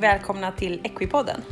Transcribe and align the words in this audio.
Välkomna 0.00 0.52
till 0.52 0.80
Equipodden. 0.84 1.42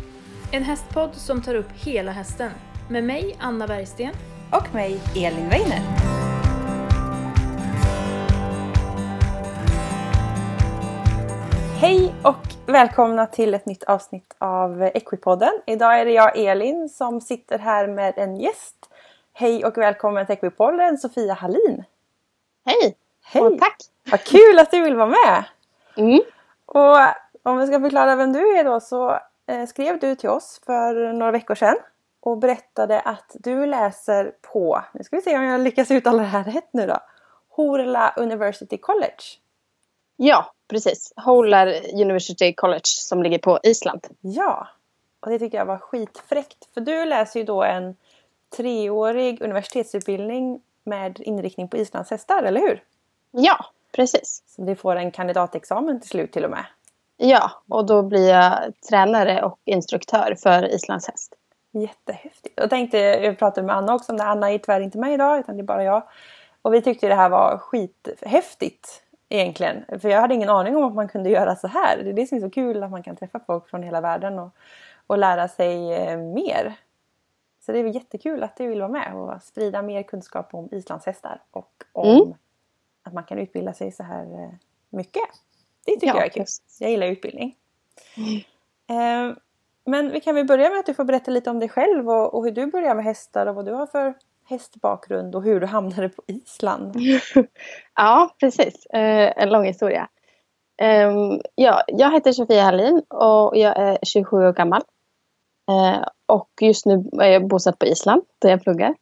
En 0.53 0.63
hästpodd 0.63 1.15
som 1.15 1.43
tar 1.43 1.55
upp 1.55 1.69
hela 1.75 2.13
hästen. 2.13 2.51
Med 2.91 3.05
mig, 3.05 3.37
Anna 3.41 3.67
Bergsten. 3.67 4.13
Och 4.53 4.75
mig, 4.75 5.01
Elin 5.17 5.49
Weiner. 5.49 5.81
Hej 11.81 12.15
och 12.23 12.73
välkomna 12.73 13.27
till 13.27 13.55
ett 13.55 13.67
nytt 13.67 13.85
avsnitt 13.85 14.35
av 14.39 14.83
Equipodden. 14.83 15.53
Idag 15.67 16.01
är 16.01 16.05
det 16.05 16.13
jag, 16.13 16.39
Elin, 16.39 16.89
som 16.89 17.21
sitter 17.21 17.59
här 17.59 17.89
med 17.89 18.15
en 18.17 18.37
gäst. 18.37 18.77
Hej 19.33 19.65
och 19.65 19.79
välkommen 19.79 20.27
till 20.27 20.33
Equipodden, 20.33 20.99
Sofia 20.99 21.35
Hallin. 21.35 21.85
Hej! 22.67 22.97
Hej! 23.25 23.43
Och 23.43 23.59
tack! 23.59 23.77
Vad 24.11 24.25
kul 24.25 24.59
att 24.59 24.71
du 24.71 24.83
vill 24.83 24.97
vara 24.97 25.07
med! 25.07 25.45
Mm. 25.97 26.21
Och 26.67 26.99
om 27.51 27.59
vi 27.59 27.67
ska 27.67 27.81
förklara 27.81 28.17
vem 28.17 28.33
du 28.33 28.59
är 28.59 28.65
då 28.65 28.81
så 28.81 29.19
eh, 29.47 29.67
skrev 29.67 29.99
du 29.99 30.15
till 30.15 30.29
oss 30.29 30.61
för 30.67 31.13
några 31.13 31.33
veckor 31.33 31.55
sedan 31.55 31.77
och 32.21 32.39
berättade 32.39 33.01
att 33.01 33.37
du 33.39 33.67
läser 33.67 34.33
på, 34.53 34.85
nu 34.95 35.05
ska 35.05 35.17
vi 35.17 35.23
se 35.23 35.37
om 35.37 35.45
jag 35.45 35.61
lyckas 35.61 35.91
uttala 35.91 36.23
det 36.23 36.29
här 36.29 36.45
rätt 36.45 36.69
nu 36.73 36.87
då, 36.87 36.99
Horla 37.49 38.15
University 38.17 38.77
College. 38.77 39.23
Ja, 40.17 40.53
precis. 40.69 41.13
Holar 41.17 41.75
University 41.95 42.55
College 42.55 42.83
som 42.85 43.23
ligger 43.23 43.39
på 43.39 43.59
Island. 43.63 44.07
Ja, 44.21 44.69
och 45.21 45.31
det 45.31 45.39
tycker 45.39 45.59
jag 45.59 45.67
var 45.67 45.79
skitfräckt. 45.79 46.69
För 46.75 46.81
du 46.81 47.05
läser 47.05 47.41
ju 47.41 47.47
då 47.47 47.63
en 47.63 47.97
treårig 48.57 49.43
universitetsutbildning 49.43 50.61
med 50.85 51.21
inriktning 51.21 51.69
på 51.69 51.77
islandshästar, 51.77 52.43
eller 52.43 52.61
hur? 52.61 52.83
Ja, 53.31 53.67
precis. 53.93 54.43
Så 54.47 54.63
du 54.63 54.77
får 54.77 54.97
en 54.97 55.11
kandidatexamen 55.11 56.01
till 56.01 56.11
slut 56.11 56.33
till 56.33 56.45
och 56.45 56.51
med. 56.51 56.65
Ja, 57.21 57.51
och 57.69 57.87
då 57.87 58.03
blir 58.03 58.29
jag 58.29 58.73
tränare 58.89 59.43
och 59.43 59.59
instruktör 59.65 60.35
för 60.43 60.75
islandshäst. 60.75 61.35
Jättehäftigt. 61.71 62.55
Jag 62.57 62.71
tänkte, 62.71 62.99
jag 62.99 63.39
pratade 63.39 63.67
med 63.67 63.77
Anna 63.77 63.95
också 63.95 64.13
om 64.13 64.19
det. 64.19 64.25
Anna 64.25 64.51
är 64.51 64.59
tyvärr 64.59 64.81
inte 64.81 64.99
med 64.99 65.13
idag 65.13 65.39
utan 65.39 65.57
det 65.57 65.61
är 65.63 65.65
bara 65.65 65.85
jag. 65.85 66.03
Och 66.63 66.75
vi 66.75 66.83
tyckte 66.83 67.09
det 67.09 67.15
här 67.15 67.29
var 67.29 67.59
skithäftigt 67.59 69.03
egentligen. 69.29 69.85
För 70.01 70.09
jag 70.09 70.21
hade 70.21 70.35
ingen 70.35 70.51
aning 70.51 70.77
om 70.77 70.85
att 70.85 70.95
man 70.95 71.09
kunde 71.09 71.31
göra 71.31 71.57
så 71.57 71.69
här. 71.69 71.97
Det 72.05 72.11
är 72.11 72.13
det 72.15 72.27
som 72.27 72.39
är 72.39 72.43
så 72.43 72.51
kul 72.51 72.83
att 72.83 72.91
man 72.91 73.03
kan 73.03 73.17
träffa 73.17 73.41
folk 73.47 73.69
från 73.69 73.83
hela 73.83 74.01
världen 74.01 74.39
och, 74.39 74.51
och 75.07 75.19
lära 75.19 75.49
sig 75.49 75.93
eh, 75.95 76.19
mer. 76.19 76.75
Så 77.67 77.73
det 77.73 77.79
är 77.79 77.85
jättekul 77.85 78.43
att 78.43 78.57
du 78.57 78.67
vill 78.67 78.81
vara 78.81 78.93
med 78.93 79.15
och 79.15 79.43
sprida 79.43 79.83
mer 79.83 80.03
kunskap 80.03 80.55
om 80.55 80.69
islandshästar 80.73 81.41
och 81.51 81.73
om 81.93 82.17
Mm. 82.17 82.35
att 83.03 83.13
man 83.13 83.25
kan 83.25 83.39
utbilda 83.39 83.73
sig 83.73 83.93
så 83.93 84.03
här 84.03 84.25
eh, 84.25 84.51
mycket. 84.91 85.23
Det 85.87 85.93
tycker 85.93 86.07
Ja, 86.07 86.15
jag 86.17 86.25
är 86.25 86.29
kul. 86.29 86.43
precis. 86.43 86.77
Jag 86.81 86.91
gillar 86.91 87.07
utbildning. 87.07 87.57
Eh, 88.91 89.37
Men 89.85 90.11
vi 90.11 90.21
kan 90.21 90.35
väl 90.35 90.47
börja 90.47 90.71
med 90.71 90.79
att 90.79 90.87
du 90.87 90.95
får 90.95 91.05
berätta 91.05 91.31
lite 91.31 91.51
om 91.51 91.59
dig 91.59 91.69
själv 91.69 92.09
och, 92.11 92.35
och 92.35 92.45
hur 92.45 92.51
du 92.51 92.67
började 92.67 92.95
med 92.95 93.05
hästar 93.05 93.47
och 93.47 93.55
vad 93.55 93.65
du 93.65 93.73
har 93.73 93.87
för 93.87 94.15
hästbakgrund 94.45 95.35
och 95.35 95.43
hur 95.43 95.61
du 95.61 95.67
hamnade 95.67 96.09
på 96.09 96.23
Island. 96.27 96.97
Ja, 97.95 98.35
precis. 98.41 98.87
Eh, 98.87 99.33
en 99.43 99.49
lång 99.51 99.65
historia. 99.65 100.09
Ehm, 100.81 101.41
ja, 101.55 101.83
jag 101.89 102.13
heter 102.13 102.33
Sofia 102.33 102.63
Hallin 102.63 103.03
och 103.09 103.57
jag 103.57 103.77
är 103.79 103.99
27 104.03 104.37
år 104.37 104.53
gammal. 104.53 104.83
Eh, 105.71 106.05
och 106.27 106.49
just 106.61 106.87
nu 106.87 107.05
är 107.21 107.29
jag 107.29 107.49
bosatt 107.49 107.79
på 107.79 107.87
Island 107.87 108.23
där 108.39 108.51
jag 108.51 108.63
pluggar. 108.63 108.95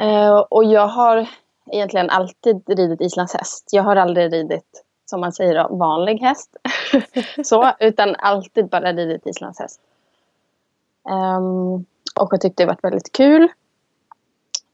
Eh, 0.00 0.38
och 0.38 0.64
jag 0.64 0.86
har 0.86 1.28
egentligen 1.72 2.10
alltid 2.10 2.68
ridit 2.68 3.00
islandshäst. 3.00 3.68
Jag 3.72 3.82
har 3.82 3.96
aldrig 3.96 4.32
ridit, 4.32 4.84
som 5.08 5.20
man 5.20 5.32
säger, 5.32 5.54
då, 5.54 5.76
vanlig 5.76 6.18
häst. 6.18 6.56
Så, 7.44 7.72
utan 7.80 8.14
alltid 8.18 8.68
bara 8.68 8.92
ridit 8.92 9.26
islandshäst. 9.26 9.80
Um, 11.10 11.74
och 12.20 12.28
jag 12.30 12.40
tyckte 12.40 12.62
det 12.62 12.66
var 12.66 12.78
väldigt 12.82 13.12
kul. 13.12 13.48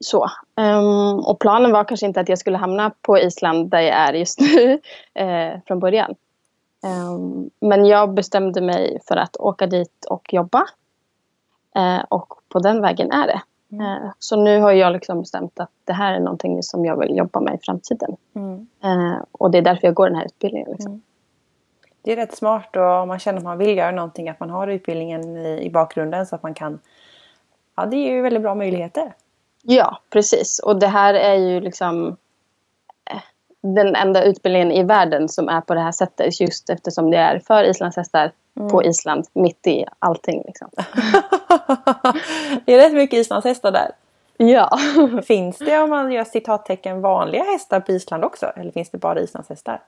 Så. 0.01 0.29
Um, 0.57 1.19
och 1.19 1.39
planen 1.41 1.73
var 1.73 1.85
kanske 1.85 2.07
inte 2.07 2.21
att 2.21 2.29
jag 2.29 2.39
skulle 2.39 2.57
hamna 2.57 2.93
på 3.03 3.19
Island 3.19 3.71
där 3.71 3.81
jag 3.81 3.97
är 3.97 4.13
just 4.13 4.41
nu 4.41 4.81
eh, 5.15 5.61
från 5.67 5.81
början. 5.81 6.15
Um, 6.85 7.51
men 7.61 7.85
jag 7.87 8.15
bestämde 8.15 8.61
mig 8.61 8.99
för 9.09 9.17
att 9.17 9.37
åka 9.37 9.67
dit 9.67 10.05
och 10.11 10.35
jobba. 10.35 10.67
Eh, 11.77 12.05
och 12.09 12.35
på 12.49 12.59
den 12.59 12.83
vägen 12.83 13.13
är 13.13 13.27
det. 13.27 13.43
Eh, 13.81 14.11
så 14.19 14.37
nu 14.37 14.61
har 14.61 14.73
jag 14.73 14.93
liksom 14.93 15.21
bestämt 15.21 15.61
att 15.61 15.71
det 15.85 15.93
här 15.93 16.15
är 16.15 16.21
någonting 16.21 16.63
som 16.63 16.85
jag 16.85 17.01
vill 17.01 17.17
jobba 17.17 17.41
med 17.41 17.55
i 17.55 17.59
framtiden. 17.63 18.17
Mm. 18.35 18.67
Eh, 18.85 19.19
och 19.33 19.51
det 19.51 19.59
är 19.59 19.63
därför 19.63 19.87
jag 19.87 19.95
går 19.95 20.07
den 20.07 20.17
här 20.17 20.25
utbildningen. 20.25 20.71
Liksom. 20.71 21.03
Det 22.03 22.13
är 22.13 22.17
rätt 22.17 22.37
smart 22.37 22.77
och 22.77 22.83
om 22.83 23.09
man 23.09 23.19
känner 23.19 23.39
att 23.39 23.45
man 23.45 23.59
vill 23.59 23.77
göra 23.79 23.91
någonting 23.91 24.29
att 24.29 24.41
man 24.41 24.51
har 24.51 24.69
utbildningen 24.69 25.37
i, 25.37 25.63
i 25.63 25.71
bakgrunden 25.71 26.27
så 26.27 26.35
att 26.35 26.43
man 26.43 26.55
kan... 26.55 26.79
Ja, 27.77 27.87
det 27.87 27.97
är 27.97 28.11
ju 28.11 28.23
väldigt 28.23 28.43
bra 28.43 28.55
möjligheter. 28.55 29.15
Ja, 29.63 29.99
precis. 30.11 30.59
Och 30.59 30.79
det 30.79 30.87
här 30.87 31.15
är 31.15 31.35
ju 31.35 31.61
liksom 31.61 32.17
eh, 33.11 33.21
den 33.61 33.95
enda 33.95 34.25
utbildningen 34.25 34.73
i 34.73 34.83
världen 34.83 35.29
som 35.29 35.49
är 35.49 35.61
på 35.61 35.75
det 35.75 35.81
här 35.81 35.93
sättet. 35.93 36.41
Just 36.41 36.71
eftersom 36.71 37.11
det 37.11 37.17
är 37.17 37.39
för 37.39 37.65
islandshästar 37.65 38.33
på 38.71 38.85
Island, 38.85 39.27
mitt 39.33 39.67
i 39.67 39.85
allting. 39.99 40.43
Liksom. 40.47 40.71
det 42.65 42.75
är 42.75 42.79
rätt 42.79 42.93
mycket 42.93 43.19
islandshästar 43.19 43.73
där. 43.73 43.91
Ja. 44.37 44.79
Finns 45.23 45.59
det 45.59 45.79
om 45.79 45.91
man 45.91 46.13
gör 46.13 46.25
citattecken 46.25 47.01
vanliga 47.01 47.43
hästar 47.43 47.81
på 47.81 47.93
Island 47.93 48.25
också? 48.25 48.47
Eller 48.47 48.73
finns 48.73 48.91
det 48.91 48.99
bara 48.99 49.21
islandshästar? 49.21 49.83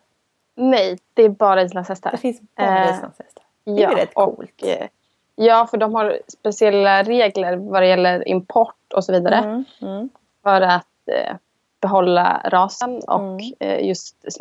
Nej, 0.55 0.99
det 1.15 1.23
är 1.23 1.29
bara 1.29 1.63
islandshästar. 1.63 2.11
Det 2.11 2.17
finns 2.17 2.41
bara 2.55 2.85
Eh, 2.85 2.95
islandshästar. 2.95 3.45
Det 3.65 3.83
är 3.83 3.89
väl 3.89 3.97
rätt 3.97 4.15
coolt. 4.15 4.63
Och, 4.63 4.69
eh, 4.69 4.87
ja, 5.35 5.67
för 5.71 5.77
de 5.77 5.95
har 5.95 6.19
speciella 6.29 7.03
regler 7.03 7.57
vad 7.57 7.83
det 7.83 7.87
gäller 7.87 8.29
import 8.29 8.93
och 8.95 9.05
så 9.05 9.13
vidare. 9.13 9.37
Mm, 9.37 9.65
mm. 9.83 10.09
För 10.43 10.61
att 10.61 10.87
eh, 11.07 11.37
behålla 11.81 12.41
rasen 12.45 13.01
och 13.09 13.21
Mm. 13.21 13.53
eh, 13.61 13.89
just 13.89 14.33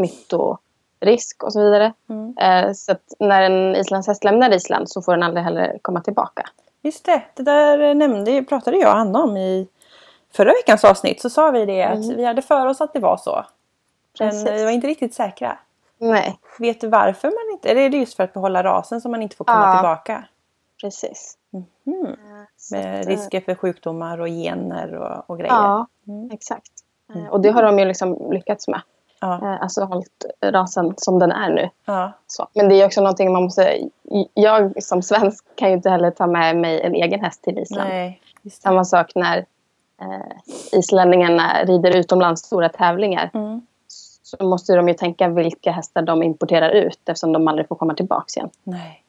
smittorisk 1.00 1.44
och 1.44 1.53
så 1.53 1.59
vidare. 1.63 1.94
Mm. 2.09 2.38
Eh, 2.38 2.73
så 2.73 2.95
när 3.19 3.41
en 3.41 3.75
islandshäst 3.75 4.23
lämnar 4.23 4.53
Island 4.53 4.89
så 4.89 5.01
får 5.01 5.11
den 5.11 5.23
aldrig 5.23 5.44
heller 5.44 5.78
komma 5.81 6.01
tillbaka. 6.01 6.44
Just 6.81 7.06
det, 7.06 7.22
det 7.35 7.44
där 7.44 7.94
nämnde, 7.95 8.44
pratade 8.44 8.78
jag 8.78 8.91
och 8.94 8.97
Anna 9.00 9.23
om 9.23 9.38
i 9.38 9.67
förra 10.33 10.50
veckans 10.53 10.83
avsnitt. 10.83 11.22
Så 11.22 11.29
sa 11.29 11.51
vi 11.51 11.66
det 11.66 11.83
att 11.83 12.03
Mm. 12.03 12.17
vi 12.17 12.25
hade 12.25 12.41
för 12.41 12.66
oss 12.67 12.81
att 12.81 12.94
det 12.94 13.00
var 13.00 13.17
så. 13.17 13.45
Men 14.19 14.29
Precis. 14.29 14.50
vi 14.51 14.63
var 14.63 14.72
inte 14.72 14.88
riktigt 14.88 15.13
säkra. 15.13 15.57
Nej, 15.97 16.39
Vet 16.59 16.81
du 16.81 16.88
varför 16.88 17.27
man 17.27 17.53
inte... 17.53 17.69
Eller 17.69 17.81
är 17.81 17.89
det 17.89 17.97
just 17.97 18.13
för 18.16 18.23
att 18.23 18.33
behålla 18.33 18.63
rasen 18.63 19.01
som 19.01 19.12
man 19.12 19.22
inte 19.22 19.35
får 19.35 19.45
komma 19.45 19.66
Ja. 19.66 19.77
tillbaka? 19.79 20.23
precis. 20.81 21.38
Mm. 21.53 21.66
Så 22.57 22.75
Med 22.75 23.00
att, 23.00 23.06
eh, 23.06 23.09
risker 23.09 23.41
för 23.41 23.56
sjukdomar 23.56 24.22
och 24.22 24.27
gener 24.27 24.94
och, 24.95 25.29
och 25.29 25.38
grejer. 25.38 25.53
Ja, 25.53 25.88
Mm. 26.07 26.31
exakt. 26.31 26.72
Eh, 27.16 27.27
Och 27.31 27.41
det 27.41 27.50
har 27.51 27.63
de 27.63 27.79
ju 27.79 27.85
liksom 27.85 28.31
lyckats 28.31 28.67
med. 28.67 28.81
Ja. 29.28 29.53
Eh, 29.53 29.62
Alltså 29.62 29.84
hållit 29.84 30.25
rasen 30.44 30.94
som 30.97 31.19
den 31.19 31.31
är 31.31 31.50
nu. 31.50 31.69
ja. 31.86 32.12
Så. 32.28 32.47
Men 32.53 32.69
det 32.69 32.75
är 32.81 32.86
också 32.86 33.02
någonting 33.02 33.34
man 33.34 33.44
måste... 33.44 33.78
Jag 34.34 34.84
som 34.84 35.02
svensk 35.02 35.46
kan 35.56 35.69
ju 35.69 35.75
inte 35.75 35.90
heller 35.90 36.12
ta 36.12 36.28
med 36.28 36.58
mig 36.58 36.81
en 36.81 36.96
egen 36.96 37.19
häst 37.19 37.44
till 37.44 37.59
Island. 37.59 37.90
Nej. 37.90 38.22
Samma 38.52 38.86
sak 38.86 39.12
när 39.16 39.38
eh, 40.02 40.80
islänningarna 40.80 41.63
rider 41.63 41.96
utomlands 41.97 42.41
stora 42.41 42.69
tävlingar. 42.69 43.30
Mm. 43.34 43.62
Så 44.24 44.46
måste 44.46 44.75
de 44.75 44.88
ju 44.88 44.94
tänka 44.94 45.28
vilka 45.28 45.72
hästar 45.72 46.02
de 46.02 46.24
importerar 46.24 46.69
ut 46.69 47.00
eftersom 47.09 47.34
de 47.34 47.48
aldrig 47.48 47.68
får 47.68 47.75
komma 47.75 47.94
tillbaka 47.94 48.25
igen. 48.36 48.50
Nej. 48.63 49.01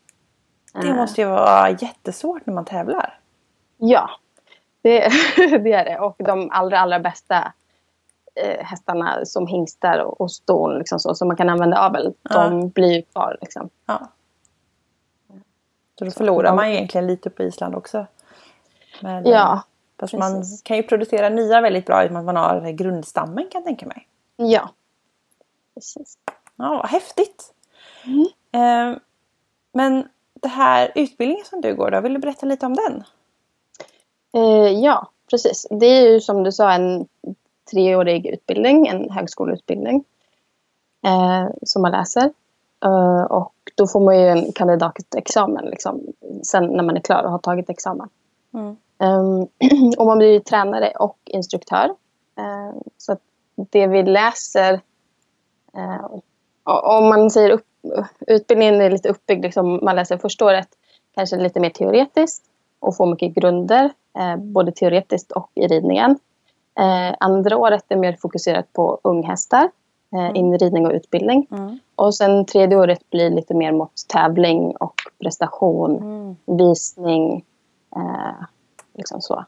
Det 0.83 0.89
Eh, 0.89 0.95
måste 0.97 1.21
ju 1.21 1.27
vara 1.27 1.71
jättesvårt 1.71 2.47
när 2.47 2.55
man 2.55 2.65
tävlar. 2.65 3.19
Ja, 3.79 4.11
det, 4.83 5.01
det 5.37 5.73
är 5.73 5.85
det. 5.85 5.99
Och 5.99 6.15
de 6.19 6.51
allra, 6.53 6.79
allra 6.81 6.99
bästa 6.99 7.53
eh, 8.37 8.65
hästarna 8.65 9.25
som 9.25 9.47
hingstar 9.47 9.99
och, 9.99 10.21
och 10.21 10.33
ston 10.33 10.79
liksom 10.79 10.99
så, 10.99 11.15
som 11.15 11.29
man 11.29 11.37
kan 11.37 11.49
använda 11.49 11.79
avel, 11.79 12.15
Ja. 12.23 12.43
de 12.49 12.69
blir 12.69 12.93
ju 12.97 13.03
kvar. 13.03 13.39
Liksom. 13.41 13.71
Ja. 13.87 14.09
Så 15.99 16.05
då 16.05 16.11
förlorar 16.11 16.55
man 16.55 16.67
egentligen 16.67 17.07
lite 17.07 17.31
på 17.31 17.43
Island 17.43 17.75
också. 17.75 18.07
Men, 19.03 19.27
Ja, 19.27 19.63
Fast 20.01 20.13
man 20.15 20.45
kan 20.65 20.77
ju 20.77 20.83
producera 20.83 21.29
nya 21.29 21.61
väldigt 21.61 21.87
bra 21.87 22.05
i 22.05 22.09
och 22.09 22.13
med 22.13 22.21
att 22.21 22.27
man 22.27 22.37
har 22.37 22.71
grundstammen 22.71 23.49
kan 23.51 23.59
jag 23.61 23.65
tänka 23.65 23.87
mig. 23.87 24.09
ja. 24.37 24.71
Precis. 25.75 26.19
Ja, 26.57 26.69
vad 26.69 26.89
häftigt! 26.89 27.53
Mm. 28.05 28.27
Eh, 28.93 28.99
men 29.73 30.09
det 30.35 30.49
här 30.49 30.93
utbildningen 30.95 31.45
som 31.45 31.61
du 31.61 31.75
går 31.75 31.91
då, 31.91 32.01
vill 32.01 32.15
du 32.15 32.19
berätta 32.21 32.47
lite 32.47 32.67
om 32.67 32.75
den? 32.75 33.05
Eh, 34.35 34.73
ja, 34.73 35.11
precis. 35.31 35.67
Det 35.71 35.87
är 35.87 36.09
ju 36.13 36.21
som 36.21 36.43
du 36.43 36.53
sa 36.53 36.73
en 36.73 37.09
treårig 37.71 38.27
utbildning, 38.27 38.87
en 38.87 39.11
högskoleutbildning 39.11 40.05
eh, 41.07 41.47
som 41.63 41.83
man 41.83 41.93
läser. 41.93 42.31
Eh, 42.85 43.23
och 43.23 43.53
då 43.75 43.87
får 43.87 44.01
man 44.01 44.21
ju 44.21 44.29
en 44.29 44.53
kandidatexamen 44.53 45.65
liksom, 45.65 46.01
sen 46.43 46.67
när 46.67 46.83
man 46.83 46.97
är 46.97 47.01
klar 47.01 47.23
och 47.23 47.31
har 47.31 47.39
tagit 47.39 47.71
examen. 47.71 48.09
Mm. 48.55 48.77
Um, 48.99 49.49
och 49.99 50.07
man 50.07 50.19
blir 50.19 50.41
tränare 50.41 50.91
och 50.91 51.19
instruktör. 51.25 51.85
Eh, 52.39 52.81
så 52.97 53.17
det 53.71 53.87
vi 53.87 54.03
läser, 54.03 54.81
o- 56.65 56.81
om 56.99 57.09
man 57.09 57.31
säger 57.31 57.51
upp, 57.51 57.67
utbildningen 58.27 58.81
är 58.81 58.91
lite 58.91 59.09
uppbyggd. 59.09 59.43
Liksom, 59.43 59.81
man 59.83 59.97
läser 59.97 60.19
första 60.19 60.45
året 60.45 60.69
kanske 61.15 61.37
lite 61.37 61.61
mer 61.61 61.71
teoretiskt 61.71 62.45
och 62.81 62.97
får 62.97 63.07
mycket 63.07 63.35
grunder. 63.35 63.91
Eh, 64.19 64.37
både 64.37 64.73
teoretiskt 64.73 65.33
och 65.33 65.51
i 65.55 65.67
ridningen. 65.67 66.19
Eh, 66.79 67.15
andra 67.21 67.57
året 67.57 67.85
är 67.89 67.97
mer 67.97 68.13
fokuserat 68.21 68.73
på 68.73 69.01
unghästar. 69.03 69.71
Eh, 70.15 70.31
inridning 70.35 70.87
och 70.87 70.93
utbildning. 70.93 71.47
Mm. 71.51 71.79
Och 71.95 72.15
sen 72.15 72.45
tredje 72.47 72.79
året 72.79 73.11
blir 73.11 73.31
lite 73.31 73.55
mer 73.55 73.73
mot 73.73 73.93
tävling 74.09 74.77
och 74.77 74.95
prestation, 75.23 75.97
Mm. 75.97 76.37
visning. 76.59 77.45
Eh, 77.97 78.45
liksom 78.95 79.21
så. 79.21 79.45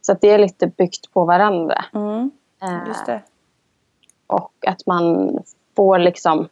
Så 0.00 0.12
att 0.12 0.20
det 0.20 0.30
är 0.30 0.38
lite 0.38 0.66
byggt 0.66 1.12
på 1.12 1.24
varandra. 1.24 1.84
Mm. 1.94 2.30
Eh, 2.62 3.20
och 4.26 4.52
att 4.66 4.86
man 4.86 5.38
får 5.76 5.98
liksom 5.98 6.48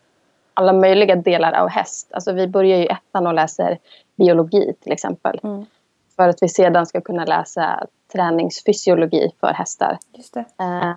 alla 0.54 0.72
möjliga 0.72 1.16
delar 1.16 1.52
av 1.52 1.68
häst. 1.68 2.10
Alltså 2.12 2.32
vi 2.32 2.48
börjar 2.48 2.78
ju 2.78 2.86
ettan 2.86 3.26
och 3.26 3.34
läser 3.34 3.78
biologi 4.16 4.74
till 4.80 4.92
exempel. 4.92 5.40
Mm. 5.42 5.64
För 6.16 6.28
att 6.28 6.42
vi 6.42 6.48
sedan 6.48 6.86
ska 6.86 7.00
kunna 7.00 7.24
läsa 7.24 7.86
träningsfysiologi 8.12 9.30
för 9.40 9.46
hästar. 9.52 9.98
Just 10.12 10.34
det. 10.34 10.44
Eh, 10.58 10.92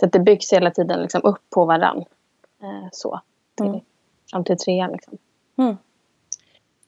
så 0.00 0.06
att 0.06 0.12
det 0.12 0.20
byggs 0.20 0.52
hela 0.52 0.70
tiden 0.70 1.02
liksom 1.02 1.20
upp 1.24 1.50
på 1.50 1.64
varann. 1.64 1.98
Eh, 2.62 2.88
så. 2.92 3.20
Till, 3.56 3.66
Mm. 3.66 3.80
Fram 4.30 4.44
till 4.44 4.58
trean. 4.58 4.92
Liksom. 4.92 5.18
Mm. 5.58 5.76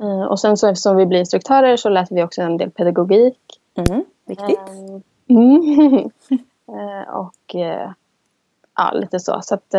Eh, 0.00 0.22
och 0.22 0.40
sen 0.40 0.56
så 0.56 0.69
eftersom 0.69 0.96
vi 0.96 1.06
blir 1.06 1.19
instruktörer 1.19 1.76
så 1.76 1.88
läser 1.88 2.14
vi 2.14 2.22
också 2.22 2.43
en 2.43 2.56
del 2.56 2.70
pedagogik. 2.70 3.60
Mm. 3.75 4.04
Viktigt. 4.25 4.58
Eh, 4.58 5.37
mm. 5.37 6.10
Eh, 6.69 7.14
och 7.14 7.55
eh, 7.55 7.90
ja, 8.76 8.90
lite 8.93 9.20
så. 9.20 9.40
Så 9.43 9.55
att 9.55 9.75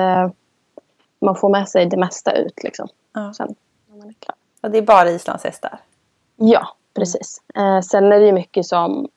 man 1.20 1.36
får 1.36 1.50
med 1.50 1.70
sig 1.70 1.86
det 1.86 1.98
mesta 1.98 2.32
ut 2.32 2.64
liksom. 2.64 2.88
Ja. 3.14 3.34
Sen 3.34 3.56
när 3.90 3.98
man 3.98 4.10
är 4.10 4.14
klar. 4.14 4.36
Och 4.62 4.72
det 4.72 4.78
är 4.78 4.82
bara 4.82 5.10
islandshästar. 5.10 5.80
Ja, 6.36 6.68
precis. 6.94 7.42
Eh, 7.56 7.82
sen 7.82 8.12
är 8.12 8.20
det 8.20 8.26
ju 8.26 8.32
mycket 8.32 8.66
som, 8.66 9.08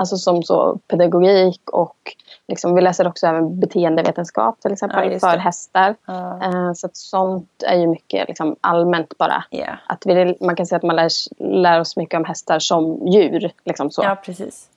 alltså 0.00 0.16
som 0.16 0.42
så 0.42 0.78
pedagogik 0.88 1.70
och 1.70 2.16
liksom, 2.48 2.74
vi 2.74 2.80
läser 2.80 3.08
också 3.08 3.26
även 3.26 3.60
beteendevetenskap 3.60 4.60
till 4.60 4.72
exempel 4.72 5.12
Ja, 5.12 5.18
för 5.18 5.36
hästar. 5.36 5.94
Ja. 6.06 6.44
Eh, 6.44 6.72
så 6.72 6.86
att 6.86 6.96
sånt 6.96 7.62
är 7.66 7.76
ju 7.76 7.86
mycket 7.86 8.28
liksom, 8.28 8.56
allmänt 8.60 9.18
bara. 9.18 9.44
Ja. 9.50 9.76
Att 9.86 10.06
vi, 10.06 10.36
man 10.40 10.56
kan 10.56 10.66
säga 10.66 10.76
att 10.76 10.82
man 10.82 10.96
lär, 10.96 11.10
lär 11.38 11.80
oss 11.80 11.96
mycket 11.96 12.18
om 12.18 12.24
hästar 12.24 12.58
som 12.58 13.06
djur. 13.06 13.52
Liksom 13.64 13.90
så. 13.90 14.02
ja, 14.02 14.16
precis. 14.24 14.70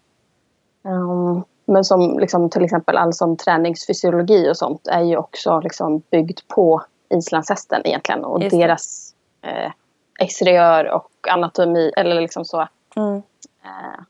Um, 0.83 1.43
men 1.65 1.83
som 1.83 2.19
liksom, 2.19 2.49
till 2.49 2.63
exempel 2.63 2.97
all 2.97 3.13
som 3.13 3.37
träningsfysiologi 3.37 4.51
och 4.51 4.57
sånt 4.57 4.87
är 4.87 5.01
ju 5.01 5.17
också 5.17 5.59
liksom, 5.59 6.01
byggt 6.11 6.47
på 6.47 6.83
islandshästen 7.09 7.81
egentligen 7.85 8.25
och 8.25 8.43
Just 8.43 8.57
deras 8.57 9.13
eh, 9.41 9.71
exteriör 10.19 10.85
och 10.85 11.11
anatomi 11.31 11.91
eller 11.97 12.21
liksom 12.21 12.45
så. 12.45 12.67
Mm. 12.95 13.15
Eh, 13.63 14.03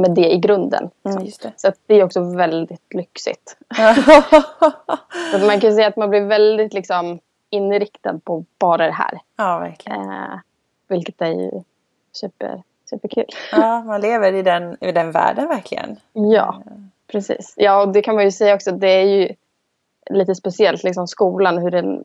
med 0.00 0.14
det 0.14 0.32
i 0.32 0.38
grunden. 0.38 0.90
Mm, 1.04 1.24
det. 1.24 1.52
Så 1.56 1.72
det 1.86 1.94
är 1.94 2.04
också 2.04 2.20
väldigt 2.36 2.94
lyxigt. 2.94 3.56
Så 5.32 5.38
man 5.46 5.60
kan 5.60 5.74
säga 5.74 5.86
att 5.88 5.96
man 5.96 6.10
blir 6.10 6.20
väldigt 6.20 6.72
liksom, 6.74 7.18
inriktad 7.50 8.18
på 8.24 8.44
bara 8.58 8.86
det 8.86 8.92
här. 8.92 9.20
ja, 9.36 9.58
verkligen. 9.58 10.10
Eh, 10.10 10.38
vilket 10.88 11.22
är 11.22 11.26
ju 11.32 11.50
super, 12.12 12.62
superkul. 12.90 13.26
Ja, 13.52 13.82
man 13.82 14.00
lever 14.00 14.32
i 14.32 14.42
den, 14.42 14.76
i 14.80 14.92
den 14.92 15.10
världen 15.12 15.48
verkligen. 15.48 15.96
Ja, 16.12 16.62
precis. 17.06 17.54
Ja, 17.56 17.82
och 17.82 17.88
det 17.88 18.02
kan 18.02 18.14
man 18.14 18.24
ju 18.24 18.30
säga 18.30 18.54
också. 18.54 18.72
Det 18.72 18.88
är 18.90 19.04
ju 19.04 19.34
lite 20.10 20.34
speciellt, 20.34 20.84
liksom 20.84 21.06
skolan, 21.08 21.58
hur 21.58 21.70
den, 21.70 22.04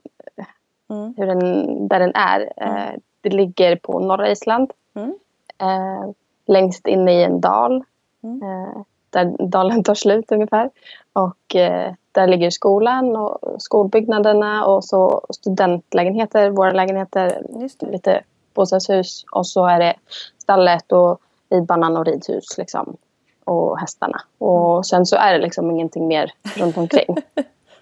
Mm. 0.90 1.14
hur 1.18 1.28
den, 1.28 1.88
där 1.88 2.00
den 2.00 2.12
är. 2.16 2.54
Eh, 2.58 3.00
det 3.22 3.30
ligger 3.30 3.76
på 3.76 4.00
norra 4.00 4.32
Island. 4.32 4.72
Mm. 4.96 5.16
Eh, 5.58 6.10
längst 6.46 6.88
inne 6.88 7.14
i 7.14 7.24
en 7.24 7.42
dal. 7.42 7.84
Mm. 8.24 8.42
Eh, 8.44 8.82
där 9.10 9.36
dalen 9.48 9.84
tar 9.84 9.96
slut 9.96 10.32
ungefär. 10.32 10.70
Och 11.14 11.56
eh, 11.56 11.94
där 12.12 12.28
ligger 12.28 12.50
skolan 12.50 13.16
och 13.16 13.62
skolbyggnaderna 13.62 14.66
och 14.66 14.84
så 14.84 15.22
studentlägenheter, 15.30 16.50
våra 16.50 16.72
lägenheter, 16.72 17.44
lite 17.80 18.24
bostadshus. 18.54 19.26
Och 19.32 19.48
så 19.48 19.66
är 19.66 19.80
det 19.80 19.94
stallet 20.38 20.92
och 20.92 21.22
ridbanan 21.50 21.98
och 21.98 22.06
ridhus 22.06 22.58
liksom. 22.58 22.98
Och 23.44 23.80
hästarna. 23.80 24.22
Och 24.38 24.86
sen 24.86 25.06
så 25.06 25.16
är 25.16 25.34
det 25.34 25.40
liksom 25.40 25.72
ingenting 25.72 26.08
mer 26.08 26.34
runt 26.56 26.78
omkring. 26.78 27.18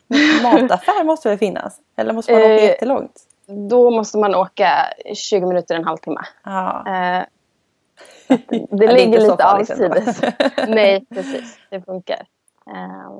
Mataffär 0.43 1.03
måste 1.03 1.29
väl 1.29 1.37
finnas? 1.37 1.79
Eller 1.95 2.13
måste 2.13 2.31
man 2.31 2.41
åka 2.41 2.53
Eh, 2.53 2.63
jättelångt? 2.63 3.25
Då 3.69 3.91
måste 3.91 4.17
man 4.17 4.35
åka 4.35 4.71
20 5.13 5.45
minuter, 5.45 5.75
en 5.75 5.83
halvtimme. 5.83 6.21
Ja. 6.43 6.83
Eh, 6.87 7.23
det 8.29 8.37
Ja, 8.49 8.67
det 8.77 8.93
ligger 8.93 9.19
så 9.19 9.31
lite 9.31 9.43
ändå. 9.43 9.43
avsides. 9.43 10.21
Nej, 10.67 11.05
precis. 11.13 11.59
Det 11.69 11.81
funkar. 11.81 12.25
Eh, 12.67 13.11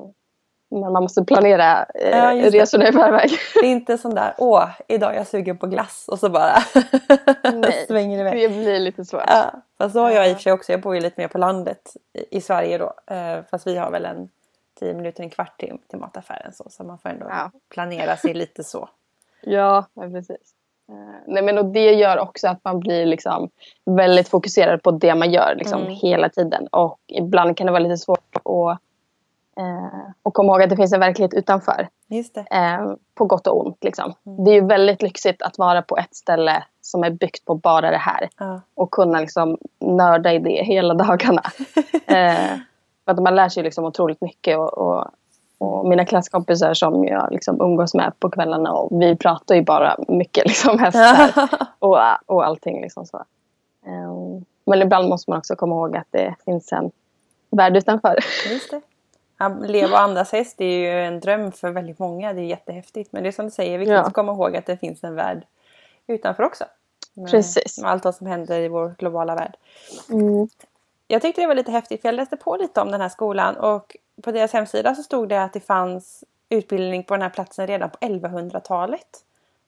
men 0.72 0.92
man 0.92 1.02
måste 1.02 1.24
planera 1.24 1.84
eh, 1.84 2.18
Ja, 2.18 2.34
det. 2.34 2.50
resorna 2.50 2.88
i 2.88 2.92
förväg. 2.92 3.30
Det 3.54 3.60
är 3.66 3.70
inte 3.70 3.98
sån 3.98 4.14
där, 4.14 4.34
åh, 4.38 4.68
idag 4.88 5.12
är 5.12 5.16
jag 5.16 5.26
sugen 5.26 5.58
på 5.58 5.66
glass 5.66 6.04
och 6.08 6.18
så 6.18 6.28
bara 6.30 6.54
Nej, 7.54 7.84
svänger 7.88 8.18
iväg. 8.20 8.40
det 8.40 8.48
blir 8.48 8.80
lite 8.80 9.04
svårt. 9.04 9.22
Ja, 9.26 9.50
fast 9.78 9.92
så 9.92 10.00
har 10.00 10.10
jag 10.10 10.28
i 10.30 10.32
och 10.32 10.36
för 10.36 10.42
sig 10.42 10.52
också. 10.52 10.72
Jag 10.72 10.80
bor 10.80 10.94
ju 10.94 11.00
lite 11.00 11.20
mer 11.20 11.28
på 11.28 11.38
landet 11.38 11.96
i, 12.12 12.36
i 12.36 12.40
Sverige 12.40 12.78
då. 12.78 13.14
Eh, 13.14 13.38
fast 13.50 13.66
vi 13.66 13.76
har 13.76 13.90
väl 13.90 14.04
en 14.04 14.28
10 14.80 14.94
minuter, 14.94 15.22
en 15.22 15.30
kvart 15.30 15.60
till, 15.60 15.78
till 15.88 15.98
mataffären 15.98 16.52
så. 16.52 16.66
Så 16.70 16.84
man 16.84 16.98
får 16.98 17.08
ändå 17.08 17.26
Ja. 17.28 17.50
planera 17.68 18.16
sig 18.16 18.34
lite 18.34 18.64
så. 18.64 18.88
Ja, 19.42 19.84
precis. 19.94 20.54
Eh, 20.90 20.96
nej, 21.26 21.42
men 21.42 21.58
och 21.58 21.64
det 21.64 21.92
gör 21.92 22.18
också 22.18 22.48
att 22.48 22.64
man 22.64 22.80
blir 22.80 23.06
liksom 23.06 23.48
väldigt 23.84 24.28
fokuserad 24.28 24.82
på 24.82 24.90
det 24.90 25.14
man 25.14 25.30
gör 25.30 25.54
liksom, 25.58 25.80
Mm. 25.82 25.92
hela 25.94 26.28
tiden. 26.28 26.66
Och 26.66 26.98
ibland 27.08 27.56
kan 27.56 27.66
det 27.66 27.72
vara 27.72 27.82
lite 27.82 27.96
svårt 27.96 28.36
att, 28.36 28.78
eh, 29.58 30.10
att 30.22 30.34
komma 30.34 30.52
ihåg 30.52 30.62
att 30.62 30.70
det 30.70 30.76
finns 30.76 30.92
en 30.92 31.00
verklighet 31.00 31.34
utanför. 31.34 31.88
Eh, 32.50 32.92
på 33.14 33.24
gott 33.24 33.46
och 33.46 33.66
ont. 33.66 33.84
Liksom. 33.84 34.14
Mm. 34.26 34.44
Det 34.44 34.50
är 34.50 34.54
ju 34.54 34.66
väldigt 34.66 35.02
lyxigt 35.02 35.42
att 35.42 35.58
vara 35.58 35.82
på 35.82 35.96
ett 35.96 36.14
ställe 36.14 36.64
som 36.80 37.04
är 37.04 37.10
byggt 37.10 37.44
på 37.44 37.54
bara 37.54 37.90
det 37.90 37.96
här. 37.96 38.28
Ja. 38.38 38.60
Och 38.74 38.90
kunna 38.90 39.20
liksom 39.20 39.58
nörda 39.80 40.32
i 40.32 40.38
det 40.38 40.64
hela 40.64 40.94
dagarna. 40.94 41.42
eh, 42.06 42.56
för 43.04 43.12
att 43.12 43.22
man 43.22 43.36
lär 43.36 43.48
sig 43.48 43.62
liksom 43.62 43.84
otroligt 43.84 44.20
mycket. 44.20 44.58
Och, 44.58 44.78
och, 44.78 45.04
och 45.60 45.88
mina 45.88 46.04
klasskompisar 46.04 46.74
som 46.74 47.04
jag 47.04 47.32
liksom 47.32 47.60
umgås 47.60 47.94
med 47.94 48.12
på 48.18 48.30
kvällarna. 48.30 48.72
Och 48.72 49.02
vi 49.02 49.16
pratar 49.16 49.54
ju 49.54 49.62
bara 49.62 49.96
mycket 50.08 50.44
liksom 50.48 50.78
hästar 50.78 51.48
och, 51.78 51.98
och 52.26 52.46
allting. 52.46 52.82
Liksom 52.82 53.06
så. 53.06 53.16
Eh, 53.86 54.42
men 54.66 54.82
ibland 54.82 55.08
måste 55.08 55.30
man 55.30 55.38
också 55.38 55.56
komma 55.56 55.74
ihåg 55.74 55.96
att 55.96 56.06
det 56.10 56.34
finns 56.44 56.72
en 56.72 56.90
värld 57.50 57.76
utanför. 57.76 58.18
Just 58.50 58.70
det. 58.70 58.80
Ja, 59.38 59.48
leva 59.48 59.92
och 59.92 60.00
andas 60.00 60.32
häst 60.32 60.54
det 60.58 60.64
är 60.64 60.78
ju 60.78 61.04
en 61.06 61.20
dröm 61.20 61.52
för 61.52 61.70
väldigt 61.70 61.98
många. 61.98 62.32
Det 62.32 62.40
är 62.40 62.44
jättehäftigt. 62.44 63.12
Men 63.12 63.22
det 63.22 63.28
är 63.28 63.32
som 63.32 63.44
du 63.44 63.50
säger, 63.50 63.78
viktigt 63.78 63.94
Ja. 63.94 64.00
att 64.00 64.12
komma 64.12 64.32
ihåg 64.32 64.56
att 64.56 64.66
det 64.66 64.76
finns 64.76 65.04
en 65.04 65.14
värld 65.14 65.46
utanför 66.06 66.42
också. 66.42 66.64
Med, 67.14 67.30
Precis. 67.30 67.78
Med 67.78 67.90
allt 67.90 68.04
vad 68.04 68.14
som 68.14 68.26
händer 68.26 68.60
i 68.60 68.68
vår 68.68 68.94
globala 68.98 69.34
värld. 69.34 69.56
Mm. 70.10 70.48
Jag 71.12 71.22
tyckte 71.22 71.40
det 71.40 71.46
var 71.46 71.54
lite 71.54 71.72
häftigt 71.72 72.00
för 72.00 72.08
jag 72.08 72.14
läste 72.14 72.36
på 72.36 72.56
lite 72.56 72.80
om 72.80 72.90
den 72.90 73.00
här 73.00 73.08
skolan 73.08 73.56
och 73.56 73.96
på 74.22 74.32
deras 74.32 74.52
hemsida 74.52 74.94
så 74.94 75.02
stod 75.02 75.28
det 75.28 75.42
att 75.42 75.52
det 75.52 75.60
fanns 75.60 76.24
utbildning 76.48 77.04
på 77.04 77.14
den 77.14 77.22
här 77.22 77.30
platsen 77.30 77.66
redan 77.66 77.90
på 77.90 77.96
1100-talet. 77.98 79.06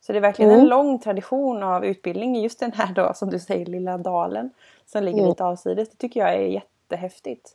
Så 0.01 0.13
det 0.13 0.19
är 0.19 0.21
verkligen 0.21 0.51
en 0.51 0.57
Mm. 0.57 0.69
lång 0.69 0.99
tradition 0.99 1.63
av 1.63 1.85
utbildning 1.85 2.37
i 2.37 2.43
just 2.43 2.61
den 2.61 2.73
här 2.73 2.93
då 2.95 3.13
som 3.15 3.31
du 3.31 3.39
säger 3.39 3.67
lilla 3.67 3.99
dalen 3.99 4.51
som 4.87 5.03
ligger 5.05 5.19
Mm. 5.19 5.29
lite 5.31 5.45
avsides. 5.45 5.91
Det 5.91 5.97
tycker 5.97 6.21
jag 6.21 6.35
är 6.35 6.47
jättehäftigt. 6.47 7.51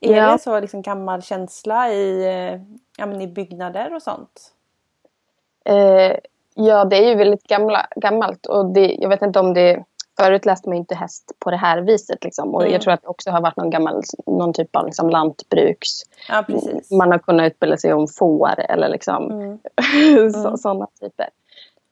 Är 0.00 0.16
Ja. 0.16 0.32
det 0.32 0.38
så 0.38 0.60
liksom 0.60 0.82
gammal 0.82 1.22
känsla 1.22 1.92
i, 1.92 2.24
eh, 2.26 2.60
ja, 2.98 3.06
men 3.06 3.20
i 3.20 3.26
byggnader 3.26 3.94
och 3.94 4.02
sånt? 4.02 4.52
Eh, 5.64 6.16
ja, 6.54 6.84
det 6.84 6.96
är 6.96 7.08
ju 7.08 7.14
väldigt 7.14 7.42
gamla, 7.46 7.86
gammalt. 7.96 8.46
Och 8.46 8.66
det, 8.66 8.94
jag 9.00 9.08
vet 9.08 9.22
inte 9.22 9.38
om 9.40 9.54
det... 9.54 9.84
Förut 10.16 10.46
läste 10.46 10.68
man 10.68 10.76
inte 10.78 10.94
häst 10.94 11.32
på 11.38 11.50
det 11.50 11.56
här 11.56 11.80
viset. 11.80 12.24
Liksom. 12.24 12.54
Och 12.54 12.60
Mm. 12.62 12.72
Jag 12.72 12.82
tror 12.82 12.92
att 12.94 13.02
det 13.02 13.08
också 13.08 13.30
har 13.30 13.40
varit 13.40 13.56
någon, 13.56 13.70
gammal, 13.70 14.02
någon 14.26 14.52
typ 14.52 14.76
av 14.76 14.86
liksom, 14.86 15.10
lantbruks... 15.10 15.88
Ja. 16.28 16.44
Man 16.98 17.10
har 17.12 17.18
kunnat 17.18 17.46
utbilda 17.52 17.76
sig 17.76 17.92
om 17.92 18.08
får 18.08 18.60
eller 18.60 18.88
liksom, 18.88 19.30
Mm. 19.30 19.58
Mm. 20.18 20.56
sådana 20.56 20.86
typer. 21.00 21.28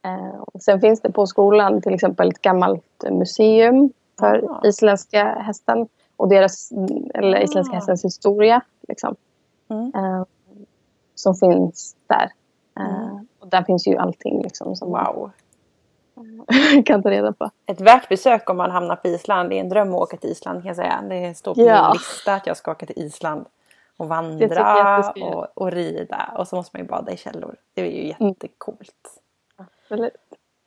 Eh, 0.04 0.40
och 0.40 0.62
sen 0.62 0.80
finns 0.80 1.00
det 1.00 1.12
på 1.12 1.26
skolan 1.26 1.82
till 1.82 1.94
exempel 1.94 2.28
ett 2.28 2.42
gammalt 2.42 3.04
museum 3.10 3.92
för 4.18 4.44
Ah. 4.50 4.66
isländska 4.68 5.24
hästen. 5.24 5.88
Och 6.16 6.28
deras, 6.28 6.72
eller 7.14 7.42
isländska 7.42 7.72
Ah. 7.72 7.76
hästens 7.76 8.04
historia. 8.04 8.60
Liksom, 8.88 9.16
Mm. 9.70 9.92
eh, 9.94 10.24
som 11.14 11.34
finns 11.34 11.96
där. 12.06 12.30
Eh, 12.80 13.02
Mm. 13.04 13.26
och 13.40 13.48
där 13.48 13.62
finns 13.62 13.86
ju 13.86 13.96
allting 13.96 14.42
liksom, 14.42 14.76
som 14.76 14.88
Wow. 14.90 15.30
kan 16.86 17.02
ta 17.02 17.10
reda 17.10 17.32
på. 17.32 17.50
Ett 17.66 17.80
värt 17.80 18.08
besök 18.08 18.50
om 18.50 18.56
man 18.56 18.70
hamnar 18.70 18.96
på 18.96 19.08
Island. 19.08 19.50
Det 19.50 19.56
är 19.56 19.60
en 19.60 19.68
dröm 19.68 19.94
att 19.94 20.00
åka 20.00 20.16
till 20.16 20.30
Island 20.30 20.58
kan 20.62 20.66
jag 20.66 20.76
säga. 20.76 21.02
Det 21.08 21.34
står 21.38 21.54
på 21.54 21.60
Ja. 21.60 21.82
min 21.88 21.92
lista 21.92 22.34
att 22.34 22.46
jag 22.46 22.56
ska 22.56 22.70
åka 22.70 22.86
till 22.86 22.98
Island. 22.98 23.46
Och 23.96 24.08
vandra 24.08 24.98
och, 25.22 25.46
och 25.54 25.70
rida. 25.72 26.34
Och 26.38 26.48
så 26.48 26.56
måste 26.56 26.76
man 26.76 26.82
ju 26.84 26.88
bada 26.90 27.12
i 27.12 27.16
källor. 27.16 27.56
Det 27.74 27.80
är 27.80 27.86
ju 27.86 28.14
Mm. 28.20 28.28
jättecoolt. 28.28 29.20
Eller, 29.90 30.10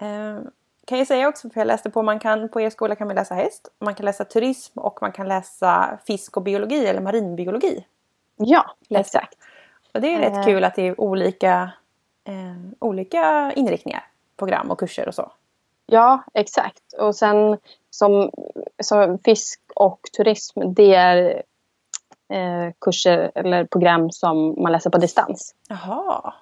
Eh, 0.02 0.40
kan 0.86 0.98
jag 0.98 1.08
säga 1.08 1.28
också, 1.28 1.50
för 1.50 1.60
jag 1.62 1.68
läste 1.68 1.90
på, 1.90 2.04
man 2.04 2.20
kan, 2.20 2.50
på 2.50 2.62
er 2.62 2.70
skola 2.70 2.96
kan 2.96 3.08
man 3.08 3.16
läsa 3.16 3.36
häst, 3.36 3.68
man 3.80 3.96
kan 3.96 4.06
läsa 4.06 4.26
turism 4.26 4.80
och 4.80 4.98
man 5.02 5.12
kan 5.12 5.28
läsa 5.28 5.98
fisk 6.08 6.38
och 6.38 6.44
biologi 6.44 6.86
eller 6.88 7.02
marinbiologi. 7.02 7.86
Ja, 8.36 8.72
Läste. 8.88 9.18
exakt. 9.18 9.38
Och 9.94 10.02
det 10.02 10.14
är 10.14 10.20
rätt 10.20 10.38
Eh. 10.38 10.44
kul 10.46 10.64
att 10.64 10.76
det 10.76 10.88
är 10.88 11.02
olika, 11.02 11.72
eh, 12.24 12.34
olika 12.80 13.52
inriktningar, 13.56 14.06
program 14.38 14.72
och 14.72 14.80
kurser 14.80 15.08
och 15.08 15.16
så. 15.16 15.32
Ja, 15.92 16.24
exakt. 16.34 16.94
Och 17.00 17.16
sen 17.16 17.58
som, 17.90 18.32
som 18.84 19.20
fisk 19.20 19.62
och 19.76 20.00
turism, 20.18 20.60
det 20.74 20.96
är 20.96 21.44
eh, 22.34 22.74
kurser 22.82 23.32
eller 23.36 23.66
program 23.66 24.12
som 24.12 24.56
man 24.64 24.72
läser 24.72 24.90
på 24.90 24.98
distans. 24.98 25.56
Jaha, 25.70 26.34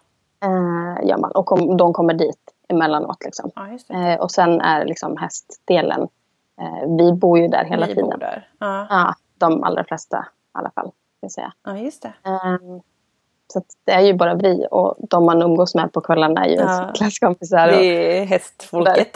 Eh, 0.44 1.08
gör 1.08 1.18
man. 1.18 1.32
Och 1.32 1.46
kom, 1.46 1.78
de 1.78 1.94
kommer 1.94 2.14
dit 2.14 2.40
emellanåt. 2.68 3.24
Liksom. 3.26 3.52
ja. 3.56 4.08
Eh, 4.12 4.20
och 4.20 4.32
sen 4.32 4.62
är 4.62 4.86
liksom 4.86 5.18
hästdelen, 5.18 6.02
eh, 6.62 6.90
vi 6.98 7.14
bor 7.14 7.40
ju 7.40 7.48
där 7.48 7.66
hela 7.66 7.86
Ni 7.86 7.96
tiden. 7.96 8.10
bor 8.10 8.18
där. 8.18 8.50
Ja, 8.60 8.88
Ja, 8.90 9.14
de 9.38 9.64
allra 9.64 9.84
flesta 9.84 10.18
i 10.18 10.58
alla 10.58 10.72
fall. 10.72 10.92
Jag 11.20 11.32
säga. 11.32 11.54
ja 11.64 11.78
just 11.78 12.02
det. 12.02 12.14
Så 13.54 13.62
det 13.86 13.92
är 13.92 14.02
ju 14.02 14.14
bara 14.14 14.36
vi 14.36 14.68
och 14.72 14.96
de 15.10 15.26
man 15.26 15.42
umgås 15.42 15.76
med 15.76 15.94
på 15.94 16.02
kvällarna 16.02 16.46
är 16.46 16.50
ju 16.50 16.56
Ja. 16.56 16.92
klasskompisar 16.96 17.68
och, 17.68 17.74
Det 17.78 18.20
är 18.22 18.26
hästfolket. 18.26 19.16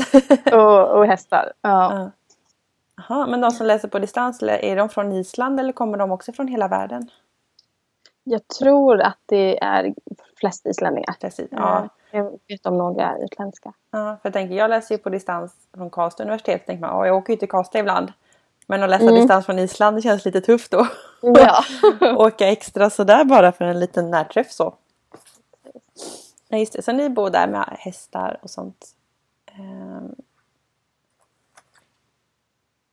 och, 0.54 0.88
och 0.98 1.06
hästar. 1.06 1.54
Ja. 1.62 1.94
Ja. 1.94 2.12
Jaha, 3.10 3.28
men 3.28 3.42
de 3.42 3.52
som 3.52 3.68
läser 3.68 3.88
på 3.88 4.00
distans, 4.00 4.44
är 4.44 4.76
de 4.76 4.90
från 4.90 5.12
Island 5.12 5.60
eller 5.60 5.74
kommer 5.74 5.98
de 5.98 6.12
också 6.12 6.32
från 6.34 6.48
hela 6.48 6.68
världen? 6.68 7.10
Jag 8.24 8.48
tror 8.48 9.02
att 9.02 9.18
det 9.26 9.64
är 9.64 9.94
flest 10.40 10.66
islänningar. 10.66 11.16
Precis. 11.22 11.48
Ja. 11.52 11.58
Ja. 11.62 12.18
Jag 12.18 12.40
vet 12.48 12.66
om 12.66 12.78
några 12.78 13.18
utländska. 13.18 13.74
Ja, 13.92 13.98
för 14.00 14.20
jag 14.24 14.34
tänker, 14.34 14.56
jag 14.56 14.70
läser 14.70 14.96
ju 14.96 15.00
på 15.00 15.10
distans 15.10 15.54
från 15.74 15.90
Karlstad 15.90 16.24
universitet. 16.24 16.66
Tänker 16.66 16.82
man, 16.82 16.96
"Åh, 17.00 17.08
jag 17.08 17.16
åker 17.16 17.34
ju 17.34 17.40
till 17.40 17.50
Karlstad 17.50 17.80
ibland. 17.80 18.14
Men 18.72 18.84
att 18.84 18.90
läsa 18.90 19.04
Mm. 19.04 19.16
distans 19.16 19.46
från 19.46 19.60
Island, 19.60 19.98
det 19.98 20.02
känns 20.02 20.26
lite 20.26 20.42
tufft 20.42 20.72
då. 20.72 20.88
Ja. 21.22 21.64
åka 22.16 22.48
extra 22.48 22.90
sådär 22.90 23.24
bara 23.24 23.52
för 23.52 23.66
en 23.66 23.80
liten 23.80 24.10
närträff 24.12 24.52
så. 24.52 24.76
Ja, 26.50 26.58
just 26.58 26.74
det. 26.74 26.82
Så 26.82 26.92
ni 26.92 27.10
bor 27.10 27.30
där 27.30 27.48
med 27.48 27.76
hästar 27.80 28.40
och 28.42 28.50
sånt. 28.50 28.86
Ehm. 29.60 30.16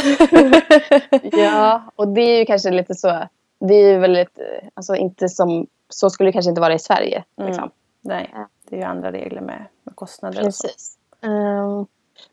Ja, 1.31 1.81
och 1.95 2.07
det 2.07 2.21
är 2.21 2.39
ju 2.39 2.45
kanske 2.45 2.71
lite 2.71 2.95
så. 2.95 3.27
Det 3.59 3.73
är 3.73 3.91
ju 3.91 3.99
väldigt, 3.99 4.39
eh, 4.39 4.67
alltså 4.73 4.95
inte 4.95 5.29
som, 5.29 5.67
så 5.89 6.09
skulle 6.09 6.29
det 6.29 6.33
kanske 6.33 6.49
inte 6.49 6.61
vara 6.61 6.73
i 6.73 6.79
Sverige. 6.79 7.23
Mm. 7.37 7.47
Liksom. 7.47 7.69
Nej, 8.01 8.35
det 8.69 8.75
är 8.75 8.79
ju 8.79 8.85
andra 8.85 9.11
regler 9.11 9.41
med, 9.41 9.65
med 9.83 9.95
kostnader 9.95 10.47
och 10.47 10.53
så. 10.53 10.67
Precis. 10.67 10.97
Ehm, 11.21 11.85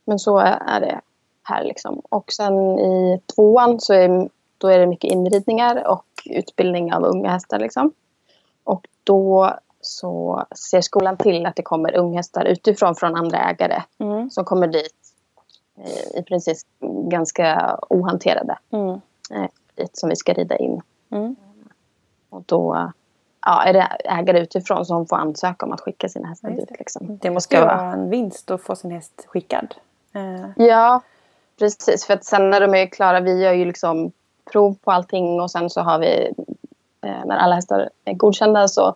men 0.05 0.19
så 0.19 0.39
är 0.39 0.81
det 0.81 1.01
här 1.49 1.65
liksom. 1.65 2.03
Och 2.09 2.33
sen 2.33 2.79
i 2.79 3.21
tvåan 3.35 3.81
så 3.81 3.93
är, 3.95 4.29
då 4.59 4.69
är 4.69 4.79
det 4.79 4.87
mycket 4.87 5.11
inridningar 5.13 5.87
och 5.87 6.05
utbildning 6.25 6.93
av 6.95 7.05
unga 7.05 7.31
hästar 7.31 7.59
liksom. 7.59 7.93
Och 8.65 8.87
då 9.05 9.55
så 9.81 10.45
ser 10.71 10.81
skolan 10.81 11.17
till 11.17 11.47
att 11.47 11.57
det 11.57 11.63
kommer 11.63 11.97
unghästar 11.97 12.45
utifrån 12.45 12.95
från 12.95 13.17
andra 13.17 13.39
ägare 13.39 13.83
Mm. 13.99 14.31
som 14.31 14.45
kommer 14.45 14.67
dit 14.67 14.95
eh, 15.79 16.21
i 16.21 16.23
princip 16.23 16.59
ganska 17.09 17.79
ohanterade 17.89 18.59
Mm. 18.71 19.01
dit 19.75 19.97
som 19.97 20.09
vi 20.09 20.17
ska 20.17 20.33
rida 20.33 20.57
in. 20.57 20.81
Mm. 21.11 21.37
Och 22.31 22.43
då 22.47 22.93
ja, 23.47 23.63
är 23.63 23.73
det 23.73 23.89
ägare 24.05 24.41
utifrån 24.41 24.87
som 24.87 25.07
får 25.07 25.17
ansöka 25.17 25.67
om 25.67 25.73
att 25.73 25.81
skicka 25.81 26.09
sina 26.09 26.29
hästar 26.29 26.51
dit. 26.51 26.71
Liksom. 26.79 27.19
Det 27.23 27.31
måste 27.31 27.61
vara 27.61 27.93
en 27.93 28.11
vinst 28.11 28.51
att 28.51 28.63
få 28.63 28.77
sin 28.77 28.91
häst 28.91 29.25
skickad. 29.27 29.75
Eh, 30.13 30.67
Ja, 30.67 31.01
precis. 31.59 32.05
För 32.07 32.15
att 32.15 32.25
sen 32.25 32.51
när 32.51 32.61
de 32.61 32.75
är 32.75 32.87
klara, 32.87 33.21
vi 33.21 33.43
gör 33.43 33.53
ju 33.53 33.65
liksom 33.65 34.13
prov 34.53 34.77
på 34.85 34.91
allting 34.93 35.41
och 35.41 35.51
sen 35.51 35.71
så 35.71 35.81
har 35.81 35.99
vi, 35.99 36.33
eh, 37.07 37.25
när 37.25 37.37
alla 37.37 37.55
hästar 37.55 37.91
är 38.05 38.13
godkända 38.15 38.69
så 38.69 38.95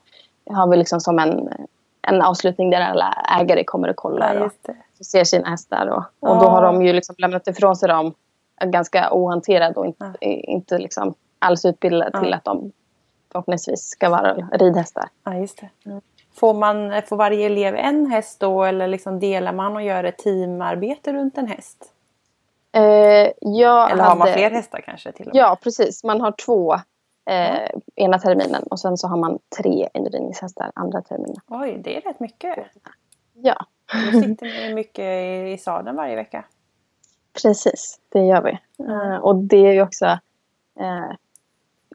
har 0.50 0.66
vi 0.70 0.76
liksom 0.76 1.00
som 1.00 1.18
en, 1.18 1.48
en 2.02 2.22
avslutning 2.22 2.70
där 2.70 2.80
alla 2.80 3.24
ägare 3.40 3.64
kommer 3.64 3.88
och 3.88 3.96
kollar 3.96 4.34
ja, 4.34 4.44
och 5.00 5.06
ser 5.06 5.24
sina 5.24 5.48
hästar. 5.48 5.86
Och, 5.86 5.98
och 5.98 6.36
Ja. 6.36 6.40
då 6.42 6.48
har 6.48 6.62
de 6.62 6.82
ju 6.82 6.92
liksom 6.92 7.14
lämnat 7.18 7.46
ifrån 7.48 7.76
sig 7.76 7.88
dem 7.88 8.14
ganska 8.64 9.08
ohanterade 9.12 9.74
och 9.74 9.86
inte, 9.86 10.12
inte 10.20 10.78
liksom 10.78 11.14
alls 11.38 11.64
utbildade 11.64 12.20
till 12.20 12.30
Ja. 12.30 12.36
att 12.36 12.44
de 12.44 12.72
förhoppningsvis 13.32 13.88
ska 13.88 14.08
vara 14.10 14.34
ridhästar. 14.34 15.08
Ja, 15.24 15.34
just 15.34 15.60
det. 15.60 16.00
Får, 16.34 16.54
man, 16.54 17.02
får 17.06 17.16
varje 17.16 17.46
elev 17.46 17.74
en 17.76 18.06
häst 18.06 18.40
då 18.40 18.64
eller 18.64 18.86
liksom 18.86 19.20
delar 19.20 19.52
man 19.52 19.76
och 19.76 19.82
gör 19.82 20.04
ett 20.04 20.18
teamarbete 20.18 21.12
runt 21.12 21.38
en 21.38 21.46
häst? 21.46 21.91
Eh, 22.72 22.82
jag 23.40 23.90
Eller 23.90 24.02
har 24.02 24.10
man 24.16 24.20
hade- 24.20 24.32
fler 24.32 24.50
hästar 24.50 24.80
kanske? 24.80 25.12
Till 25.12 25.28
och 25.28 25.34
med? 25.34 25.42
Ja, 25.42 25.58
precis. 25.62 26.04
Man 26.04 26.20
har 26.20 26.32
två 26.32 26.74
eh, 27.30 27.70
ena 27.96 28.18
terminen 28.18 28.62
och 28.62 28.80
sen 28.80 28.96
så 28.96 29.08
har 29.08 29.16
man 29.16 29.38
tre 29.62 29.88
inridningshästar 29.94 30.72
andra 30.74 31.02
terminen. 31.02 31.36
Oj, 31.48 31.80
det 31.84 31.96
är 31.96 32.00
rätt 32.00 32.20
mycket. 32.20 32.58
Ja, 33.34 33.56
Då 34.12 34.20
sitter 34.20 34.46
ni 34.68 34.74
mycket 34.74 35.04
i, 35.04 35.52
i 35.52 35.58
sadeln 35.58 35.96
varje 35.96 36.16
vecka. 36.16 36.44
precis. 37.42 38.00
Det 38.08 38.18
gör 38.20 38.42
vi. 38.42 38.58
Eh, 38.88 39.16
och 39.16 39.36
det 39.36 39.56
är 39.66 39.72
ju 39.72 39.82
också 39.82 40.06
eh, 40.80 41.10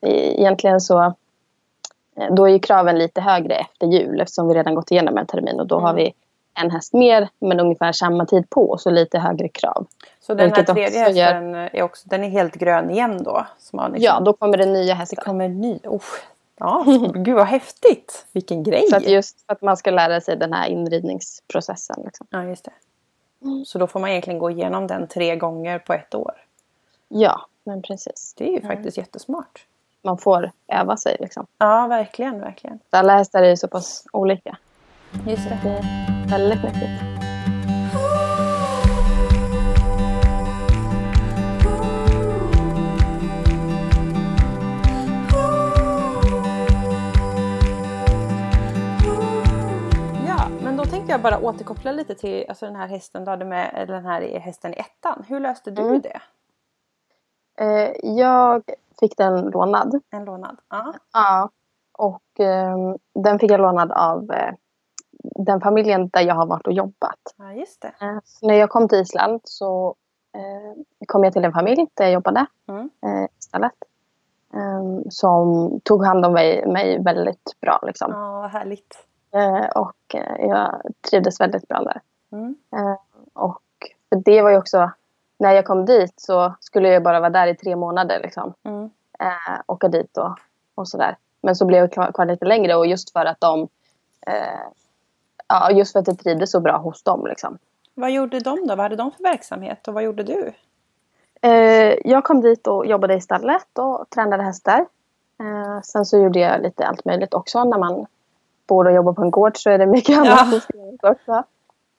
egentligen 0.02 0.82
så 0.82 1.04
eh, 2.18 2.34
då 2.36 2.46
är 2.48 2.52
ju 2.52 2.60
kraven 2.60 3.00
lite 3.00 3.22
högre 3.22 3.54
efter 3.56 3.88
jul 3.88 4.22
eftersom 4.22 4.48
vi 4.48 4.54
redan 4.54 4.76
gått 4.76 4.92
igenom 4.92 5.18
en 5.18 5.26
termin 5.28 5.60
och 5.60 5.68
då 5.68 5.80
har 5.80 5.90
Mm. 5.90 5.96
vi 6.04 6.14
en 6.64 6.72
häst 6.72 6.94
mer 6.94 7.30
men 7.40 7.60
ungefär 7.60 7.92
samma 7.92 8.26
tid 8.26 8.50
på 8.50 8.70
och 8.70 8.82
så 8.82 8.90
lite 8.90 9.20
högre 9.20 9.48
krav. 9.48 9.88
Så 10.20 10.34
den 10.34 10.52
här 10.54 10.64
tredje 10.64 11.02
också 11.08 11.18
gör- 11.18 11.26
hästen 11.34 11.56
är, 11.56 11.82
också, 11.84 12.10
den 12.10 12.24
är 12.24 12.30
helt 12.30 12.56
grön 12.56 12.90
igen 12.92 13.24
då? 13.24 13.46
Liksom, 13.58 13.96
Ja, 13.98 14.20
då 14.20 14.34
kommer 14.34 14.58
det 14.58 14.66
nya 14.66 14.86
Det 14.86 14.94
hästar. 14.94 15.22
kommer 15.24 15.46
en 15.46 15.62
ny. 15.62 15.80
Oh, 15.84 16.02
Ja, 16.60 16.84
gud 17.14 17.36
vad 17.36 17.48
häftigt! 17.48 18.26
Vilken 18.32 18.64
grej! 18.64 18.84
Så 18.90 18.96
att 18.96 19.08
just 19.08 19.46
för 19.46 19.54
att 19.54 19.62
man 19.62 19.78
ska 19.78 19.92
lära 19.92 20.22
sig 20.22 20.38
den 20.38 20.54
här 20.54 20.68
inridningsprocessen. 20.68 22.02
Liksom. 22.06 22.28
Ja, 22.30 22.44
just 22.44 22.66
det. 22.66 22.72
Så 23.66 23.78
då 23.80 23.88
får 23.88 24.00
man 24.00 24.10
egentligen 24.10 24.40
gå 24.40 24.50
igenom 24.52 24.88
den 24.88 25.08
tre 25.08 25.36
gånger 25.36 25.80
på 25.80 25.94
ett 25.94 26.16
år. 26.16 26.34
Ja, 27.08 27.42
men 27.64 27.82
precis. 27.82 28.34
Det 28.38 28.48
är 28.50 28.52
ju 28.52 28.62
faktiskt 28.68 28.98
jättesmart. 28.98 29.66
Man 30.02 30.18
får 30.18 30.52
öva 30.68 30.98
sig 30.98 31.18
liksom. 31.20 31.46
Ja, 31.58 31.88
verkligen, 31.88 32.40
verkligen. 32.40 32.80
Alla 32.90 33.18
hästar 33.18 33.44
är 33.44 33.50
ju 33.50 33.58
så 33.58 33.68
pass 33.68 34.04
olika. 34.14 34.58
Just 35.28 35.50
det. 35.50 36.17
Väldigt 36.30 36.64
nyttigt. 36.64 36.90
Ja, 50.28 50.50
men 50.64 50.78
då 50.78 50.86
tänkte 50.86 51.12
jag 51.12 51.22
bara 51.22 51.40
återkoppla 51.40 51.92
lite 51.92 52.16
till 52.16 52.46
alltså 52.50 52.66
den 52.66 52.76
här 52.76 52.88
hästen 52.88 53.26
du 53.26 53.32
hade 53.32 53.46
med, 53.46 53.72
eller 53.74 53.94
den 53.94 54.06
här 54.06 54.40
hästen 54.40 54.74
i 54.74 54.78
ettan. 54.78 55.24
Hur 55.28 55.40
löste 55.40 55.72
du 55.72 55.82
Mm. 55.82 56.02
det? 56.02 56.22
Eh, 57.60 57.92
jag 58.18 58.64
fick 59.00 59.18
den 59.18 59.50
lånad. 59.50 60.02
En 60.10 60.26
lånad? 60.26 60.58
Ja. 60.70 60.94
Ja. 61.14 61.50
Och 61.98 62.40
ehm, 62.40 62.98
den 63.24 63.40
fick 63.40 63.52
jag 63.52 63.60
lånad 63.60 63.92
av 63.92 64.32
eh, 64.32 64.54
den 65.36 65.62
familjen 65.62 66.10
där 66.10 66.22
jag 66.22 66.36
har 66.36 66.46
varit 66.46 66.68
och 66.68 66.74
jobbat. 66.74 67.20
ja, 67.38 67.54
just 67.54 67.82
det. 67.82 67.92
Eh, 68.02 68.18
så 68.24 68.48
när 68.48 68.54
jag 68.54 68.70
kom 68.70 68.88
till 68.88 69.00
Island 69.00 69.42
så 69.44 69.96
eh, 70.36 70.82
kom 71.08 71.24
jag 71.24 71.34
till 71.34 71.46
en 71.46 71.54
familj 71.54 71.88
där 71.94 72.06
jag 72.06 72.14
jobbade 72.14 72.46
Mm. 72.68 72.90
eh, 73.06 73.28
istället. 73.40 73.74
Ehm, 74.54 75.04
som 75.10 75.80
tog 75.84 76.06
hand 76.06 76.26
om 76.26 76.34
mig, 76.34 76.66
mig 76.68 77.04
väldigt 77.04 77.52
bra. 77.62 77.80
Liksom. 77.84 78.12
Ja, 78.12 78.32
vad 78.42 78.52
härligt. 78.52 79.04
Och 79.76 80.16
jag 80.40 80.82
trivdes 81.10 81.42
väldigt 81.42 81.68
bra 81.68 81.80
där. 81.84 82.02
Mm. 82.32 82.56
Eh, 82.76 82.98
och 83.34 83.62
för 84.10 84.16
det 84.16 84.42
var 84.42 84.50
ju 84.50 84.58
också, 84.58 84.92
när 85.40 85.52
jag 85.52 85.66
kom 85.66 85.86
dit 85.86 86.14
så 86.18 86.56
skulle 86.60 86.90
jag 86.90 87.04
bara 87.04 87.20
vara 87.20 87.30
där 87.30 87.48
i 87.48 87.56
tre 87.56 87.76
månader. 87.76 88.20
Liksom. 88.24 88.54
Mm. 88.64 88.90
Åka 89.68 89.88
dit 89.88 90.18
och, 90.18 90.38
och 90.76 90.88
sådär. 90.88 91.18
Men 91.42 91.56
så 91.56 91.66
blev 91.66 91.80
jag 91.80 91.92
kvar, 91.92 92.12
kvar 92.12 92.26
lite 92.26 92.46
längre 92.46 92.76
och 92.76 92.88
just 92.88 93.12
för 93.14 93.26
att 93.26 93.40
de 93.42 93.68
eh, 94.28 94.68
Ja, 95.48 95.72
just 95.72 95.92
för 95.92 96.00
att 96.00 96.08
jag 96.08 96.20
trivdes 96.20 96.52
så 96.52 96.60
bra 96.60 96.78
hos 96.78 97.04
dem. 97.04 97.26
Liksom. 97.28 97.58
Vad 97.94 98.12
gjorde 98.12 98.40
de 98.40 98.68
då? 98.68 98.76
Vad 98.76 98.80
hade 98.80 98.96
de 98.96 99.12
för 99.12 99.24
verksamhet 99.24 99.88
och 99.88 99.94
vad 99.94 100.04
gjorde 100.04 100.24
du? 100.24 100.54
Eh, 101.42 101.96
jag 102.06 102.24
kom 102.24 102.42
dit 102.42 102.68
och 102.68 102.86
jobbade 102.86 103.14
i 103.16 103.22
stallet 103.22 103.78
och 103.80 104.10
tränade 104.10 104.44
hästar. 104.44 104.86
Eh, 105.40 105.82
sen 105.84 106.06
så 106.06 106.18
gjorde 106.18 106.40
jag 106.40 106.62
lite 106.62 106.86
allt 106.88 107.06
möjligt 107.06 107.34
också. 107.34 107.64
När 107.64 107.78
man 107.78 108.06
bor 108.68 108.86
och 108.88 108.94
jobbar 108.94 109.14
på 109.14 109.22
en 109.22 109.32
gård 109.32 109.58
så 109.58 109.70
är 109.70 109.78
det 109.78 109.86
mycket 109.86 110.18
annat 110.18 110.48
Ja. 110.54 110.60
som 110.60 110.98
också. 111.12 111.44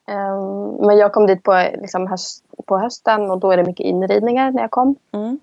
Eh, 0.09 0.41
men 0.87 0.97
jag 0.97 1.13
kom 1.13 1.27
dit 1.27 1.43
på, 1.43 1.69
liksom, 1.75 2.07
höst, 2.07 2.45
på 2.67 2.79
hösten 2.79 3.31
och 3.31 3.39
då 3.39 3.51
är 3.51 3.57
det 3.57 3.65
mycket 3.65 3.87
inridningar 3.87 4.51
när 4.51 4.63
jag 4.63 4.71
kom. 4.71 4.95
Mm. 5.13 5.39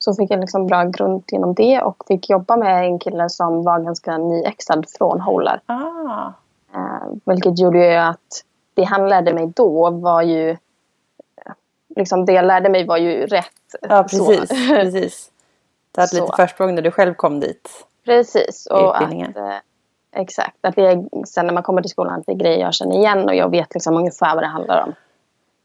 Eh, 0.00 0.02
så 0.02 0.14
fick 0.14 0.30
jag 0.30 0.40
liksom 0.40 0.66
bra 0.66 0.84
grund 0.84 1.24
genom 1.26 1.54
det 1.54 1.82
och 1.82 2.04
fick 2.08 2.30
jobba 2.30 2.56
med 2.56 2.84
en 2.84 2.98
kille 2.98 3.28
som 3.28 3.62
var 3.62 3.78
ganska 3.80 4.18
nyexad 4.18 4.86
från 4.98 5.20
Holar. 5.20 5.60
Ah, 5.66 6.32
Eh, 6.74 7.08
vilket 7.24 7.58
gjorde 7.58 8.06
att 8.06 8.44
det 8.74 8.82
han 8.84 9.08
lärde 9.08 9.34
mig 9.34 9.46
då 9.56 9.90
var 9.90 10.22
ju... 10.22 10.50
eh, 10.50 10.56
Liksom 11.96 12.24
det 12.24 12.32
jag 12.32 12.44
lärde 12.44 12.68
mig 12.68 12.86
var 12.86 12.96
ju 12.96 13.26
rätt. 13.26 13.46
ja, 13.88 14.08
Så. 14.08 14.26
precis. 14.26 14.68
precis. 14.68 15.30
Du 15.92 16.00
hade 16.00 16.08
Så. 16.08 16.20
lite 16.24 16.36
försprång 16.36 16.74
när 16.74 16.82
du 16.82 16.90
själv 16.90 17.14
kom 17.14 17.40
dit. 17.40 17.86
Precis. 18.04 18.66
Och 18.66 18.96
att, 19.02 19.12
eh, 19.12 19.56
exakt. 20.12 20.56
Att 20.60 20.76
det 20.76 20.86
är, 20.86 21.24
sen 21.26 21.46
när 21.46 21.54
man 21.54 21.62
kommer 21.62 21.82
till 21.82 21.90
skolan 21.90 22.20
att 22.20 22.26
det 22.26 22.32
är 22.32 22.36
grejer 22.36 22.58
jag 22.60 22.74
känner 22.74 22.96
igen 22.96 23.28
och 23.28 23.34
jag 23.34 23.50
vet 23.50 23.74
liksom 23.74 23.96
ungefär 23.96 24.34
vad 24.34 24.44
det 24.44 24.48
handlar 24.48 24.82
om. 24.82 24.94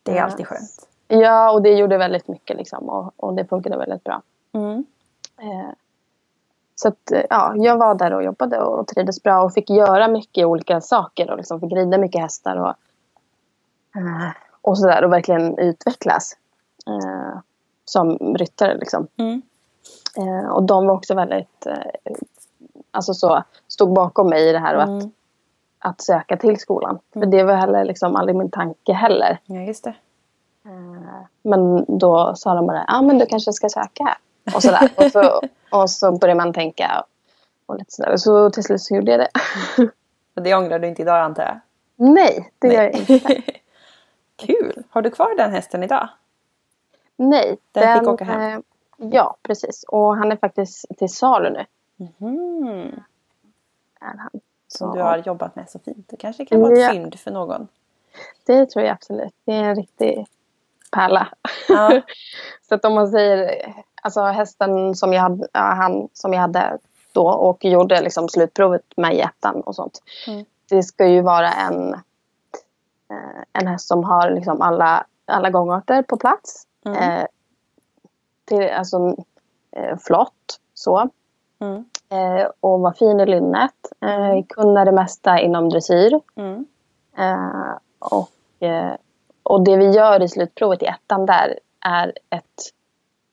Det 0.04 0.18
är 0.18 0.24
alltid 0.24 0.48
skönt. 0.48 0.88
Ja, 1.08 1.52
och 1.52 1.62
det 1.62 1.74
gjorde 1.74 1.98
väldigt 1.98 2.28
mycket 2.28 2.58
liksom, 2.58 2.90
och, 2.90 3.14
och 3.18 3.34
det 3.34 3.46
funkade 3.46 3.78
väldigt 3.78 4.04
bra. 4.04 4.22
Mm. 4.54 4.86
Eh, 5.38 5.70
så 6.76 6.88
att, 6.88 7.12
eh, 7.12 7.22
ja, 7.30 7.54
jag 7.56 7.78
var 7.78 7.96
där 7.96 8.14
och 8.14 8.24
jobbade 8.24 8.60
och 8.62 8.88
trivdes 8.88 9.24
bra 9.24 9.44
och 9.44 9.54
fick 9.54 9.70
göra 9.70 10.08
mycket 10.08 10.46
olika 10.46 10.82
saker 10.82 11.32
och 11.32 11.38
liksom 11.38 11.60
fick 11.60 11.74
rida 11.74 11.98
mycket 11.98 12.22
hästar 12.22 12.56
och, 12.56 12.74
eh, 14.00 14.30
och 14.62 14.78
sådär 14.78 15.04
och 15.04 15.12
verkligen 15.14 15.58
utvecklas 15.58 16.38
eh, 16.88 17.40
som 17.86 18.18
ryttare. 18.38 18.78
Liksom. 18.78 19.08
Mm. 19.18 19.42
Eh, 20.18 20.50
och 20.50 20.64
de 20.64 20.88
var 20.88 20.94
också 20.94 21.16
väldigt, 21.16 21.66
eh, 21.66 21.78
alltså 22.92 23.14
så, 23.14 23.44
stod 23.68 23.94
bakom 23.94 24.30
mig 24.30 24.50
i 24.50 24.52
det 24.52 24.60
här 24.60 24.76
och 24.76 24.82
att, 24.84 24.90
Mm. 24.90 25.12
att 25.80 26.02
söka 26.02 26.38
till 26.38 26.60
skolan. 26.60 27.00
För 27.14 27.20
Mm. 27.20 27.30
det 27.32 27.44
var 27.44 27.54
heller 27.54 27.86
liksom 27.86 28.16
aldrig 28.16 28.36
min 28.36 28.52
tanke 28.52 28.94
heller. 28.94 29.40
Ja, 29.46 29.62
just 29.62 29.84
det. 29.84 29.94
Eh, 30.66 31.26
Men 31.42 31.86
då 32.00 32.34
sa 32.36 32.54
de 32.54 32.68
bara, 32.68 32.78
ja 32.78 32.84
ah, 32.88 33.02
men 33.02 33.18
du 33.18 33.26
kanske 33.26 33.54
ska 33.54 33.70
söka. 33.70 34.18
Och 34.56 34.62
sådär. 34.64 34.90
och, 34.98 35.12
så, 35.12 35.42
och 35.72 35.90
så 35.90 36.12
började 36.12 36.38
man 36.38 36.54
tänka. 36.54 37.06
Och 37.66 37.78
lite 37.78 37.92
sådär. 37.92 38.18
Så 38.18 38.50
till 38.50 38.64
slut 38.64 38.82
så 38.82 38.96
gjorde 38.96 39.12
jag 39.12 39.20
det. 39.20 39.30
Och 40.36 40.42
det 40.42 40.56
ångrar 40.56 40.80
du 40.80 40.88
inte 40.88 41.02
idag 41.02 41.20
antar 41.20 41.44
jag? 41.44 41.60
Nej, 41.96 42.52
det 42.60 42.68
gör 42.74 42.84
jag 42.84 42.94
inte. 42.94 43.42
Kul! 44.36 44.84
Har 44.90 45.02
du 45.02 45.12
kvar 45.12 45.36
den 45.38 45.52
hästen 45.52 45.84
idag? 45.84 46.10
Nej. 47.16 47.58
Den 47.72 48.00
fick 48.00 48.08
åka 48.08 48.24
hem. 48.26 48.42
eh, 48.42 48.60
Ja, 48.98 49.36
precis. 49.42 49.84
Och 49.88 50.18
han 50.18 50.32
är 50.32 50.36
faktiskt 50.36 50.86
till 50.98 51.10
salu 51.10 51.50
nu. 51.50 51.66
Mhm. 51.96 52.92
Är 54.00 54.18
han. 54.18 54.30
Som 54.68 54.96
du 54.96 55.02
har 55.02 55.18
jobbat 55.18 55.56
med 55.56 55.70
så 55.70 55.80
fint. 55.80 56.10
Det 56.10 56.18
kanske 56.18 56.46
kan 56.46 56.62
vara 56.62 56.74
ett 56.74 56.80
Ja. 56.80 56.90
fynd 56.92 57.20
för 57.20 57.32
någon. 57.32 57.68
Det 58.46 58.66
tror 58.66 58.86
jag 58.86 58.94
absolut. 58.94 59.34
Det 59.46 59.54
är 59.54 59.64
en 59.64 59.76
riktig 59.76 60.26
pärla. 60.96 61.28
Ja. 61.70 62.02
så 62.70 62.76
att 62.76 62.86
om 62.86 62.94
man 62.94 63.08
säger, 63.08 63.74
alltså 64.02 64.22
hästen 64.22 64.96
som 64.96 65.14
jag 65.14 65.22
hade, 65.22 65.48
han 65.54 66.10
som 66.14 66.34
jag 66.34 66.42
hade 66.42 66.78
då 67.14 67.28
och 67.28 67.66
gjorde 67.66 68.02
liksom 68.02 68.30
slutprovet 68.30 68.84
med 68.98 69.16
i 69.16 69.20
ettan 69.20 69.62
och 69.62 69.76
sånt. 69.76 70.02
Mm. 70.28 70.46
Det 70.70 70.84
ska 70.84 71.08
ju 71.08 71.22
vara 71.22 71.52
en, 71.52 71.94
eh, 73.10 73.44
en 73.54 73.68
häst 73.68 73.88
som 73.88 74.04
har 74.04 74.32
liksom 74.32 74.62
alla, 74.62 75.06
alla 75.26 75.50
gångarter 75.50 76.02
på 76.02 76.18
plats. 76.18 76.68
Mm. 76.86 76.98
Eh, 76.98 77.26
till, 78.46 78.70
alltså 78.70 79.16
eh, 79.72 79.98
flott 79.98 80.60
så. 80.74 81.10
Mm. 81.60 81.86
Eh, 82.10 82.48
och 82.60 82.80
var 82.80 82.92
fin 82.92 83.20
i 83.20 83.26
lynnet. 83.26 83.92
Eh, 84.02 84.46
kunna 84.50 84.86
det 84.86 84.92
mesta 84.92 85.40
inom 85.40 85.70
dressyr. 85.70 86.22
Mm. 86.36 86.66
Eh, 87.18 87.78
och, 88.00 88.64
eh, 88.64 88.94
och 89.46 89.64
det 89.64 89.78
vi 89.78 89.90
gör 89.92 90.24
i 90.24 90.30
slutprovet 90.30 90.84
i 90.84 90.86
ettan 90.86 91.26
där 91.26 91.60
är 91.86 92.08
ett 92.30 92.72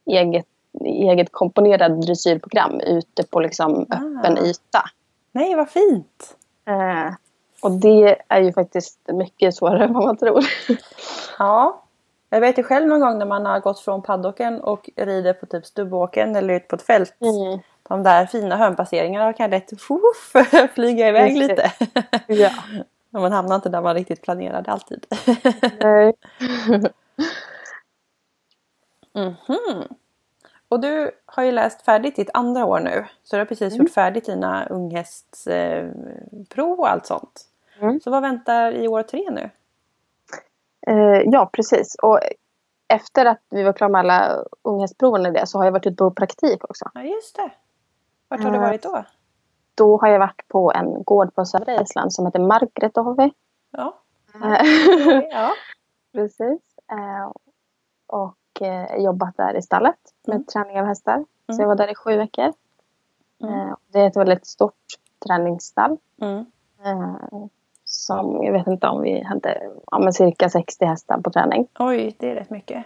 eget, 0.07 0.47
eget 0.85 1.33
komponerat 1.33 2.03
dressyrprogram 2.03 2.81
ute 2.81 3.23
på 3.31 3.41
liksom 3.41 3.87
Ah. 3.91 4.19
öppen 4.19 4.39
yta. 4.39 4.83
Nej, 5.33 5.55
vad 5.55 5.71
fint! 5.71 6.37
Eh, 6.67 7.13
och 7.63 7.71
det 7.71 8.17
är 8.29 8.41
ju 8.41 8.53
faktiskt 8.53 8.99
mycket 9.13 9.55
svårare 9.55 9.85
än 9.85 9.93
vad 9.93 10.05
man 10.05 10.17
tror. 10.17 10.45
Ja. 11.39 11.83
Jag 12.31 12.41
vet 12.41 12.59
ju 12.59 12.63
själv 12.63 12.87
någon 12.87 13.01
gång 13.01 13.19
när 13.19 13.27
man 13.27 13.47
har 13.47 13.61
gått 13.61 13.81
från 13.81 14.03
paddocken 14.03 14.61
och 14.61 14.91
rider 14.97 15.33
på 15.33 15.47
typ 15.47 15.67
stubbåken 15.67 16.37
eller 16.37 16.55
ut 16.55 16.69
på 16.69 16.77
ett 16.77 16.83
fält. 16.83 17.15
Mm. 17.21 17.59
De 17.89 18.03
där 18.03 18.27
fina 18.27 18.57
hörnpasseringarna 18.57 19.33
kan 19.33 19.51
lätt 19.51 19.71
fuff, 19.81 20.33
flyga 20.75 21.09
iväg 21.09 21.35
Precis. 21.35 21.49
lite. 21.49 21.73
Ja. 22.27 22.51
Man 23.13 23.33
hamnar 23.33 23.55
inte 23.57 23.69
där 23.69 23.81
man 23.83 23.95
riktigt 23.95 24.23
planerade 24.23 24.71
alltid. 24.73 25.07
Nej. 25.81 26.15
Mhm. 29.15 29.85
Och 30.69 30.81
du 30.81 31.11
har 31.27 31.43
ju 31.43 31.53
läst 31.53 31.83
färdigt 31.83 32.17
ditt 32.17 32.31
andra 32.35 32.65
år 32.65 32.81
nu. 32.81 33.07
Så 33.23 33.37
du 33.37 33.41
har 33.41 33.47
precis 33.47 33.75
Mm. 33.75 33.87
gjort 33.87 33.95
färdigt 33.95 34.25
dina 34.27 34.67
unghästsprov 34.67 36.81
och 36.81 36.91
allt 36.91 37.07
sånt. 37.07 37.41
Mm. 37.81 38.01
Så 38.01 38.11
vad 38.11 38.23
väntar 38.23 38.73
i 38.73 38.89
år 38.89 39.03
tre 39.03 39.31
nu? 39.31 39.51
Eh, 40.87 41.23
ja, 41.25 41.51
precis. 41.53 41.95
Och 42.03 42.21
efter 42.89 43.27
att 43.27 43.41
vi 43.51 43.63
var 43.63 43.73
klara 43.73 43.89
med 43.91 43.99
alla 43.99 44.45
unghästproven 44.63 45.27
och 45.27 45.33
det 45.33 45.47
så 45.47 45.59
har 45.59 45.65
jag 45.65 45.73
varit 45.73 45.87
ute 45.87 45.97
på 45.97 46.11
praktik 46.11 46.65
också. 46.71 46.91
Ja 46.95 47.03
just 47.03 47.37
det. 47.37 47.51
Vart 48.29 48.41
har 48.43 48.51
du 48.51 48.57
Eh, 48.57 48.63
varit 48.63 48.83
då? 48.83 49.05
Då 49.83 49.99
har 50.01 50.09
jag 50.09 50.19
varit 50.19 50.49
på 50.49 50.73
en 50.75 51.03
gård 51.03 51.35
på 51.35 51.45
södra 51.45 51.83
Island 51.83 52.13
som 52.13 52.27
heter 52.27 52.41
Margrethovi. 52.41 53.33
Ja. 53.71 53.95
Eh, 54.45 55.23
ja. 55.31 55.51
Precis. 56.13 56.61
Eh, 56.93 57.33
och 58.07 58.63
eh, 58.63 58.97
jobbat 58.97 59.37
där 59.37 59.55
i 59.57 59.63
stallet 59.63 59.97
med 60.27 60.35
Mm. 60.35 60.45
träning 60.47 60.81
av 60.81 60.87
hästar. 60.87 61.25
Så 61.47 61.53
Mm. 61.53 61.61
jag 61.61 61.69
var 61.69 61.75
där 61.77 61.91
i 61.91 61.95
sju 61.95 62.17
veckor. 62.17 62.53
Mm. 63.43 63.55
Eh, 63.69 63.75
det 63.93 63.99
är 64.01 64.07
ett 64.07 64.17
väldigt 64.17 64.47
stort 64.47 64.75
träningsstall. 65.27 65.97
Mm. 66.21 66.45
Som 67.85 68.43
jag 68.45 68.53
vet 68.53 68.67
inte 68.67 68.87
om 68.89 69.03
vi 69.03 69.23
hade 69.25 69.71
ja, 69.91 69.99
men 69.99 70.13
cirka 70.13 70.49
60 70.49 70.85
hästar 70.85 71.19
på 71.21 71.31
träning. 71.31 71.67
Oj, 71.79 72.17
det 72.19 72.31
är 72.31 72.35
rätt 72.35 72.51
mycket. 72.51 72.85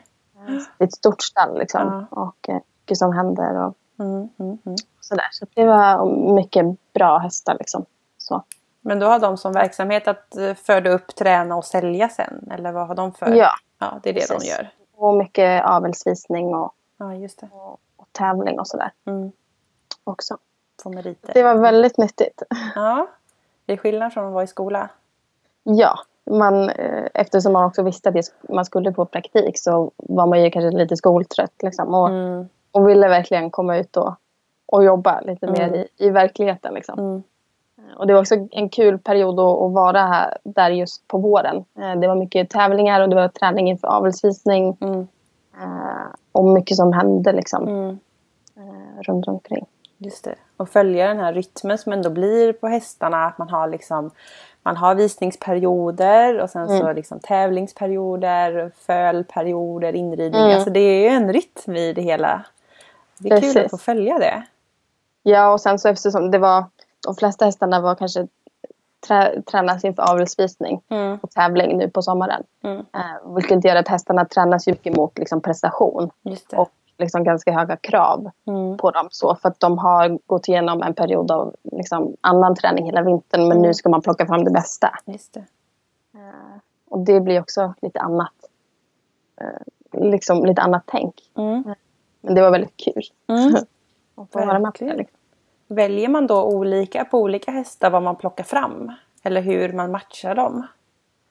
Det 0.79 0.85
är 0.85 0.87
ett 0.89 0.95
stort 0.95 1.23
stall 1.23 1.59
liksom. 1.59 2.07
Ja. 2.11 2.23
Och 2.23 2.49
mycket 2.49 2.99
som 2.99 3.13
händer. 3.13 3.67
Och, 3.67 3.75
Mm, 3.99 4.29
mm, 4.39 4.59
mm. 4.67 4.77
Sådär. 5.01 5.29
Så 5.33 5.47
det 5.55 5.65
var 5.67 6.07
mycket 6.35 6.67
bra 6.93 7.19
hästar 7.19 7.57
liksom. 7.59 7.85
Så. 8.19 8.43
Men 8.81 8.99
då 8.99 9.07
har 9.07 9.19
de 9.19 9.37
som 9.37 9.53
verksamhet 9.53 10.09
att 10.09 10.37
eh, 10.37 10.55
föda 10.55 10.91
upp, 10.91 11.15
träna 11.15 11.57
och 11.57 11.65
sälja 11.65 12.09
sen? 12.09 12.49
Eller 12.51 12.73
vad 12.73 12.87
har 12.89 12.95
de 12.95 13.13
för? 13.13 13.35
Ja, 13.35 13.51
ja 13.79 14.01
det 14.03 14.11
är 14.11 14.15
det 14.15 14.21
precis. 14.21 14.39
de 14.43 14.49
gör. 14.49 14.71
och 14.97 15.15
mycket 15.15 15.65
avelsvisning 15.65 16.55
och, 16.55 16.73
Ja, 16.99 17.15
just 17.15 17.41
det. 17.41 17.49
och, 17.53 17.73
och 17.97 18.07
tävling 18.13 18.61
och 18.61 18.67
sådär 18.69 18.91
Mm. 19.07 19.33
också. 20.05 20.37
Få 20.83 20.91
meriter. 20.91 21.31
Det 21.35 21.43
var 21.43 21.55
väldigt 21.55 21.99
nyttigt. 21.99 22.43
Ja. 22.75 23.07
Det 23.67 23.73
är 23.73 23.77
skillnad 23.77 24.13
från 24.13 24.27
att 24.27 24.33
vara 24.33 24.45
i 24.45 24.47
skola. 24.47 24.89
Ja, 25.63 25.99
man, 26.31 26.71
eh, 26.71 27.05
eftersom 27.15 27.53
man 27.53 27.65
också 27.65 27.83
visste 27.83 28.09
att 28.09 28.15
det- 28.15 28.35
man 28.49 28.65
skulle 28.65 28.93
på 28.93 29.05
praktik 29.07 29.59
så 29.59 29.91
var 29.97 30.27
man 30.27 30.43
ju 30.43 30.51
kanske 30.51 30.71
lite 30.79 30.97
skoltrött. 30.97 31.63
Liksom, 31.63 31.95
och, 31.95 32.09
Mm. 32.09 32.49
Och 32.77 32.89
ville 32.89 33.09
verkligen 33.09 33.51
komma 33.51 33.77
ut 33.77 33.97
och, 33.97 34.15
och 34.67 34.85
jobba 34.85 35.21
lite 35.21 35.47
Mm. 35.47 35.59
mer 35.73 35.77
i, 35.99 36.07
i 36.07 36.11
verkligheten. 36.11 36.75
Liksom. 36.75 36.99
Mm. 36.99 37.23
Och 37.97 38.07
det 38.07 38.13
var 38.13 38.21
också 38.21 38.35
en 38.51 38.69
kul 38.69 38.99
period 38.99 39.41
att, 39.41 39.63
att 39.63 39.73
vara 39.73 40.01
här, 40.01 40.39
där 40.45 40.71
just 40.71 41.09
på 41.09 41.19
våren. 41.19 41.65
Eh, 41.79 41.95
Det 42.01 42.09
var 42.09 42.15
mycket 42.15 42.51
tävlingar 42.51 43.01
och 43.01 43.09
det 43.09 43.15
var 43.17 43.29
träning 43.29 43.69
inför 43.69 43.89
avelsvisning. 43.89 44.77
Mm. 44.81 45.01
eh, 45.63 46.07
Och 46.33 46.45
mycket 46.45 46.77
som 46.77 46.93
hände 46.93 47.33
liksom, 47.33 47.69
Mm. 47.69 47.99
eh, 48.57 49.03
runt 49.03 49.29
omkring. 49.29 49.67
Just 49.99 50.25
det. 50.25 50.35
Och 50.57 50.69
följa 50.69 51.09
den 51.09 51.19
här 51.19 51.33
rytmen 51.33 51.79
som 51.79 51.93
ändå 51.93 52.11
blir 52.11 52.53
på 52.53 52.67
hästarna. 52.69 53.25
Att 53.27 53.39
man 53.39 53.49
har 53.49 53.69
liksom 53.69 54.11
man 54.63 54.77
har 54.77 54.95
visningsperioder 54.95 56.41
och 56.41 56.51
sen 56.51 56.69
så 56.69 56.83
Mm. 56.83 56.97
liksom 56.97 57.21
tävlingsperioder, 57.21 58.71
fölperioder, 58.87 59.93
inridning. 59.95 60.41
Mm. 60.43 60.55
Alltså 60.55 60.71
det 60.71 60.81
är 60.81 61.01
ju 61.01 61.09
en 61.17 61.33
rytm 61.33 61.77
i 61.77 61.93
det 61.93 62.03
hela. 62.03 62.43
Det 63.19 63.29
är 63.29 63.41
kul 63.41 63.41
Precis. 63.41 63.65
att 63.65 63.71
få 63.71 63.79
följa 63.79 64.19
det. 64.19 64.43
Ja, 65.23 65.53
och 65.53 65.61
sen 65.61 65.79
så 65.79 65.89
eftersom 65.89 66.31
det 66.31 66.39
var 66.39 66.65
de 67.07 67.15
flesta 67.15 67.45
hästarna 67.45 67.81
var 67.81 67.95
kanske 67.95 68.27
trä, 69.07 69.43
tränas 69.43 69.85
inför 69.85 70.11
avelsvisning 70.13 70.83
Mm. 70.89 71.19
och 71.23 71.31
tävling 71.31 71.79
nu 71.79 71.91
på 71.91 72.03
sommaren. 72.03 72.43
Mm. 72.65 72.79
Eh, 72.79 73.35
vilket 73.35 73.65
gör 73.65 73.77
att 73.77 73.89
hästarna 73.89 74.25
tränas 74.25 74.67
mycket 74.67 74.97
mot 74.97 75.19
liksom, 75.19 75.41
prestation 75.41 76.11
och 76.57 76.71
liksom, 76.99 77.25
ganska 77.25 77.53
höga 77.53 77.77
krav 77.77 78.31
Mm. 78.49 78.77
på 78.77 78.91
dem. 78.91 79.09
Så, 79.11 79.35
för 79.37 79.49
att 79.49 79.61
de 79.61 79.79
har 79.79 80.19
gått 80.27 80.49
igenom 80.49 80.83
en 80.83 80.95
period 80.95 81.31
av 81.31 81.55
liksom, 81.63 82.17
annan 82.21 82.55
träning 82.55 82.85
hela 82.85 83.03
vintern 83.03 83.41
men 83.43 83.53
Mm. 83.57 83.63
nu 83.63 83.75
ska 83.75 83.89
man 83.89 84.03
plocka 84.03 84.27
fram 84.27 84.45
det 84.45 84.51
bästa. 84.51 84.91
Det. 85.05 85.39
Eh, 86.15 86.59
och 86.89 86.99
det 86.99 87.21
blir 87.21 87.41
också 87.41 87.75
lite 87.83 88.01
annat. 88.01 88.33
Eh, 89.41 90.01
liksom 90.03 90.45
lite 90.45 90.63
annat 90.63 90.83
tänk. 90.87 91.15
Mm. 91.37 91.75
Men 92.21 92.35
det 92.35 92.43
var 92.43 92.51
väldigt 92.51 92.77
kul 92.77 93.03
Mm. 93.29 93.55
att 94.17 94.33
få 94.33 94.47
vara 94.47 94.59
med 94.59 94.75
på 94.75 94.85
det. 94.85 94.95
Liksom. 94.97 95.19
Väljer 95.69 96.09
man 96.09 96.27
då 96.27 96.43
olika 96.45 97.05
på 97.05 97.19
olika 97.19 97.51
hästar 97.51 97.91
vad 97.91 98.03
man 98.03 98.17
plockar 98.17 98.45
fram? 98.45 98.93
Eller 99.23 99.41
hur 99.41 99.73
man 99.73 99.91
matchar 99.91 100.35
dem? 100.35 100.67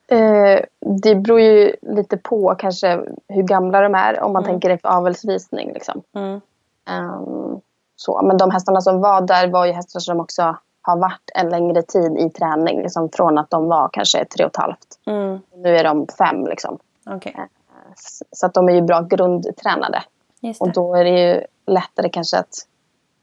Eh, 0.08 0.60
det 1.00 1.14
beror 1.14 1.40
ju 1.40 1.76
lite 1.82 2.16
på 2.16 2.54
kanske 2.58 3.00
hur 3.28 3.42
gamla 3.42 3.80
de 3.80 3.94
är 3.94 4.20
om 4.20 4.32
man 4.32 4.42
Mm. 4.44 4.52
tänker 4.52 4.70
efter 4.70 4.88
avelsvisning. 4.88 5.72
Liksom. 5.72 6.02
Mm. 6.14 6.40
Ehm, 6.88 7.60
så. 7.96 8.22
Men 8.22 8.36
de 8.38 8.50
hästarna 8.50 8.80
som 8.80 9.00
var 9.00 9.20
där 9.20 9.48
var 9.48 9.66
ju 9.66 9.72
hästar 9.72 10.00
som 10.00 10.20
också 10.20 10.56
har 10.82 10.96
varit 10.96 11.30
en 11.34 11.48
längre 11.48 11.82
tid 11.82 12.18
i 12.18 12.30
träning. 12.30 12.82
Liksom 12.82 13.08
från 13.12 13.38
att 13.38 13.50
de 13.50 13.68
var 13.68 13.88
kanske 13.92 14.24
tre 14.24 14.44
och 14.44 14.50
ett 14.50 14.56
halvt. 14.56 14.98
Mm. 15.06 15.38
Nu 15.54 15.76
är 15.76 15.84
de 15.84 16.06
fem. 16.18 16.46
Liksom. 16.46 16.78
Okej, 17.10 17.36
S- 17.92 18.22
Så 18.30 18.46
att 18.46 18.54
de 18.54 18.68
är 18.68 18.72
ju 18.72 18.80
bra 18.82 19.00
grundtränade. 19.00 20.02
Och 20.60 20.72
då 20.72 20.94
är 20.94 21.04
det 21.04 21.20
ju 21.20 21.44
lättare 21.66 22.08
kanske 22.08 22.38
att 22.38 22.66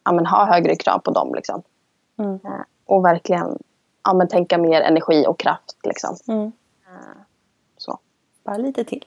ja, 0.04 0.12
men, 0.12 0.26
ha 0.26 0.46
högre 0.46 0.76
krav 0.76 1.00
på 1.00 1.12
dem. 1.12 1.36
Liksom. 1.36 1.62
Mm. 2.18 2.34
Eh, 2.34 2.64
och 2.86 3.06
verkligen 3.06 3.60
ja, 4.04 4.14
men, 4.14 4.28
tänka 4.28 4.58
mer 4.58 4.82
energi 4.82 5.26
och 5.28 5.40
kraft. 5.40 5.78
Liksom. 5.84 6.18
Mm. 6.28 6.52
Så. 7.78 8.00
Bara 8.44 8.58
lite 8.58 8.84
till. 8.84 9.06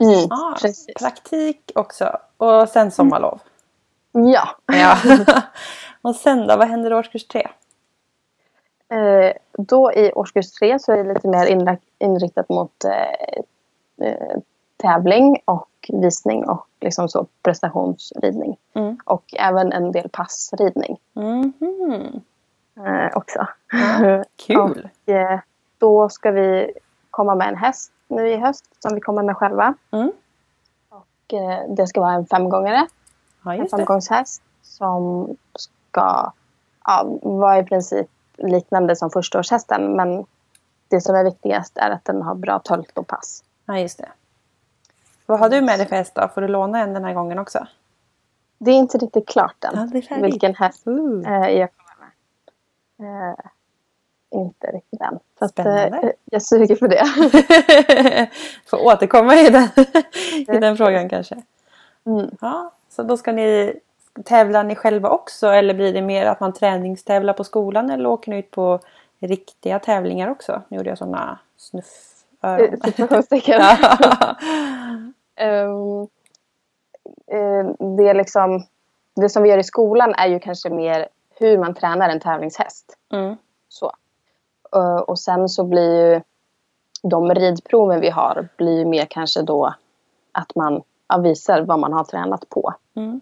Mm, 0.00 0.28
Ah, 0.30 0.56
praktik 0.98 1.72
också. 1.74 2.18
Och 2.36 2.68
sen 2.68 2.90
sommarlov. 2.90 3.40
Ja. 4.12 4.48
Ja. 4.66 4.96
och 6.02 6.16
sen 6.16 6.46
då, 6.46 6.56
vad 6.56 6.68
händer 6.68 6.90
i 6.90 6.94
årskurs 6.94 7.26
tre? 7.26 7.48
Eh, 8.92 9.32
då 9.52 9.92
i 9.92 10.12
årskurs 10.12 10.52
tre 10.52 10.78
så 10.78 10.92
är 10.92 11.04
det 11.04 11.14
lite 11.14 11.28
mer 11.28 11.78
inriktat 11.98 12.48
mot 12.48 12.84
eh, 12.84 14.08
eh, 14.08 14.36
tävling 14.76 15.42
och 15.44 15.68
visning 15.92 16.48
och 16.48 16.66
liksom 16.80 17.08
så 17.08 17.26
prestationsridning. 17.42 18.56
Mm. 18.74 18.98
Och 19.04 19.24
även 19.38 19.72
en 19.72 19.92
del 19.92 20.08
passridning 20.08 20.98
Mhm. 21.12 22.20
eh, 22.86 23.16
också. 23.16 23.46
Ja, 23.72 24.24
Kul! 24.46 24.88
Och, 25.06 25.12
eh, 25.12 25.40
då 25.78 26.08
ska 26.08 26.30
vi 26.30 26.72
komma 27.10 27.34
med 27.34 27.48
en 27.48 27.56
häst 27.56 27.92
nu 28.08 28.28
i 28.28 28.36
höst 28.36 28.64
som 28.78 28.94
vi 28.94 29.00
kommer 29.00 29.22
med 29.22 29.36
själva. 29.36 29.74
Mm. 29.90 30.12
Och, 30.88 31.34
eh, 31.34 31.68
det 31.68 31.86
ska 31.86 32.00
vara 32.00 32.12
en 32.12 32.26
femgångare, 32.26 32.86
Ja, 33.44 33.54
en 33.54 33.68
femgångshäst 33.68 34.42
som 34.62 35.28
ska 35.54 36.32
ja, 36.84 37.06
vara 37.22 37.58
i 37.58 37.64
princip 37.64 38.06
liknande 38.36 38.96
som 38.96 39.10
förstaårshästen 39.10 39.96
men 39.96 40.26
det 40.88 41.00
som 41.00 41.14
är 41.14 41.24
viktigast 41.24 41.76
är 41.78 41.90
att 41.90 42.04
den 42.04 42.22
har 42.22 42.34
bra 42.34 42.58
tölt 42.58 42.98
och 42.98 43.06
pass. 43.06 43.44
Ja, 43.66 43.78
just 43.78 43.98
det. 43.98 44.08
Vad 45.26 45.38
har 45.38 45.48
du 45.48 45.60
med 45.60 45.78
dig 45.78 45.88
för 45.88 45.96
häst 45.96 46.14
då? 46.14 46.28
Får 46.28 46.40
du 46.40 46.48
låna 46.48 46.78
en 46.78 46.94
den 46.94 47.04
här 47.04 47.14
gången 47.14 47.38
också? 47.38 47.66
Det 48.58 48.70
är 48.70 48.74
inte 48.74 48.98
riktigt 48.98 49.28
klart 49.28 49.64
än 49.64 49.90
Ja, 50.10 50.16
vilken 50.22 50.54
häst 50.54 50.86
Uh. 50.86 51.32
eh, 51.32 51.48
jag 51.48 51.68
kommer 51.76 51.96
med. 52.00 53.30
Eh, 53.30 53.36
inte 54.30 54.66
riktigt 54.66 55.00
än. 55.00 55.18
Så 55.38 55.44
att, 55.44 55.58
eh, 55.58 56.10
jag 56.24 56.42
suger 56.42 56.76
för 56.76 56.88
det. 56.88 57.04
Får 58.66 58.86
återkomma 58.86 59.34
i 59.34 59.50
den, 59.50 59.68
i 60.56 60.58
den 60.60 60.76
frågan 60.76 61.08
kanske. 61.08 61.42
Mm. 62.06 62.30
Ja, 62.40 62.70
så 62.88 63.02
då 63.02 63.16
ska 63.16 63.32
ni 63.32 63.80
tävla 64.24 64.62
ni 64.62 64.74
själva 64.74 65.08
också 65.08 65.46
eller 65.46 65.74
blir 65.74 65.92
det 65.92 66.02
mer 66.02 66.26
att 66.26 66.40
man 66.40 66.52
träningstävlar 66.52 67.32
på 67.32 67.44
skolan 67.44 67.90
eller 67.90 68.06
åker 68.08 68.30
ni 68.30 68.38
ut 68.38 68.50
på 68.50 68.80
riktiga 69.18 69.78
tävlingar 69.78 70.28
också? 70.28 70.62
Nu 70.68 70.76
gjorde 70.76 70.88
jag 70.88 70.98
sådana 70.98 71.38
Situationstecken. 72.84 73.60
Ja. 73.60 73.76
Ehm, 75.36 76.00
eh, 77.26 77.88
det, 77.96 78.08
är 78.08 78.14
liksom, 78.14 78.66
det 79.16 79.28
som 79.28 79.42
vi 79.42 79.48
gör 79.48 79.58
i 79.58 79.64
skolan 79.64 80.14
är 80.14 80.26
ju 80.26 80.38
kanske 80.38 80.70
mer 80.70 81.08
hur 81.40 81.58
man 81.58 81.74
tränar 81.74 82.08
en 82.08 82.20
tävlingshäst. 82.20 82.96
Mm. 83.12 83.36
Så. 83.68 83.92
Eh, 84.76 84.96
och 84.96 85.18
sen 85.18 85.48
så 85.48 85.64
blir 85.64 86.14
ju 86.14 86.20
de 87.02 87.34
ridproven 87.34 88.00
vi 88.00 88.10
har 88.10 88.48
blir 88.56 88.78
ju 88.78 88.84
mer 88.84 89.06
kanske 89.10 89.42
då 89.42 89.74
att 90.32 90.54
man 90.54 90.82
ja, 91.08 91.18
visar 91.18 91.62
vad 91.62 91.78
man 91.78 91.92
har 91.92 92.04
tränat 92.04 92.48
på. 92.48 92.74
Mm. 92.96 93.20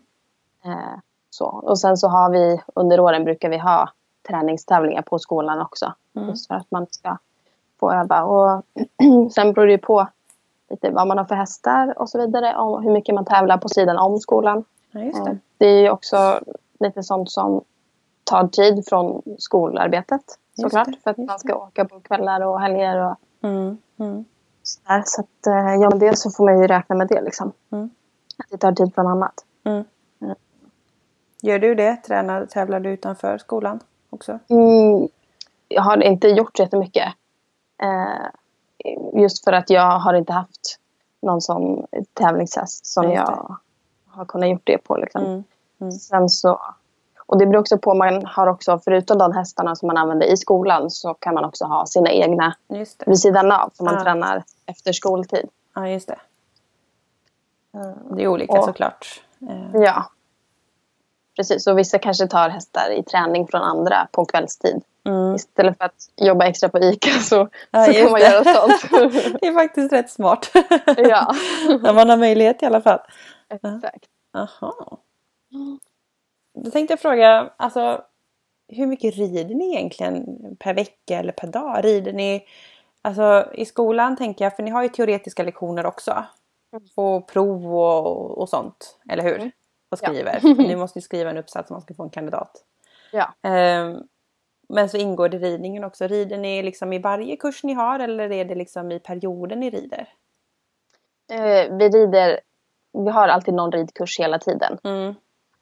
Eh, 0.65 0.99
så. 1.31 1.47
Och 1.47 1.81
sen 1.81 1.97
så 1.97 2.09
har 2.09 2.31
vi 2.31 2.61
under 2.75 3.01
åren 3.01 3.25
brukar 3.25 3.49
vi 3.49 3.59
ha 3.59 3.91
träningstävlingar 4.29 5.03
på 5.03 5.19
skolan 5.19 5.61
också. 5.61 5.95
Mm. 6.17 6.29
Just 6.29 6.47
för 6.47 6.55
att 6.55 6.71
man 6.71 6.87
ska 6.91 7.17
få 7.81 7.93
öva. 7.93 8.23
Och 8.23 8.63
sen 9.33 9.53
beror 9.53 9.67
det 9.67 9.73
ju 9.73 9.79
på 9.79 10.09
lite 10.71 10.91
vad 10.91 11.07
man 11.07 11.19
har 11.19 11.25
för 11.25 11.35
hästar 11.35 11.95
och 11.99 12.09
så 12.11 12.19
vidare. 12.19 12.57
Och 12.57 12.83
hur 12.83 12.91
mycket 12.93 13.15
man 13.15 13.25
tävlar 13.25 13.59
på 13.59 13.69
sidan 13.69 13.99
om 13.99 14.19
skolan. 14.19 14.65
Ja, 14.91 15.01
just 15.01 15.19
Eh, 15.19 15.25
det. 15.25 15.39
det 15.59 15.67
är 15.67 15.91
också 15.91 16.41
lite 16.81 17.03
sånt 17.03 17.31
som 17.31 17.65
tar 18.25 18.49
tid 18.49 18.85
från 18.89 19.23
skolarbetet. 19.39 20.21
Såklart. 20.61 20.87
det, 20.87 20.97
För 21.05 21.11
att 21.11 21.19
man 21.19 21.39
ska 21.39 21.55
åka 21.55 21.85
på 21.85 22.01
kvällar 22.01 22.41
och 22.41 22.61
helger 22.61 23.05
och 23.11 23.17
Mm. 23.43 23.79
Mm. 23.99 24.25
sådär. 24.63 25.03
Så 25.07 25.21
att 25.21 25.47
eh, 25.47 25.75
ja, 25.83 25.89
det 25.91 26.19
så 26.19 26.31
får 26.31 26.45
man 26.45 26.61
ju 26.61 26.67
räkna 26.67 26.97
med 26.97 27.09
det 27.09 27.21
liksom. 27.21 27.53
Mm. 27.73 27.91
Att 28.39 28.51
det 28.51 28.57
tar 28.59 28.73
tid 28.73 28.95
från 28.95 29.07
annat. 29.07 29.45
Mm. 29.65 29.85
Mm. 30.23 30.35
Gör 31.43 31.59
du 31.59 31.75
det? 31.75 31.97
Tränar, 31.97 32.47
tävlar 32.47 32.81
du 32.81 32.91
utanför 32.91 33.39
skolan 33.39 33.81
också? 34.11 34.39
Mm, 34.49 35.09
jag 35.69 35.83
har 35.83 36.03
inte 36.03 36.29
gjort 36.29 36.57
så 36.57 36.63
jättemycket. 36.63 37.05
Eh, 37.83 38.27
just 39.15 39.45
för 39.45 39.53
att 39.53 39.71
jag 39.71 39.99
har 39.99 40.15
inte 40.15 40.33
haft 40.33 40.79
någon 41.23 41.41
sån 41.41 41.87
tävlingshäst 42.15 42.87
som 42.87 43.11
jag 43.13 43.57
har 44.07 44.25
kunnat 44.25 44.49
gjort 44.49 44.63
det 44.65 44.79
på. 44.79 44.97
Liksom. 44.97 45.25
Mm. 45.25 45.45
Mm. 45.81 45.93
Sen 45.93 46.29
så, 46.29 46.61
och 47.27 47.39
det 47.39 47.47
beror 47.47 47.61
också 47.61 47.79
på, 47.79 47.95
man 47.95 48.27
har 48.27 48.47
också 48.47 48.79
förutom 48.85 49.19
de 49.19 49.33
hästarna 49.33 49.77
som 49.77 49.87
man 49.87 49.97
använder 49.97 50.27
i 50.27 50.37
skolan 50.37 50.91
så 50.91 51.15
kan 51.15 51.35
man 51.35 51.45
också 51.45 51.65
ha 51.65 51.87
sina 51.87 52.11
egna 52.11 52.57
vid 53.07 53.19
sidan 53.21 53.53
av 53.53 53.71
som 53.75 53.85
man 53.85 53.95
Ja. 53.95 54.03
tränar 54.03 54.43
efter 54.67 54.93
skoltid. 54.93 55.49
Ja, 55.75 55.89
just 55.89 56.09
det. 56.09 56.19
Mm. 57.75 58.17
Det 58.17 58.23
är 58.23 58.29
olika 58.29 58.59
Och- 58.59 58.65
såklart. 58.65 59.23
Eh, 59.49 59.81
Ja. 59.83 60.05
Precis, 61.37 61.67
och 61.67 61.79
vissa 61.79 61.99
kanske 61.99 62.27
tar 62.27 62.49
hästar 62.49 62.91
i 62.91 63.03
träning 63.03 63.47
från 63.47 63.63
andra 63.63 64.09
på 64.13 64.25
kvällstid. 64.25 64.83
Mm. 65.05 65.35
Istället 65.35 65.79
för 65.79 65.85
att 65.85 65.95
jobba 66.17 66.47
extra 66.47 66.69
på 66.69 66.79
ICA 66.79 67.11
så, 67.11 67.49
Ja, 67.71 67.85
så 67.85 67.93
kan 67.93 68.05
man 68.11 68.21
det. 68.21 68.27
göra 68.31 68.45
sånt. 68.45 68.83
Det 69.41 69.47
är 69.47 69.55
faktiskt 69.55 69.93
rätt 69.93 70.11
smart. 70.11 70.51
ja, 70.97 71.35
När 71.83 71.95
man 71.95 72.11
har 72.11 72.17
möjlighet 72.17 72.63
i 72.63 72.67
alla 72.67 72.81
fall. 72.81 72.99
exakt. 73.49 74.05
Aha. 74.35 74.99
då 76.55 76.71
tänkte 76.71 76.93
jag 76.93 77.01
fråga, 77.01 77.51
alltså 77.57 78.03
hur 78.69 78.87
mycket 78.87 79.17
rider 79.17 79.55
ni 79.55 79.75
egentligen 79.77 80.27
per 80.61 80.75
vecka 80.75 81.19
eller 81.19 81.33
per 81.33 81.47
dag? 81.49 81.85
Rider 81.85 82.13
ni 82.13 82.45
alltså 83.03 83.51
i 83.55 83.65
skolan 83.65 84.17
tänker 84.17 84.45
jag, 84.45 84.57
för 84.57 84.63
ni 84.63 84.71
har 84.71 84.83
ju 84.83 84.89
teoretiska 84.89 85.43
lektioner 85.43 85.87
också. 85.87 86.25
Och 86.95 87.29
prov 87.29 87.75
och, 87.77 88.39
och 88.39 88.49
sånt, 88.49 88.99
eller 89.09 89.23
hur? 89.23 89.37
Mm. 89.37 89.51
Och 89.91 89.99
Ja. 90.03 90.09
skriver. 90.09 90.41
Ni 90.69 90.77
måste 90.77 90.99
ju 90.99 91.03
skriva 91.03 91.31
en 91.31 91.37
uppsats 91.39 91.71
om 91.71 91.75
man 91.75 91.81
ska 91.83 91.95
få 91.95 92.03
en 92.03 92.11
kandidat. 92.11 92.53
Ja. 93.13 93.35
Ehm, 93.51 94.03
men 94.71 94.89
så 94.89 94.97
ingår 94.97 95.29
det 95.29 95.39
ridningen 95.39 95.85
också. 95.85 96.07
Rider 96.07 96.39
ni 96.39 96.63
liksom 96.63 96.93
i 96.93 96.99
varje 96.99 97.37
kurs 97.37 97.65
ni 97.65 97.73
har 97.75 97.99
eller 98.01 98.33
är 98.33 98.45
det 98.45 98.55
liksom 98.55 98.93
i 98.93 98.99
perioden 98.99 99.61
ni 99.61 99.71
rider? 99.71 100.09
Eh, 101.33 101.77
vi 101.77 101.89
rider, 101.89 102.41
vi 102.93 103.11
har 103.11 103.29
alltid 103.29 103.55
någon 103.55 103.73
ridkurs 103.73 104.19
hela 104.21 104.39
tiden. 104.39 104.79
Mm. 104.85 105.15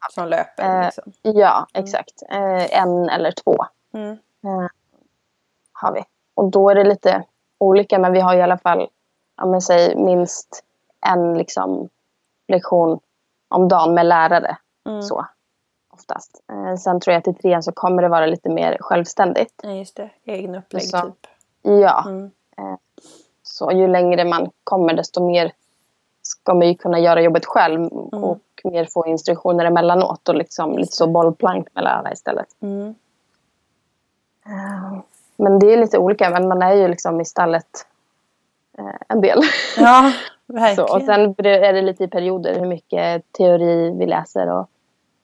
Som 0.09 0.27
löper 0.27 0.79
Eh, 0.79 0.85
liksom. 0.85 1.13
Ja, 1.21 1.67
exakt. 1.73 2.23
Eh, 2.29 2.79
en 2.79 3.09
eller 3.09 3.31
två 3.31 3.55
Mm. 3.93 4.11
eh, 4.43 4.67
har 5.73 5.93
vi. 5.93 6.03
Och 6.33 6.51
då 6.51 6.69
är 6.69 6.75
det 6.75 6.83
lite 6.83 7.23
olika 7.57 7.99
men 7.99 8.13
vi 8.13 8.19
har 8.19 8.35
i 8.35 8.41
alla 8.41 8.57
fall, 8.57 8.87
ja 9.37 9.45
men 9.45 9.61
säg 9.61 9.95
minst 9.95 10.63
en 11.05 11.37
liksom 11.37 11.89
lektion 12.47 12.99
om 13.47 13.67
dagen 13.67 13.93
med 13.93 14.05
lärare. 14.05 14.57
Mm. 14.87 15.01
Så, 15.01 15.25
oftast. 16.11 16.41
Eh, 16.51 16.75
sen 16.75 16.99
tror 16.99 17.13
jag 17.13 17.19
att 17.19 17.27
i 17.27 17.33
trean 17.33 17.63
så 17.63 17.71
kommer 17.71 18.01
det 18.01 18.07
vara 18.09 18.25
lite 18.25 18.49
mer 18.49 18.77
självständigt. 18.79 19.53
Ja 19.63 19.71
just 19.71 19.95
det, 19.95 20.09
egna 20.25 20.57
upplägg 20.57 20.83
Så. 20.83 20.97
typ. 21.01 21.27
Ja, 21.61 22.03
Mm. 22.07 22.31
så 23.43 23.71
ju 23.71 23.87
längre 23.87 24.25
man 24.25 24.49
kommer 24.63 24.93
desto 24.93 25.25
mer 25.27 25.51
ska 26.21 26.53
man 26.53 26.67
ju 26.67 26.75
kunna 26.75 26.99
göra 26.99 27.21
jobbet 27.21 27.45
själv 27.45 27.87
och 27.87 28.39
mer 28.63 28.85
få 28.93 29.07
instruktioner 29.07 29.65
emellanåt 29.65 30.29
och 30.29 30.35
liksom 30.35 30.77
lite 30.77 30.95
så 30.95 31.07
bollplank 31.07 31.67
med 31.73 31.83
lärarna 31.83 32.11
istället. 32.11 32.47
Mm. 32.61 32.95
Eh, 34.45 34.99
Men 35.37 35.59
det 35.59 35.73
är 35.73 35.77
lite 35.77 35.97
olika, 35.97 36.29
men 36.29 36.47
man 36.47 36.61
är 36.61 36.73
ju 36.73 36.87
liksom 36.87 37.21
i 37.21 37.25
stallet 37.25 37.85
eh, 38.77 38.85
en 39.07 39.21
del. 39.21 39.39
Ja, 39.77 40.11
så, 40.47 40.53
verkligen. 40.53 40.89
och 40.89 41.01
sen 41.01 41.35
är 41.45 41.73
det 41.73 41.81
lite 41.81 42.03
i 42.03 42.07
perioder 42.07 42.59
hur 42.59 42.65
mycket 42.67 43.31
teori 43.31 43.91
vi 43.99 44.05
läser 44.05 44.47
och 44.49 44.59
eh, 44.59 44.65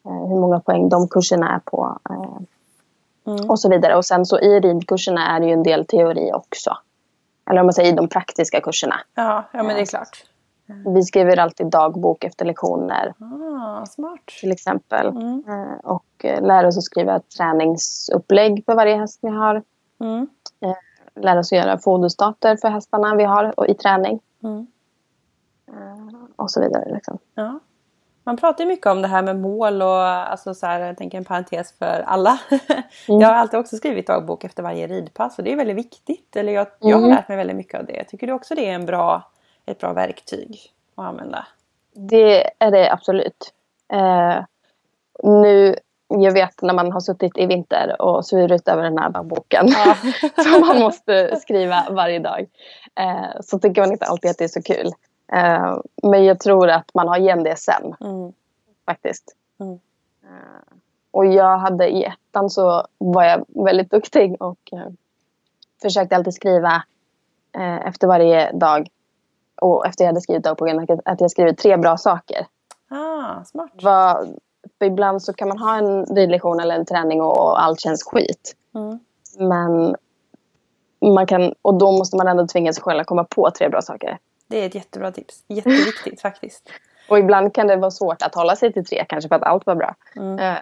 hur 0.06 0.40
många 0.40 0.60
poäng 0.60 0.90
de 0.90 1.08
kurserna 1.08 1.56
är 1.56 1.60
på. 1.60 1.98
Eh, 2.10 2.38
Mm. 3.28 3.50
och 3.50 3.60
så 3.60 3.70
vidare. 3.70 3.96
Och 3.96 4.06
sen 4.06 4.26
så 4.26 4.40
i 4.40 4.60
ridkurserna 4.60 5.36
är 5.36 5.40
det 5.40 5.46
ju 5.46 5.52
en 5.54 5.64
del 5.64 5.86
teori 5.86 6.32
också. 6.34 6.78
Eller 7.50 7.60
om 7.60 7.66
man 7.66 7.74
säger 7.74 7.94
i 7.94 7.96
de 7.96 8.08
praktiska 8.08 8.62
kurserna. 8.62 8.96
Ja, 9.16 9.44
ja 9.52 9.64
men 9.64 9.76
det 9.76 9.82
är 9.82 9.86
klart. 9.86 10.24
Vi 10.86 11.04
skriver 11.04 11.40
alltid 11.40 11.68
dagbok 11.68 12.24
efter 12.24 12.46
lektioner 12.46 13.14
Ah, 13.20 13.86
smart. 13.86 14.20
till 14.40 14.52
exempel. 14.52 15.08
Mm. 15.08 15.44
Eh, 15.48 15.78
och 15.84 16.06
eh, 16.26 16.42
lär 16.46 16.66
oss 16.66 16.78
att 16.78 16.84
skriva 16.84 17.20
träningsupplägg 17.38 18.64
för 18.66 18.76
varje 18.76 18.96
häst 18.96 19.20
vi 19.22 19.30
har. 19.30 19.64
Mm. 20.00 20.28
Lär 21.16 21.38
oss 21.38 21.52
att 21.54 21.58
göra 21.58 21.78
foderstater 21.78 22.58
för 22.58 22.70
hästarna 22.70 23.16
vi 23.16 23.24
har 23.24 23.60
och 23.60 23.68
i 23.68 23.74
träning. 23.74 24.20
Mm. 24.44 24.68
Och 26.36 26.52
så 26.52 26.62
vidare. 26.62 26.94
Liksom. 26.94 27.18
Ja. 27.36 27.60
Man 28.28 28.38
pratar 28.38 28.64
ju 28.64 28.68
mycket 28.68 28.86
om 28.86 29.02
det 29.02 29.08
här 29.08 29.22
med 29.24 29.40
mål 29.40 29.82
och 29.82 30.04
alltså 30.08 30.54
så 30.54 30.66
här, 30.66 30.80
jag 30.80 30.98
tänker 30.98 31.18
en 31.18 31.26
parentes 31.26 31.74
för 31.80 32.04
alla. 32.08 32.40
Mm. 33.08 33.22
Jag 33.22 33.28
har 33.28 33.36
alltid 33.36 33.60
också 33.60 33.78
skrivit 33.78 34.08
dagbok 34.08 34.44
efter 34.44 34.64
varje 34.64 34.88
ridpass 34.88 35.38
och 35.38 35.44
det 35.44 35.52
är 35.52 35.56
väldigt 35.56 35.76
viktigt. 35.78 36.36
Eller 36.36 36.54
jag, 36.54 36.68
jag 36.80 36.96
har 36.96 37.04
Mm. 37.04 37.16
lärt 37.16 37.28
mig 37.28 37.38
väldigt 37.38 37.56
mycket 37.56 37.80
av 37.80 37.86
det. 37.86 38.04
Tycker 38.04 38.28
du 38.28 38.34
också 38.34 38.56
det 38.56 38.70
är 38.70 38.74
en 38.74 38.86
bra, 38.86 39.32
ett 39.66 39.80
bra 39.80 39.94
verktyg 39.94 40.60
att 40.96 41.06
använda? 41.06 41.48
Det 41.94 42.52
är 42.60 42.72
det 42.72 42.92
absolut. 42.92 43.54
Eh, 43.94 44.36
nu, 45.24 45.76
jag 46.08 46.32
vet 46.32 46.62
när 46.62 46.74
man 46.74 46.92
har 46.92 47.00
suttit 47.00 47.38
i 47.38 47.46
vinter 47.46 48.02
och 48.02 48.26
svurit 48.26 48.68
över 48.68 48.84
den 48.84 48.98
här 48.98 49.10
dagboken 49.10 49.68
Ja. 49.68 49.96
som 50.44 50.68
man 50.68 50.80
måste 50.80 51.36
skriva 51.40 51.84
varje 51.90 52.20
dag. 52.20 52.46
Eh, 53.00 53.42
så 53.42 53.60
tycker 53.60 53.82
man 53.82 53.92
inte 53.92 54.06
alltid 54.06 54.32
att 54.32 54.38
det 54.38 54.44
är 54.44 54.48
så 54.48 54.62
kul. 54.62 54.92
Eh, 55.34 55.78
men 56.04 56.26
jag 56.26 56.40
tror 56.40 56.70
att 56.70 56.94
man 56.94 57.08
har 57.08 57.18
igen 57.18 57.44
det 57.44 57.56
sen 57.60 57.96
Mm. 58.02 58.34
faktiskt. 58.86 59.36
Mm. 59.60 59.74
Eh, 60.24 60.74
och 61.12 61.26
jag 61.26 61.58
hade 61.58 61.88
i 61.90 62.04
ettan 62.04 62.50
så 62.50 62.88
var 62.98 63.24
jag 63.24 63.46
väldigt 63.48 63.92
duktig 63.92 64.42
och 64.42 64.60
eh, 64.72 64.88
försökte 65.82 66.16
alltid 66.16 66.34
skriva 66.34 66.84
efter 67.86 68.08
varje 68.08 68.52
dag 68.52 68.88
och 69.62 69.86
efter 69.88 70.04
jag 70.04 70.10
hade 70.10 70.22
skrivit 70.22 70.44
dagboken 70.44 71.00
att 71.06 71.22
jag- 71.22 71.32
skrivit 71.32 71.58
tre 71.58 71.78
bra 71.78 71.98
saker. 71.98 72.48
Ah, 72.90 73.44
smart. 73.44 73.72
Vad, 73.82 74.40
för 74.80 74.86
ibland 74.86 75.24
så 75.24 75.34
kan 75.34 75.48
man 75.48 75.58
ha 75.60 75.78
en 75.78 76.06
ridlektion 76.06 76.60
eller 76.60 76.76
en 76.76 76.86
träning 76.86 77.22
och, 77.22 77.38
och 77.40 77.64
allt 77.64 77.80
känns 77.80 78.04
skit. 78.04 78.56
Mm. 78.76 79.00
Men 79.50 79.96
man 81.14 81.28
kan, 81.28 81.54
och 81.62 81.74
då 81.74 81.92
måste 81.92 82.18
man 82.18 82.28
ändå 82.28 82.48
tvinga 82.48 82.74
sig 82.74 82.84
själv 82.84 83.00
att 83.00 83.08
komma 83.08 83.24
på 83.24 83.52
tre 83.52 83.70
bra 83.70 83.82
saker. 83.82 84.18
Det 84.48 84.58
är 84.62 84.66
ett 84.66 84.76
jättebra 84.76 85.12
tips. 85.12 85.44
Jätteviktigt 85.48 86.22
faktiskt. 86.28 86.70
Och 87.10 87.20
ibland 87.20 87.54
kan 87.54 87.68
det 87.68 87.76
vara 87.76 87.92
svårt 87.92 88.22
att 88.22 88.36
hålla 88.36 88.56
sig 88.56 88.74
till 88.74 88.86
tre 88.86 89.06
kanske 89.10 89.28
för 89.28 89.36
att 89.36 89.44
allt 89.44 89.66
var 89.66 89.76
bra. 89.76 89.96
Mm. 90.16 90.40
Eh, 90.40 90.58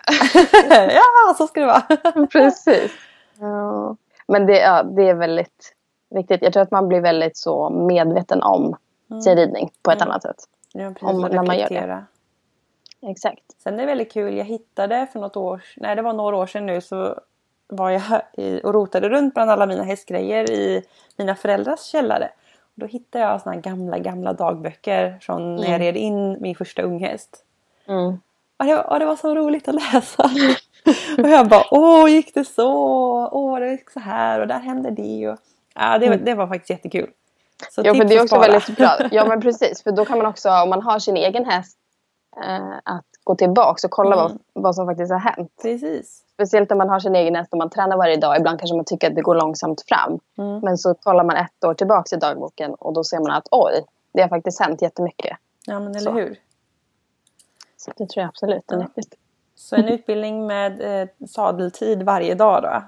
ja, 0.95 1.33
så 1.37 1.47
ska 1.47 1.59
det 1.59 1.65
vara. 1.65 2.27
Precis. 2.31 2.91
Men 4.27 4.45
det, 4.45 4.59
ja, 4.59 4.83
det 4.83 5.09
är 5.09 5.13
väldigt 5.13 5.73
viktigt. 6.09 6.41
Jag 6.41 6.53
tror 6.53 6.63
att 6.63 6.71
man 6.71 6.87
blir 6.87 7.01
väldigt 7.01 7.37
så 7.37 7.69
medveten 7.69 8.43
om 8.43 8.75
sin 9.23 9.35
ridning 9.35 9.71
på 9.81 9.91
ett 9.91 10.01
Mm. 10.01 10.11
annat 10.11 10.21
sätt. 10.21 10.35
Ja, 10.73 10.89
precis, 10.89 11.03
Om- 11.09 11.21
när 11.21 11.43
man 11.43 11.57
gör 11.57 11.69
det. 11.69 12.03
Exakt. 13.07 13.43
Sen 13.63 13.73
är 13.73 13.77
det 13.77 13.85
väldigt 13.85 14.11
kul, 14.13 14.37
jag 14.37 14.45
hittade 14.45 15.07
för 15.13 15.19
något 15.19 15.37
år 15.37 15.61
nej 15.77 15.95
det 15.95 16.01
var 16.01 16.13
några 16.13 16.37
år 16.37 16.45
sedan 16.47 16.65
nu 16.65 16.81
så 16.81 17.19
var 17.67 17.89
jag 17.89 18.01
och 18.63 18.73
rotade 18.73 19.09
runt 19.09 19.33
bland 19.33 19.51
alla 19.51 19.65
mina 19.65 19.83
hästgrejer 19.83 20.51
i 20.51 20.83
mina 21.17 21.35
föräldrars 21.35 21.79
källare. 21.79 22.29
Då 22.75 22.85
hittade 22.85 23.23
jag 23.25 23.41
såna 23.41 23.55
gamla, 23.55 23.97
gamla 23.99 24.33
dagböcker 24.33 25.17
från 25.21 25.55
när 25.55 25.71
jag 25.71 25.81
red 25.81 25.97
in 25.97 26.37
min 26.41 26.55
första 26.55 26.81
unghäst. 26.81 27.45
Mm. 27.87 28.19
Och 28.59 28.65
det, 28.65 28.75
var, 28.75 28.89
och 28.93 28.99
det 28.99 29.05
var 29.05 29.15
så 29.15 29.35
roligt 29.35 29.67
att 29.67 29.75
läsa. 29.75 30.23
och 31.17 31.29
jag 31.29 31.47
bara, 31.47 31.63
åh 31.71 32.09
gick 32.11 32.33
det 32.33 32.45
så? 32.45 32.69
Åh 33.31 33.59
det 33.59 33.71
gick 33.71 33.89
så 33.89 33.99
här 33.99 34.39
och 34.39 34.47
där 34.47 34.59
hände 34.59 34.91
det. 34.91 35.29
Och, 35.29 35.37
ja, 35.75 35.97
det, 35.97 36.09
var- 36.09 36.15
det 36.17 36.33
var 36.35 36.47
faktiskt 36.47 36.69
jättekul. 36.69 37.09
Så 37.71 37.81
Ja, 37.85 37.93
för 37.93 38.03
det 38.05 38.15
är 38.15 38.23
också 38.23 38.39
väldigt 38.39 38.77
bra. 38.77 38.97
Ja, 39.11 39.25
men 39.25 39.41
precis. 39.41 39.83
För 39.83 39.91
då 39.91 40.05
kan 40.05 40.17
man 40.17 40.27
också, 40.27 40.49
om 40.49 40.69
man 40.69 40.81
har 40.81 40.99
sin 40.99 41.17
egen 41.17 41.45
häst, 41.45 41.77
eh, 42.47 42.67
att 42.83 43.05
gå 43.23 43.35
tillbaka 43.35 43.87
och 43.87 43.91
kolla 43.91 44.15
Mm. 44.15 44.37
vad, 44.53 44.63
vad 44.63 44.75
som 44.75 44.85
faktiskt 44.87 45.11
har 45.11 45.19
hänt. 45.19 45.51
Precis. 45.61 46.22
Speciellt 46.33 46.71
om 46.71 46.77
man 46.77 46.89
har 46.89 46.99
sin 46.99 47.15
egen 47.15 47.35
häst 47.35 47.51
och 47.53 47.57
man 47.57 47.69
tränar 47.69 47.97
varje 47.97 48.17
dag. 48.17 48.37
Ibland 48.37 48.59
kanske 48.59 48.75
man 48.75 48.85
tycker 48.85 49.09
att 49.09 49.15
det 49.15 49.21
går 49.21 49.35
långsamt 49.35 49.83
fram. 49.87 50.19
Mm. 50.37 50.59
Men 50.59 50.77
så 50.77 50.93
kollar 50.93 51.23
man 51.23 51.35
ett 51.35 51.63
år 51.65 51.73
tillbaka 51.73 52.15
i 52.15 52.19
dagboken 52.19 52.73
och 52.73 52.93
då 52.93 53.03
ser 53.03 53.19
man 53.19 53.31
att 53.31 53.47
oj, 53.51 53.85
det 54.13 54.21
har 54.21 54.29
faktiskt 54.29 54.59
hänt 54.61 54.81
jättemycket. 54.81 55.37
Ja 55.65 55.79
men 55.79 55.95
eller 55.95 56.11
Så. 56.11 56.17
hur. 56.17 56.35
Så 57.77 57.91
det 57.97 58.09
tror 58.09 58.21
jag 58.21 58.27
absolut 58.29 58.71
är 58.71 58.75
Ja. 58.75 58.81
nyttigt. 58.81 59.15
Så 59.55 59.75
en 59.75 59.87
utbildning 59.87 60.47
med 60.47 61.01
eh, 61.01 61.07
sadeltid 61.27 62.03
varje 62.03 62.35
dag 62.35 62.63
då. 62.63 62.83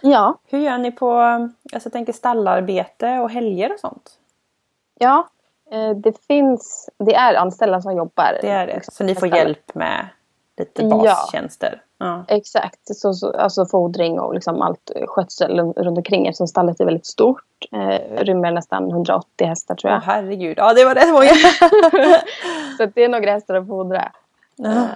Ja, 0.00 0.38
Hur 0.46 0.58
gör 0.58 0.78
ni 0.78 0.92
på 0.92 1.12
alltså 1.20 1.50
jag 1.84 1.92
tänker 1.92 2.12
stallarbete 2.12 3.18
och 3.18 3.30
helger 3.30 3.72
och 3.72 3.80
sånt? 3.80 4.18
ja. 4.98 5.28
Eh, 5.70 5.90
Det 5.90 6.26
finns, 6.26 6.90
det 6.98 7.14
är 7.14 7.34
anställda 7.34 7.82
som 7.82 7.96
jobbar. 7.96 8.38
Det 8.42 8.48
är 8.50 8.66
det. 8.66 8.80
Så 8.92 9.04
ni 9.04 9.14
får 9.14 9.28
hjälp 9.28 9.74
med 9.74 10.08
lite 10.56 10.84
bastjänster? 10.84 11.82
Ja. 11.82 11.93
Exakt, 12.28 12.96
så, 12.96 13.14
så, 13.14 13.32
alltså 13.32 13.66
fodring 13.66 14.20
och 14.20 14.34
liksom 14.34 14.62
allt 14.62 14.90
skötsel 15.06 15.60
runt 15.60 15.98
omkring 15.98 16.26
eftersom 16.26 16.46
stallet 16.46 16.80
är 16.80 16.84
väldigt 16.84 17.06
stort. 17.06 17.44
Eh, 17.72 18.24
rymmer 18.24 18.50
nästan 18.50 18.90
180 18.90 19.46
hästar 19.46 19.74
tror 19.74 19.92
jag. 19.92 20.00
herregud, 20.00 20.54
ja 20.58 20.74
det 20.74 20.84
var 20.84 20.94
rätt 20.94 21.12
många. 21.12 21.28
så 22.78 22.86
det 22.94 23.04
är 23.04 23.08
några 23.08 23.30
hästar 23.30 23.54
att 23.54 23.66
fodra. 23.66 24.12
Ja. 24.56 24.86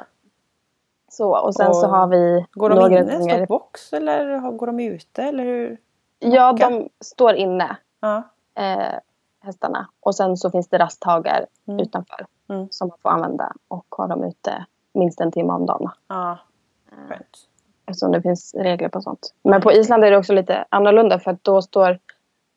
Så, 1.10 1.38
och 1.38 1.54
sen 1.54 1.68
Och 1.68 1.76
så 1.76 1.86
har 1.86 2.06
vi 2.06 2.46
Går 2.52 2.68
de 2.70 2.74
några 2.78 3.00
inne, 3.00 3.18
gånger- 3.18 3.36
står 3.36 3.46
box 3.46 3.92
eller 3.92 4.50
går 4.58 4.66
de 4.66 4.80
ute 4.80 5.22
eller 5.22 5.44
hur? 5.44 5.78
Ja, 6.18 6.52
de 6.52 6.88
står 7.00 7.34
inne, 7.34 7.76
Ja. 8.00 8.22
eh, 8.54 8.94
hästarna. 9.40 9.88
Och 10.00 10.14
sen 10.14 10.36
så 10.36 10.50
finns 10.50 10.68
det 10.68 10.78
rasthagar 10.78 11.46
Mm. 11.68 11.80
utanför 11.80 12.26
Mm. 12.50 12.68
som 12.70 12.88
man 12.88 12.98
får 13.02 13.10
använda 13.10 13.52
och 13.68 13.86
ha 13.96 14.06
dem 14.06 14.24
ute 14.24 14.64
minst 14.94 15.20
en 15.20 15.32
timme 15.32 15.52
om 15.52 15.66
dagen. 15.66 15.90
ja. 16.08 16.38
Skönt. 17.08 17.38
Eftersom 17.86 18.12
det 18.12 18.22
finns 18.22 18.54
regler 18.54 18.88
på 18.88 19.00
sånt. 19.00 19.34
Men 19.42 19.60
på 19.60 19.72
Island 19.72 20.04
är 20.04 20.10
det 20.10 20.16
också 20.18 20.32
lite 20.32 20.64
annorlunda 20.68 21.18
för 21.18 21.30
att 21.30 21.44
då 21.44 21.62
står 21.62 21.98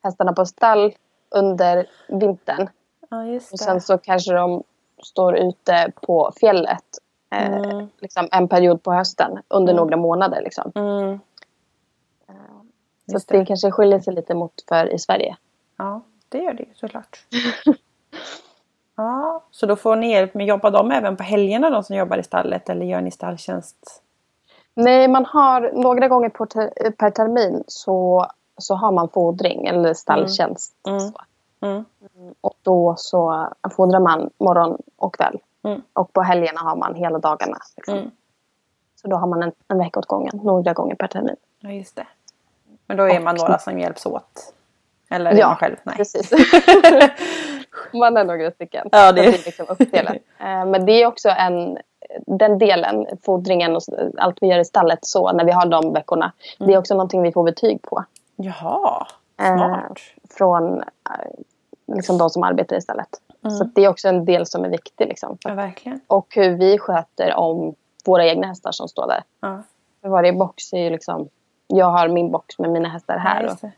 hästarna 0.04 0.34
på 0.34 0.46
stall 0.46 0.94
under 1.30 1.86
vintern. 2.08 2.70
Ja 3.10 3.26
just 3.26 3.52
Och 3.52 3.58
det. 3.58 3.64
sen 3.64 3.82
så 3.82 3.98
kanske 3.98 4.34
de 4.34 4.64
står 5.04 5.38
ute 5.38 5.92
på 6.02 6.32
fjället 6.40 6.84
eh, 7.36 7.54
Mm. 7.58 7.88
liksom 8.02 8.28
en 8.32 8.48
period 8.48 8.84
på 8.84 8.94
hösten 8.94 9.40
under 9.48 9.74
Mm. 9.74 9.84
några 9.84 9.98
månader. 9.98 10.42
Liksom. 10.42 10.72
Mm. 10.76 11.20
Så 13.06 13.14
Just 13.14 13.26
att 13.26 13.34
det 13.34 13.40
det. 13.40 13.46
kanske 13.46 13.72
skiljer 13.72 14.00
sig 14.00 14.14
lite 14.14 14.34
mot 14.36 14.54
för 14.70 14.94
i 14.94 15.00
Sverige. 15.00 15.38
Ja, 15.78 16.02
det 16.30 16.38
gör 16.38 16.54
det 16.54 16.64
ju 16.64 16.74
såklart. 16.76 17.26
Ja, 18.96 19.44
så 19.52 19.66
då 19.66 19.76
får 19.76 19.96
ni 19.96 20.12
hjälp 20.12 20.34
med, 20.34 20.46
jobbar 20.48 20.72
de 20.72 20.92
även 20.92 21.18
på 21.18 21.24
helgerna 21.24 21.70
de 21.70 21.84
som 21.84 21.96
jobbar 21.96 22.18
i 22.18 22.24
stallet 22.24 22.70
eller 22.70 22.86
gör 22.86 23.02
ni 23.02 23.12
stalltjänst 23.12 24.04
Nej, 24.76 25.08
man 25.08 25.26
har 25.26 25.72
några 25.74 26.08
gånger 26.08 26.30
ter, 26.30 26.92
per 26.92 27.10
termin 27.10 27.64
så, 27.68 28.26
så 28.58 28.76
har 28.76 28.92
man 28.92 29.10
fodring 29.10 29.66
eller 29.68 29.94
stalltjänst. 29.94 30.74
Mm. 30.88 31.00
Så. 31.00 31.14
Mm. 31.62 31.86
Och 32.42 32.54
då 32.62 32.94
så 32.98 33.48
fodrar 33.78 34.00
man 34.00 34.30
morgon 34.38 34.78
och 34.96 35.16
kväll. 35.16 35.40
Mm. 35.64 35.82
Och 35.94 36.14
på 36.14 36.22
helgerna 36.22 36.60
har 36.62 36.76
man 36.76 36.96
hela 36.96 37.20
dagarna. 37.20 37.58
Liksom. 37.78 37.94
Mm. 37.98 38.12
Så 39.02 39.08
då 39.08 39.16
har 39.16 39.28
man 39.28 39.44
en, 39.44 39.52
en 39.68 39.78
vecka 39.78 40.00
åt 40.00 40.06
gången, 40.08 40.40
några 40.44 40.74
gånger 40.74 40.96
per 40.96 41.08
termin. 41.08 41.36
Ja, 41.60 41.70
just 41.70 41.96
det. 41.96 42.08
Men 42.88 42.98
då 42.98 43.04
är 43.10 43.20
man 43.20 43.36
Och- 43.36 43.42
några 43.42 43.60
som 43.60 43.80
hjälps 43.80 44.06
åt? 44.06 44.54
Eller 45.10 45.32
är 45.32 45.36
Ja, 45.38 45.48
man 45.48 45.56
själv? 45.56 45.76
Nej. 45.84 45.96
Precis. 45.96 46.32
man 47.94 48.18
är 48.18 48.24
några 48.24 48.52
stycken. 48.52 48.90
Ja, 48.92 49.12
det- 49.12 49.24
Så 49.24 49.30
är 49.30 49.46
liksom 49.46 49.66
uppdelat. 49.70 50.16
Eh, 50.40 50.66
Men 50.66 50.86
det 50.86 50.92
är 51.04 51.08
också 51.08 51.30
en, 51.30 51.78
den 52.28 52.58
delen, 52.58 53.06
fodringen 53.26 53.76
och 53.76 53.82
allt 54.18 54.38
vi 54.42 54.48
gör 54.48 54.60
i 54.60 54.66
stallet 54.66 55.00
så 55.02 55.32
när 55.32 55.46
vi 55.46 55.52
har 55.52 55.66
de 55.66 55.94
veckorna. 55.94 56.32
Det 56.58 56.64
Mm. 56.64 56.74
är 56.76 56.80
också 56.80 56.94
någonting 56.94 57.22
vi 57.22 57.32
får 57.32 57.44
betyg 57.44 57.82
på. 57.82 58.04
Jaha, 58.36 59.08
Eh, 59.42 59.56
smart. 59.58 60.00
Från 60.38 60.78
eh, 60.78 60.86
liksom 61.96 62.18
de 62.18 62.30
som 62.30 62.44
arbetar 62.44 62.76
i 62.76 62.82
stallet. 62.82 63.10
Mm. 63.44 63.56
Så 63.58 63.64
det 63.64 63.84
är 63.86 63.90
också 63.90 64.08
en 64.08 64.26
del 64.26 64.46
som 64.46 64.66
är 64.66 64.70
viktig. 64.70 65.08
Liksom. 65.08 65.38
Ja, 65.44 65.54
verkligen. 65.54 66.00
Och 66.08 66.28
hur 66.36 66.50
vi 66.58 66.78
sköter 66.78 67.36
om 67.36 67.76
våra 68.06 68.26
egna 68.26 68.48
hästar 68.48 68.72
som 68.72 68.88
står 68.88 69.08
där. 69.08 69.24
Ja. 69.42 69.64
För 70.02 70.10
varje 70.10 70.34
box 70.34 70.74
är 70.74 70.78
ju 70.78 70.90
liksom... 70.90 71.28
Jag 71.68 71.86
har 71.86 72.08
min 72.08 72.32
box 72.32 72.60
med 72.60 72.70
mina 72.70 72.90
hästar 72.90 73.18
här. 73.18 73.44
Ja, 73.44 73.52
och 73.52 73.58
det. 73.62 73.72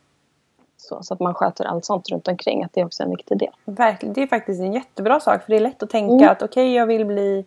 så, 0.77 1.03
så 1.03 1.13
att 1.13 1.19
man 1.19 1.33
sköter 1.33 1.65
allt 1.65 1.85
sånt 1.85 2.09
runt 2.09 2.27
omkring. 2.27 2.63
Att 2.63 2.73
det 2.73 2.81
är 2.81 2.85
också 2.85 3.03
en 3.03 3.09
viktig 3.09 3.37
del. 3.37 3.51
Verkligen. 3.65 4.13
Det 4.13 4.21
är 4.23 4.27
faktiskt 4.27 4.61
en 4.61 4.73
jättebra 4.73 5.19
sak. 5.19 5.43
För 5.43 5.49
det 5.51 5.55
är 5.55 5.59
lätt 5.59 5.83
att 5.83 5.89
tänka 5.89 6.13
Mm. 6.13 6.29
att 6.29 6.41
okej, 6.41 6.73
jag 6.75 6.85
vill 6.85 7.05
bli 7.05 7.45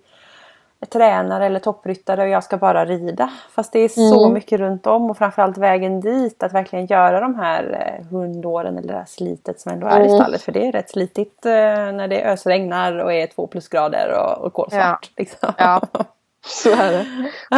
tränare 0.91 1.47
eller 1.47 1.61
toppryttare 1.61 2.23
och 2.23 2.29
jag 2.29 2.45
ska 2.45 2.57
bara 2.57 2.85
rida. 2.85 3.31
Fast 3.51 3.73
det 3.73 3.79
är 3.79 3.89
så 3.89 4.21
Mm. 4.23 4.35
mycket 4.35 4.61
runt 4.61 4.87
om 4.87 5.11
och 5.11 5.19
framförallt 5.19 5.59
vägen 5.59 6.01
dit. 6.01 6.43
Att 6.43 6.53
verkligen 6.53 6.87
göra 6.87 7.21
de 7.21 7.35
här 7.35 7.97
eh, 8.01 8.07
hundåren 8.07 8.79
eller 8.79 8.93
det 8.93 8.99
här 8.99 9.05
slitet 9.07 9.61
som 9.61 9.73
ändå 9.73 9.87
är 9.87 10.01
i 10.01 10.07
Mm. 10.07 10.17
stallet. 10.19 10.43
För 10.43 10.53
det 10.53 10.67
är 10.67 10.73
rätt 10.73 10.91
slitigt 10.91 11.47
eh, 11.47 11.53
när 11.53 12.09
det 12.09 12.25
ösregnar 12.25 12.99
och 12.99 13.13
är 13.13 13.27
två 13.27 13.47
plusgrader 13.47 14.13
och, 14.19 14.45
och 14.47 14.53
kolsvart. 14.53 15.11
Liksom. 15.17 15.53
Ja. 15.59 15.81
Så 16.47 16.71
är 16.71 16.93
det. 16.93 17.07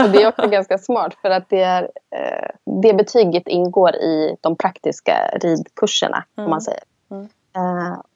Och 0.05 0.11
det 0.11 0.23
är 0.23 0.29
också 0.29 0.49
ganska 0.49 0.79
smart 0.79 1.15
för 1.23 1.31
att 1.31 1.49
det, 1.49 1.63
är, 1.63 1.83
eh, 2.17 2.49
det 2.83 2.95
betyget 2.95 3.49
ingår 3.49 3.95
i 3.95 4.37
de 4.41 4.57
praktiska 4.57 5.31
ridkurserna. 5.43 6.25
Mm. 6.37 6.45
Om 6.45 6.51
man 6.51 6.61
säger. 6.61 6.83
Mm. 7.11 7.29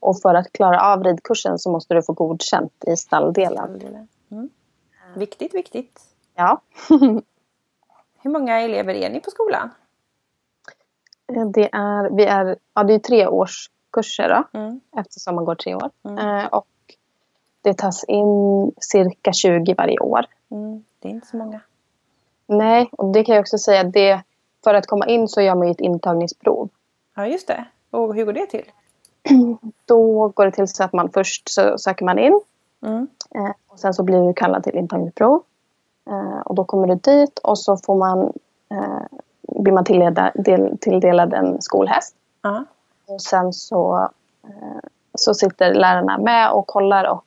Och 0.01 0.21
för 0.21 0.35
att 0.35 0.53
klara 0.53 0.93
av 0.93 1.05
ridkursen 1.05 1.59
så 1.59 1.71
måste 1.71 1.95
du 1.95 2.03
få 2.03 2.13
godkänt 2.13 2.73
i 2.87 2.97
stalldelen. 2.97 3.81
Mm. 3.87 4.09
Viktigt, 5.15 5.55
viktigt. 5.55 6.01
Ja. 6.35 6.61
Hur 8.23 8.31
många 8.31 8.61
elever 8.61 8.95
är 8.95 9.11
ni 9.11 9.21
på 9.21 9.31
skolan? 9.31 9.71
Eh, 11.37 11.47
Det 11.47 11.69
är, 11.73 12.11
vi 12.17 12.25
är, 12.25 12.57
ja, 12.75 12.83
det 12.83 12.95
är 12.95 12.99
tre 12.99 13.27
årskurser 13.27 14.29
då, 14.29 14.59
Mm. 14.59 14.81
eftersom 14.97 15.35
man 15.35 15.45
går 15.45 15.55
tre 15.55 15.75
år. 15.75 15.91
Mm. 16.05 16.19
Eh, 16.39 16.47
och 16.47 16.67
det 17.63 17.75
tas 17.79 18.05
in 18.05 18.73
cirka 18.81 19.33
20 19.33 19.75
varje 19.75 19.99
år. 19.99 20.27
Mm. 20.51 20.85
Det 20.99 21.09
är 21.09 21.13
inte 21.13 21.27
så 21.27 21.37
många. 21.37 21.61
Nej, 22.47 22.89
och 22.93 23.13
det 23.13 23.25
kan 23.25 23.35
jag 23.35 23.43
också 23.43 23.59
säga. 23.59 23.85
Det, 23.85 24.23
för 24.65 24.75
att 24.75 24.87
komma 24.87 25.07
in 25.07 25.29
så 25.29 25.41
gör 25.41 25.55
man 25.55 25.67
ju 25.67 25.71
ett 25.71 25.81
intagningsprov. 25.81 26.69
Ja, 27.15 27.27
just 27.27 27.47
det. 27.49 27.65
Och 27.91 28.15
hur 28.15 28.25
går 28.25 28.33
det 28.33 28.47
till? 28.47 28.65
Då 29.85 30.29
går 30.29 30.45
det 30.45 30.53
till 30.53 30.69
så 30.69 30.85
att 30.85 30.93
man 30.93 31.11
först 31.13 31.49
så 31.49 31.79
söker 31.79 32.05
man 32.05 32.19
in. 32.19 32.41
Mm. 32.83 33.09
Eh, 33.35 33.53
och 33.69 33.79
sen 33.79 33.95
så 33.95 34.03
blir 34.03 34.27
du 34.27 34.35
kallad 34.35 34.65
till 34.65 34.77
intagningsprov. 34.77 35.43
Eh, 36.11 36.41
och 36.41 36.55
då 36.55 36.65
kommer 36.65 36.87
du 36.87 36.95
dit 36.95 37.39
och 37.39 37.59
så 37.59 37.77
får 37.77 37.97
man, 37.97 38.33
eh, 38.71 39.03
blir 39.49 39.73
man 39.73 39.85
tilldelad, 39.85 40.31
del, 40.35 40.79
tilldelad 40.79 41.35
en 41.35 41.63
skolhäst. 41.63 42.15
Ja. 42.43 42.65
Och 43.07 43.23
sen 43.23 43.53
så, 43.53 44.09
så 45.15 45.35
sitter 45.35 45.75
lärarna 45.75 46.19
med 46.19 46.53
och 46.53 46.67
kollar 46.67 47.05
och 47.11 47.25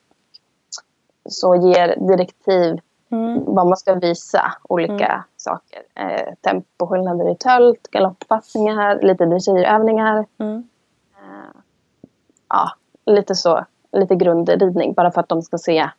så 1.28 1.54
ger 1.54 1.96
direktiv 2.08 2.80
Mm. 3.10 3.42
vad 3.46 3.66
man 3.66 3.76
ska 3.76 3.94
visa 3.94 4.52
olika 4.68 5.24
saker. 5.36 5.82
Eh, 5.94 6.34
temposkillnader 6.40 7.30
i 7.30 7.34
tölt, 7.36 7.88
galopppassningar, 7.90 9.00
lite 9.02 9.26
dressyrövningar. 9.26 10.26
Mm. 10.38 10.68
Ja, 12.48 12.70
lite 13.06 13.34
så, 13.34 13.64
lite 13.96 14.14
grundridning 14.14 14.92
bara 14.92 15.10
för 15.10 15.20
att 15.20 15.28
de 15.28 15.42
ska 15.42 15.58
se 15.58 15.90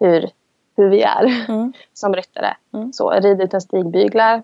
hur, 0.00 0.30
hur 0.76 0.88
vi 0.88 1.02
är 1.02 1.44
Mm. 1.48 1.72
som 1.92 2.14
ryttare. 2.14 2.56
Mm. 2.74 2.92
Så 2.92 3.10
rid 3.10 3.40
utan 3.40 3.60
stigbyglar, 3.60 4.42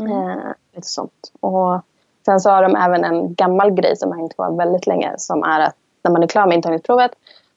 Mm. 0.00 0.12
eh, 0.30 0.36
lite 0.74 0.88
sånt. 0.88 1.32
Och 1.40 1.80
sen 2.24 2.40
så 2.40 2.50
har 2.50 2.62
de 2.62 2.76
även 2.76 3.04
en 3.04 3.34
gammal 3.34 3.70
grej 3.70 3.96
som 3.96 4.10
har 4.10 4.18
hängt 4.18 4.34
kvar 4.34 4.56
väldigt 4.56 4.86
länge 4.86 5.14
som 5.18 5.42
är 5.42 5.60
att 5.60 5.74
när 6.04 6.10
man 6.12 6.22
är 6.22 6.26
klar 6.26 6.46
med 6.46 6.54
intagningsprovet 6.56 7.10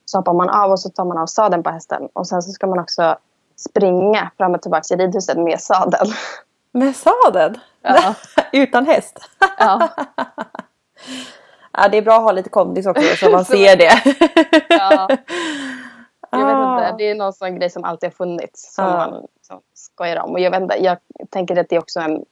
så 0.05 0.17
hoppar 0.17 0.33
man 0.33 0.49
av 0.49 0.71
och 0.71 0.79
så 0.79 0.89
tar 0.89 1.05
man 1.05 1.17
av 1.17 1.25
sadeln 1.25 1.63
på 1.63 1.69
hästen 1.69 2.09
och 2.13 2.27
sen 2.27 2.41
så 2.41 2.51
ska 2.51 2.67
man 2.67 2.79
också 2.79 3.17
springa 3.55 4.31
fram 4.37 4.53
och 4.55 4.61
tillbaka 4.61 4.93
i 4.93 4.97
ridhuset 4.97 5.37
med 5.37 5.59
sadeln. 5.61 6.11
Med 6.71 6.95
sadel? 6.95 7.59
Ja. 7.81 8.13
Utan 8.51 8.85
häst? 8.85 9.19
ja. 9.57 9.89
Ja, 11.71 11.87
det 11.87 11.97
är 11.97 12.01
bra 12.01 12.15
att 12.15 12.23
ha 12.23 12.31
lite 12.31 12.49
kondis 12.49 12.85
också 12.87 13.01
så 13.15 13.29
man 13.31 13.45
ser 13.45 13.75
det. 13.77 13.91
Ja. 14.69 15.09
Jag 16.31 16.39
vet 16.45 16.55
Ah. 16.55 16.83
inte, 16.89 16.95
det 16.97 17.09
är 17.09 17.15
någon 17.15 17.33
sån 17.33 17.55
grej 17.55 17.69
som 17.69 17.83
alltid 17.83 18.07
har 18.09 18.11
funnits 18.11 18.73
som 18.75 18.85
Ja. 18.85 18.91
man 18.97 19.21
liksom 19.35 19.61
skojar 19.73 20.19
om. 20.23 20.31
Och 20.31 20.39
jag, 20.39 20.51
vet 20.51 20.61
inte, 20.61 20.75
jag 20.83 20.97
tänker 21.29 21.59
att 21.59 21.69
det 21.69 21.75
är 21.75 21.79
också 21.79 21.99
en 21.99 22.25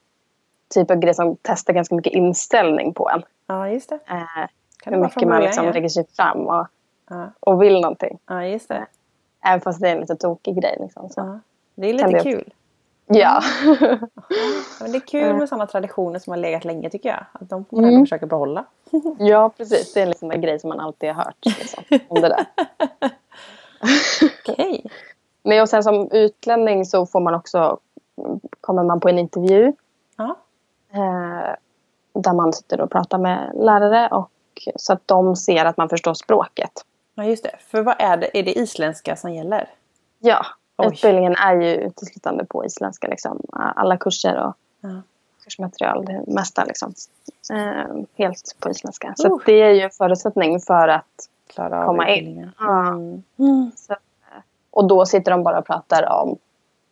typ 0.73 0.91
av 0.91 0.97
grej 0.97 1.13
som 1.13 1.38
testar 1.41 1.73
ganska 1.73 1.95
mycket 1.95 2.13
inställning 2.13 2.93
på 2.93 3.10
en. 3.10 3.23
Ja, 3.47 3.69
just 3.69 3.89
det. 3.89 4.00
Eh, 4.10 4.47
hur 4.86 4.97
mycket 4.97 5.28
man 5.28 5.41
liksom 5.41 5.65
lägger 5.65 5.89
sig 5.89 6.08
fram 6.15 6.47
och, 6.47 6.67
Ja. 7.10 7.32
och 7.39 7.62
vill 7.62 7.82
någonting. 7.82 8.19
ja, 8.28 8.43
just 8.45 8.67
det. 8.67 8.86
Även 9.45 9.62
fast 9.62 9.82
det 9.82 9.88
är 9.89 9.95
en 9.95 10.00
lite 10.02 10.15
tokig 10.15 10.62
grej. 10.62 10.78
Liksom, 10.80 11.10
så. 11.10 11.21
Ja. 11.21 11.39
Det 11.76 11.89
är 11.89 11.93
lite 11.93 12.19
kul. 12.19 12.54
Ja. 13.08 13.41
Ja, 14.30 14.82
Men 14.82 14.91
det 14.91 14.98
är 14.98 15.08
kul 15.08 15.36
med 15.36 15.50
sådana 15.50 15.67
traditioner 15.67 16.20
som 16.20 16.32
har 16.32 16.38
legat 16.38 16.65
länge 16.65 16.89
tycker 16.89 17.10
jag. 17.10 17.26
Att 17.32 17.50
de 17.50 17.65
får 17.65 17.78
man 17.82 17.89
Mm. 17.89 18.06
försöka 18.06 18.26
behålla. 18.26 18.65
ja, 19.20 19.50
precis. 19.58 19.93
Det 19.93 20.02
är 20.02 20.06
liksom 20.06 20.32
en 20.32 20.41
grej 20.41 20.60
som 20.60 20.67
man 20.70 20.80
alltid 20.80 21.10
har 21.10 21.24
hört. 21.24 21.46
Liksom, 21.46 21.84
om 22.08 22.22
det 22.22 22.28
där. 22.30 22.46
Okej. 24.50 24.86
Men 25.43 25.62
och 25.62 25.70
sen 25.70 25.84
som 25.84 26.12
utlänning 26.12 26.86
så 26.86 27.06
får 27.06 27.20
man 27.20 27.36
också, 27.36 27.80
kommer 28.62 28.84
man 28.84 29.00
på 29.00 29.10
en 29.10 29.20
intervju 29.20 29.74
Ja. 30.17 30.36
eh, 30.93 31.56
där 32.22 32.34
man 32.34 32.54
sitter 32.54 32.82
och 32.82 32.91
pratar 32.91 33.17
med 33.17 33.52
lärare 33.56 34.08
och 34.12 34.30
så 34.76 34.93
att 34.93 35.02
de 35.08 35.36
ser 35.36 35.65
att 35.65 35.78
man 35.78 35.89
förstår 35.89 36.13
språket. 36.13 36.72
ja, 37.15 37.24
just 37.24 37.43
det. 37.43 37.56
För 37.60 37.82
vad 37.82 37.96
är 38.00 38.17
det? 38.17 38.38
Är 38.39 38.43
det 38.43 38.60
isländska 38.60 39.15
som 39.15 39.34
gäller? 39.34 39.70
Ja, 40.20 40.46
Oj. 40.78 40.88
utbildningen 40.94 41.36
är 41.36 41.56
ju 41.56 41.76
uteslutande 41.76 42.46
på 42.46 42.66
isländska. 42.66 43.08
Liksom. 43.08 43.42
Alla 43.54 43.98
kurser 43.98 44.38
och 44.38 44.56
Ja. 44.82 45.02
kursmaterial, 45.44 46.06
det 46.06 46.24
mesta 46.28 46.63
liksom. 46.63 46.94
Eh, 47.54 47.96
helt 48.18 48.56
på 48.60 48.70
isländska. 48.70 49.13
Så 49.18 49.28
Uh. 49.28 49.34
att 49.34 49.46
det 49.46 49.62
är 49.62 49.72
ju 49.72 49.82
en 49.82 49.90
förutsättning 49.92 50.60
för 50.60 50.88
att 50.88 51.30
Klara 51.48 51.86
Komma 51.86 52.10
in. 52.10 52.52
Ja. 52.60 52.88
Mm. 52.88 53.24
Mm. 53.40 53.72
Så, 53.76 53.94
eh, 53.94 53.98
och 54.72 54.88
då 54.88 55.06
sitter 55.06 55.32
de 55.32 55.44
bara 55.44 55.60
och 55.60 55.66
pratar 55.66 56.10
om, 56.22 56.38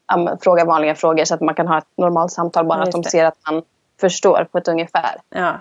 ja, 0.07 0.17
men 0.17 0.37
frågar 0.39 0.65
vanliga 0.65 0.95
frågor 0.95 1.25
så 1.25 1.33
att 1.33 1.41
man 1.41 1.55
kan 1.55 1.67
ha 1.67 1.77
ett 1.77 1.87
normalt 1.95 2.31
samtal. 2.31 2.65
Bara 2.65 2.79
Ja, 2.79 2.83
att 2.83 2.91
de 2.91 3.03
ser 3.03 3.25
att 3.25 3.37
man 3.51 3.63
förstår 3.99 4.47
på 4.51 4.57
ett 4.57 4.67
ungefär. 4.67 5.21
Ja. 5.29 5.53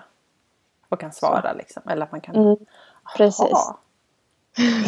Och 0.89 1.01
kan 1.01 1.13
svara 1.13 1.53
liksom. 1.53 1.83
Eller 1.89 2.03
att 2.03 2.13
man 2.13 2.21
kan... 2.21 2.37
Mm, 2.37 2.57
precis. 3.17 3.51
Så 3.51 3.77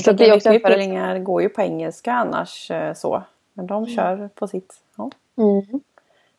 Så 0.05 0.13
det 0.13 0.29
är 0.29 0.37
också 0.37 0.53
utbildningar 0.53 1.19
går 1.19 1.43
ju 1.43 1.49
på 1.49 1.63
engelska 1.63 2.13
annars 2.13 2.71
eh, 2.71 2.95
så. 2.95 3.23
Men 3.57 3.67
de 3.67 3.87
kör 3.87 4.29
på 4.35 4.49
sitt. 4.49 4.75
Ja. 4.97 5.11
Mm. 5.39 5.81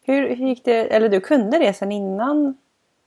Hur, 0.03 0.35
hur 0.35 0.47
gick 0.47 0.65
det? 0.65 0.95
Eller 0.95 1.09
du 1.09 1.19
kunde 1.19 1.59
det 1.59 1.73
sen 1.73 1.91
innan? 1.91 2.57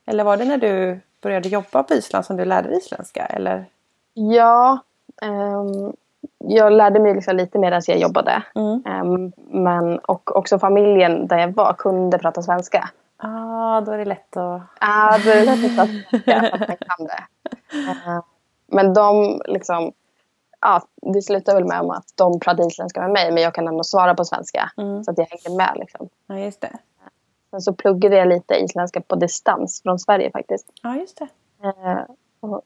Eller 0.06 0.24
var 0.24 0.36
det 0.36 0.44
när 0.44 0.58
du 0.58 1.00
började 1.22 1.48
jobba 1.48 1.82
på 1.82 1.94
Island 1.94 2.24
som 2.24 2.36
du 2.36 2.44
lärde 2.44 2.68
dig 2.68 2.78
isländska? 2.78 3.26
Eller? 3.26 3.64
Ja, 4.14 4.78
ehm, 5.22 5.92
jag 6.38 6.72
lärde 6.72 7.00
mig 7.00 7.14
liksom 7.14 7.36
lite 7.36 7.58
mer 7.58 7.72
än 7.72 7.82
jag 7.86 7.98
jobbade. 7.98 8.42
Mm. 8.54 8.82
Ehm, 8.86 9.32
men, 9.62 9.98
och 9.98 10.36
också 10.36 10.58
familjen 10.58 11.26
där 11.26 11.38
jag 11.38 11.54
var 11.54 11.72
kunde 11.72 12.18
prata 12.18 12.42
svenska. 12.42 12.90
Ah, 13.16 13.80
då 13.80 13.92
är 13.92 13.98
det 13.98 14.04
lätt 14.04 14.36
att... 14.36 14.62
Ja, 14.80 15.18
då 15.24 15.30
är 15.30 15.36
det 15.36 15.44
lätt 15.44 15.64
att 15.64 15.76
prata 15.76 16.24
svenska 16.24 16.54
att 16.54 16.68
man 16.68 16.76
kan 16.76 17.06
det. 17.06 17.24
Ehm, 18.06 18.22
men 18.66 18.94
de 18.94 19.42
liksom, 19.44 19.92
ja, 20.60 20.82
det 21.14 21.22
slutar 21.22 21.54
väl 21.54 21.64
med 21.64 21.80
om 21.80 21.90
att 21.90 22.12
de 22.14 22.40
pratar 22.40 22.66
isländska 22.66 23.00
med 23.00 23.10
mig 23.10 23.32
men 23.32 23.42
jag 23.42 23.54
kan 23.54 23.68
ändå 23.68 23.84
svara 23.84 24.14
på 24.14 24.24
svenska. 24.24 24.70
Mm. 24.76 25.04
Så 25.04 25.10
att 25.10 25.18
jag 25.18 25.26
hängde 25.26 25.56
med 25.56 25.72
liksom. 25.76 26.08
Ja, 26.26 26.38
just 26.38 26.60
det. 26.60 26.72
Sen 27.50 27.60
så 27.60 27.72
pluggade 27.72 28.16
jag 28.16 28.28
lite 28.28 28.54
isländska 28.54 29.00
på 29.00 29.16
distans 29.16 29.82
från 29.82 29.98
Sverige 29.98 30.30
faktiskt. 30.30 30.66
Ja, 30.82 30.96
just 30.96 31.18
det. 31.18 31.28
Eh, 31.68 31.98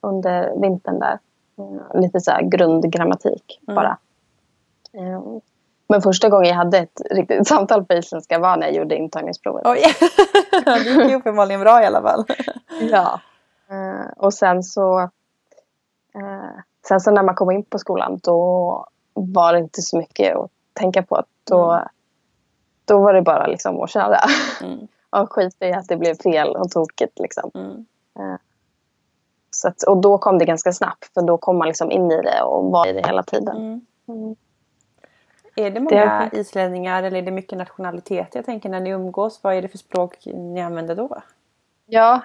under 0.00 0.60
vintern 0.60 0.98
där. 0.98 1.18
Eh, 1.58 2.00
lite 2.00 2.20
så 2.20 2.30
här 2.30 2.42
grundgrammatik 2.42 3.60
Mm. 3.68 3.74
bara. 3.74 3.98
Eh, 4.92 5.20
Men 5.88 6.02
första 6.02 6.28
gången 6.28 6.48
jag 6.48 6.56
hade 6.56 6.78
ett 6.78 7.00
riktigt 7.10 7.48
samtal 7.48 7.84
på 7.84 7.94
isländska 7.94 8.38
var 8.38 8.56
när 8.56 8.66
jag 8.66 8.76
gjorde 8.76 8.96
intagningsprovet. 8.96 9.66
Oj! 9.66 9.82
det 10.64 10.78
gick 10.78 11.10
ju 11.10 11.16
uppenbarligen 11.16 11.60
bra 11.60 11.82
i 11.82 11.86
alla 11.86 12.02
fall. 12.02 12.24
Ja. 12.90 13.20
Eh, 13.70 14.12
och 14.16 14.34
sen 14.34 14.62
så, 14.62 15.00
eh, 16.14 16.60
sen 16.88 17.00
så 17.00 17.10
när 17.10 17.22
man 17.22 17.34
kom 17.34 17.50
in 17.50 17.64
på 17.64 17.78
skolan 17.78 18.20
då 18.22 18.86
var 19.14 19.52
det 19.52 19.58
inte 19.58 19.82
så 19.82 19.98
mycket 19.98 20.36
att 20.36 20.50
tänka 20.72 21.02
på. 21.02 21.22
Då, 21.44 21.72
Mm. 21.72 21.88
då 22.84 22.98
var 22.98 23.14
det 23.14 23.22
bara 23.22 23.46
liksom 23.46 23.80
att 23.82 23.90
köra. 23.90 24.18
Mm. 24.62 24.88
och 25.10 25.32
skita 25.32 25.66
i 25.66 25.72
att 25.72 25.88
det 25.88 25.96
blev 25.96 26.14
fel 26.14 26.56
och 26.56 26.70
tokigt. 26.70 27.18
Liksom. 27.18 27.50
Mm. 27.54 27.86
Så 29.50 29.68
att, 29.68 29.82
och 29.82 29.96
då 29.96 30.18
kom 30.18 30.38
det 30.38 30.44
ganska 30.44 30.72
snabbt 30.72 31.14
för 31.14 31.22
då 31.22 31.38
kom 31.38 31.58
man 31.58 31.68
liksom 31.68 31.90
in 31.90 32.10
i 32.10 32.22
det 32.22 32.42
och 32.42 32.64
var 32.64 32.86
i 32.86 32.92
det 32.92 33.06
hela 33.06 33.22
tiden. 33.22 33.56
Mm. 33.56 33.86
Mm. 34.08 34.36
Är 35.56 35.70
det 35.70 35.80
många 35.80 36.30
islänningar 36.32 37.02
eller 37.02 37.18
är 37.18 37.22
det 37.22 37.30
mycket 37.30 37.58
nationalitet? 37.58 38.28
Jag 38.32 38.44
tänker 38.44 38.68
när 38.68 38.80
ni 38.80 38.90
umgås, 38.90 39.40
vad 39.42 39.54
är 39.54 39.62
det 39.62 39.68
för 39.68 39.78
språk 39.78 40.26
ni 40.26 40.62
använder 40.62 40.94
då? 40.94 41.22
Ja, 41.86 42.20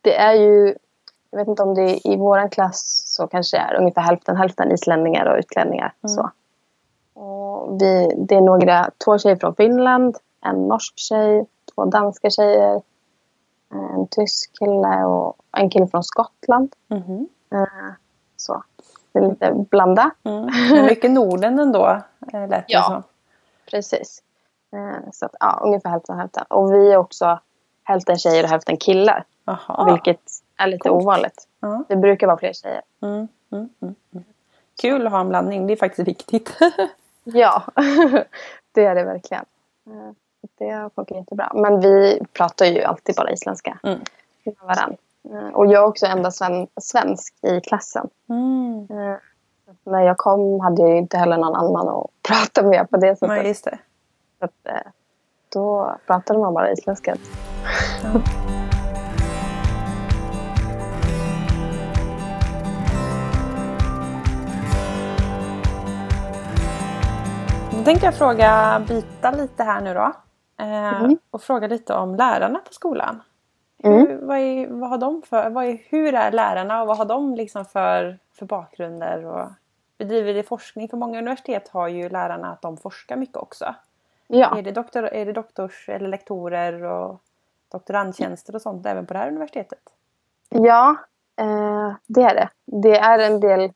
det 0.00 0.16
är 0.16 0.32
ju, 0.34 0.74
jag 1.30 1.38
vet 1.38 1.48
inte 1.48 1.62
om 1.62 1.74
det 1.74 1.82
är 1.82 2.12
i 2.12 2.16
våran 2.16 2.50
klass 2.50 3.05
så 3.16 3.26
kanske 3.26 3.56
det 3.56 3.60
är 3.60 3.74
ungefär 3.74 4.02
hälften 4.02 4.36
hälften 4.36 4.72
islänningar 4.72 5.26
och 5.26 5.38
utlänningar. 5.38 5.92
Mm. 6.04 6.14
Så. 6.14 6.30
Och 7.20 7.82
vi, 7.82 8.12
det 8.16 8.34
är 8.34 8.40
några, 8.40 8.90
två 9.04 9.18
tjejer 9.18 9.36
från 9.36 9.54
Finland, 9.54 10.16
en 10.46 10.68
norsk 10.68 10.92
tjej, 10.98 11.46
två 11.74 11.84
danska 11.84 12.30
tjejer, 12.30 12.82
en 13.70 14.06
tysk 14.10 14.58
kille 14.58 15.04
och 15.04 15.36
en 15.56 15.70
kille 15.70 15.86
från 15.86 16.04
Skottland. 16.04 16.72
Eh, 16.90 17.64
Så. 18.36 18.62
Det 19.12 19.18
är 19.18 19.28
lite 19.28 19.52
blandat. 19.70 20.12
Mm. 20.24 20.50
Men 20.70 20.84
mycket 20.84 21.10
Norden 21.10 21.58
ändå, 21.58 22.02
eh, 22.32 22.48
lät 22.48 22.50
det 22.50 22.64
Ja. 22.68 22.82
som. 22.82 23.02
Precis. 23.70 24.22
Eh, 24.72 25.10
Så 25.12 25.26
att, 25.26 25.34
ja, 25.40 25.60
ungefär 25.62 25.90
hälften 25.90 26.18
hälften. 26.18 26.44
Och 26.48 26.72
vi 26.72 26.92
är 26.92 26.96
också 26.96 27.38
hälften 27.84 28.18
tjejer 28.18 28.44
och 28.44 28.50
hälften 28.50 28.76
killar. 28.76 29.24
Jaha. 29.44 29.92
Vilket 29.92 30.30
är 30.56 30.66
lite 30.66 30.88
Coolt. 30.88 31.02
ovanligt. 31.02 31.48
Ja. 31.60 31.84
Det 31.88 31.96
brukar 31.96 32.26
vara 32.26 32.38
fler 32.38 32.52
tjejer. 32.52 32.82
Mm. 33.02 33.14
Mm. 33.52 33.68
Mm. 33.82 33.94
Mm. 34.14 34.24
Kul 34.80 35.06
att 35.06 35.12
ha 35.12 35.20
en 35.20 35.28
blandning, 35.28 35.66
det 35.66 35.72
är 35.72 35.76
faktiskt 35.76 36.08
viktigt. 36.08 36.56
Ja, 37.28 37.62
det 38.72 38.84
är 38.84 38.94
det 38.94 39.04
verkligen. 39.04 39.44
Eh, 39.86 40.10
Det 40.58 40.70
har 40.70 40.90
funkat 40.90 41.16
jättebra. 41.16 41.52
Men 41.54 41.80
vi 41.80 42.20
pratar 42.32 42.66
ju 42.66 42.82
alltid 42.82 43.14
bara 43.16 43.30
isländska 43.30 43.78
Mm. 43.82 43.98
med 44.44 44.54
varandra. 44.62 44.96
Eh, 45.30 45.48
Och 45.54 45.66
jag 45.66 45.82
är 45.82 45.86
också 45.86 46.06
enda 46.06 46.30
sven 46.30 46.66
svensk 46.80 47.34
i 47.42 47.60
klassen. 47.60 48.08
Mm. 48.28 48.86
Eh, 48.90 49.16
När 49.84 50.00
jag 50.00 50.16
kom 50.16 50.60
hade 50.60 50.82
jag 50.82 50.96
inte 50.98 51.18
heller 51.18 51.36
någon 51.38 51.54
annan 51.54 51.88
att 51.88 52.06
prata 52.28 52.62
med 52.68 52.90
på 52.90 52.96
det 52.96 53.16
sättet. 53.16 53.28
Nej, 53.28 53.42
det. 53.42 53.54
Så 54.38 54.44
att, 54.44 54.52
då 55.52 55.96
pratade 56.06 56.38
man 56.38 56.54
bara 56.54 56.72
isländska. 56.72 57.16
Då 67.86 67.90
tänkte 67.90 68.06
jag 68.06 68.14
fråga, 68.14 68.82
byta 68.88 69.30
lite 69.30 69.62
här 69.62 69.80
nu 69.80 69.94
då. 69.94 70.12
Eh, 70.60 71.00
Mm. 71.00 71.18
Och 71.30 71.42
fråga 71.42 71.68
lite 71.68 71.94
om 71.94 72.14
lärarna 72.14 72.58
på 72.58 72.72
skolan. 72.72 73.22
Mm. 73.84 73.98
Hur, 73.98 74.18
vad, 74.26 74.38
är, 74.38 74.66
vad 74.66 74.90
har 74.90 74.98
de 74.98 75.22
för, 75.22 75.50
vad 75.50 75.64
är, 75.64 75.78
hur 75.88 76.14
är 76.14 76.32
lärarna 76.32 76.82
och 76.82 76.88
vad 76.88 76.98
har 76.98 77.04
de 77.04 77.34
liksom 77.34 77.64
för, 77.64 78.18
för 78.32 78.46
bakgrunder? 78.46 79.24
Och 79.24 79.48
bedriver 79.98 80.34
de 80.34 80.42
forskning? 80.42 80.88
För 80.88 80.96
många 80.96 81.18
universitet 81.18 81.68
har 81.68 81.88
ju 81.88 82.08
lärarna 82.08 82.52
att 82.52 82.62
de 82.62 82.76
forskar 82.76 83.16
mycket 83.16 83.36
också. 83.36 83.74
Ja, 84.26 84.58
Är, 84.58 84.62
det 84.62 84.72
doktor, 84.72 85.04
är 85.04 85.26
det 85.26 85.32
doktors 85.32 85.88
eller 85.88 86.08
lektorer 86.08 86.82
och 86.82 87.20
doktorandtjänster 87.72 88.54
och 88.54 88.62
sånt 88.62 88.86
även 88.86 89.06
på 89.06 89.12
det 89.12 89.18
här 89.18 89.28
universitetet? 89.28 89.82
ja 90.48 90.96
eh, 91.36 91.94
det 92.06 92.22
är 92.22 92.34
det. 92.34 92.48
Det 92.64 92.98
är 92.98 93.18
en 93.18 93.40
del 93.40 93.72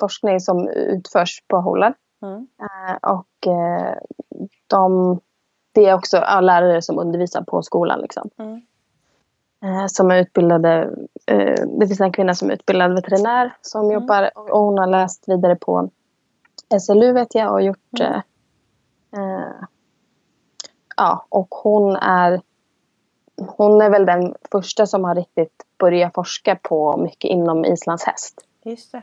forskning 0.00 0.40
som 0.40 0.68
utförs 0.68 1.42
på 1.48 1.56
Hålen. 1.56 1.94
Mm. 2.24 2.46
Eh, 2.60 3.10
och 3.10 3.46
eh, 3.46 3.94
de, 4.66 5.20
det 5.72 5.86
är 5.86 5.94
också 5.94 6.16
lärare 6.40 6.82
som 6.82 6.98
undervisar 6.98 7.42
på 7.42 7.62
skolan. 7.62 8.00
Liksom. 8.00 8.30
Mm. 8.38 8.62
Eh, 9.64 9.86
som 9.86 10.10
är 10.10 10.16
utbildade, 10.16 10.90
det 11.78 11.86
finns 11.86 12.00
en 12.00 12.12
kvinna 12.12 12.34
som 12.34 12.50
är 12.50 12.54
utbildad 12.54 12.94
veterinär 12.94 13.56
som 13.60 13.92
jobbar 13.92 14.30
och 14.34 14.60
hon 14.60 14.78
har 14.78 14.86
läst 14.86 15.28
vidare 15.28 15.56
på 15.56 15.90
SLU 16.80 17.12
vet 17.12 17.34
jag 17.34 17.52
och 17.52 17.62
gjort 17.62 18.00
Mm. 18.00 18.12
eh, 18.12 18.22
eh, 19.22 19.52
ja 20.96 21.26
och 21.28 21.48
hon 21.50 21.96
är 21.96 22.40
hon 23.36 23.80
är 23.80 23.90
väl 23.90 24.06
den 24.06 24.34
första 24.50 24.86
som 24.86 25.04
har 25.04 25.14
riktigt 25.14 25.66
börjat 25.78 26.14
forska 26.14 26.56
på 26.62 26.96
mycket 26.96 27.30
inom 27.30 27.64
Islands 27.64 28.04
häst. 28.04 28.46
Just 28.64 28.92
det. 28.92 29.02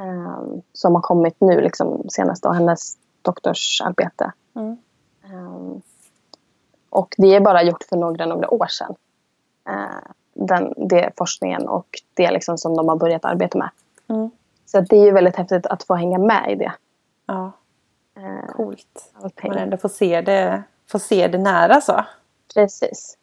Eh, 0.00 0.42
som 0.72 0.94
har 0.94 1.02
kommit 1.02 1.36
nu 1.40 1.60
liksom 1.60 2.04
senast 2.08 2.42
då, 2.42 2.50
hennes 2.50 2.98
doktorsarbete. 3.22 4.32
Mm. 4.54 4.76
Um, 5.34 5.82
och 6.90 7.14
det 7.18 7.34
är 7.34 7.40
bara 7.40 7.62
gjort 7.62 7.84
för 7.84 7.96
några, 7.96 8.26
några 8.26 8.54
år 8.54 8.66
sedan. 8.66 8.94
Uh, 9.68 10.10
den, 10.34 10.74
det 10.76 11.10
forskningen 11.16 11.68
och 11.68 11.86
det 12.14 12.30
liksom 12.30 12.58
som 12.58 12.76
de 12.76 12.88
har 12.88 12.96
börjat 12.96 13.24
arbeta 13.24 13.58
med. 13.58 13.70
Mm. 14.08 14.30
Så 14.66 14.80
det 14.80 14.96
är 14.96 15.04
ju 15.04 15.10
väldigt 15.10 15.36
häftigt 15.36 15.66
att 15.66 15.82
få 15.82 15.94
hänga 15.94 16.18
med 16.18 16.52
i 16.52 16.54
det. 16.54 16.72
Ja, 17.26 17.52
Uh, 18.18 18.52
coolt. 18.56 19.12
allting. 19.22 19.50
Man 19.50 19.58
ändå 19.58 19.76
får 19.76 19.88
se 19.88 20.20
det, 20.20 20.62
får 20.86 20.98
se 20.98 21.28
det 21.28 21.38
nära 21.38 21.80
så. 21.80 22.04
Precis. 22.54 23.18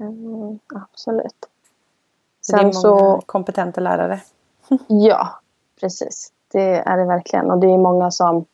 Mm, 0.00 0.58
absolut. 0.74 1.48
Så 2.40 2.56
det 2.56 2.62
är 2.62 2.72
Sen 2.72 2.82
många 2.82 3.00
så, 3.00 3.22
kompetenta 3.26 3.80
lärare. 3.80 4.20
ja, 4.88 5.40
precis. 5.80 6.32
Det 6.52 6.74
är 6.74 6.96
det 6.96 7.04
verkligen. 7.04 7.50
Och 7.50 7.58
det 7.58 7.66
är 7.66 7.78
många 7.78 8.10
som 8.10 8.44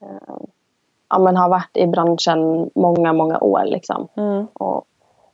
eh, 0.00 0.36
ja, 1.08 1.18
men 1.18 1.36
har 1.36 1.48
varit 1.48 1.76
i 1.76 1.86
branschen 1.86 2.70
många, 2.74 3.12
många 3.12 3.38
år. 3.38 3.64
Liksom. 3.64 4.08
Mm. 4.14 4.46
Och, 4.52 4.86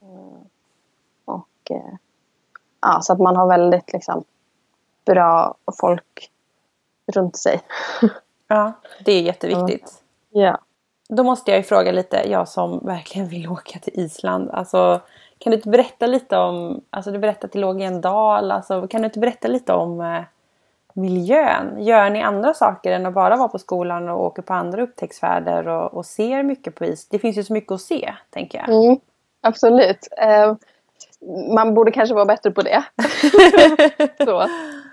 eh, 0.03 0.41
och 1.25 1.71
eh, 1.71 1.95
ja, 2.81 3.01
så 3.03 3.13
att 3.13 3.19
man 3.19 3.37
har 3.37 3.49
väldigt 3.49 3.93
liksom, 3.93 4.25
bra 5.05 5.55
folk 5.81 6.31
runt 7.13 7.37
sig. 7.37 7.61
Ja, 8.53 8.73
det 9.05 9.13
är 9.13 9.23
jätteviktigt. 9.23 10.03
Ja. 10.31 10.59
Då 11.09 11.23
måste 11.23 11.51
jag 11.51 11.59
ju 11.59 11.63
fråga 11.65 11.93
lite, 11.93 12.31
jag 12.31 12.49
som 12.49 12.79
verkligen 12.79 13.29
vill 13.29 13.49
åka 13.49 13.79
till 13.79 14.01
Island. 14.01 14.51
Alltså, 14.51 15.01
kan 15.39 15.51
du 15.51 15.57
inte 15.57 15.69
berätta 15.69 16.07
lite 16.07 16.37
om, 16.37 16.81
alltså 16.91 17.11
du 17.11 17.19
berättade 17.19 17.47
att 17.47 17.53
det 17.53 17.59
låg 17.59 17.81
i 17.81 17.85
en 17.85 18.01
dal. 18.01 18.51
Alltså, 18.51 18.89
kan 18.89 19.03
du 19.03 19.07
inte 19.07 19.19
berätta 19.19 19.49
lite 19.49 19.73
om 19.73 20.01
eh, 20.01 20.23
miljön? 20.95 21.83
Gör 21.83 22.11
ni 22.11 22.23
andra 22.23 22.55
saker 22.55 22.93
än 22.93 23.07
att 23.07 23.15
bara 23.15 23.37
vara 23.37 23.49
på 23.49 23.59
skolan 23.59 24.09
och 24.09 24.25
åka 24.25 24.43
på 24.43 24.55
andra 24.55 24.83
upptäcktsfärder 24.83 25.69
och, 25.69 25.95
och 25.95 26.07
ser 26.07 26.43
mycket 26.43 26.75
på 26.75 26.85
is? 26.85 27.09
Det 27.09 27.19
finns 27.19 27.39
ju 27.39 27.45
så 27.45 27.53
mycket 27.53 27.73
att 27.73 27.81
se, 27.81 28.15
tänker 28.31 28.59
jag. 28.59 28.69
Mm, 28.69 29.01
absolut. 29.41 30.09
Eh, 30.19 30.55
man 31.55 31.75
borde 31.75 31.91
kanske 31.91 32.15
vara 32.15 32.25
bättre 32.25 32.51
på 32.51 32.63
det. 32.63 32.85
så. 34.25 34.43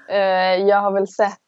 Eh, 0.10 0.56
jag 0.68 0.82
har 0.82 0.91
väl 0.91 1.08
sett 1.08 1.39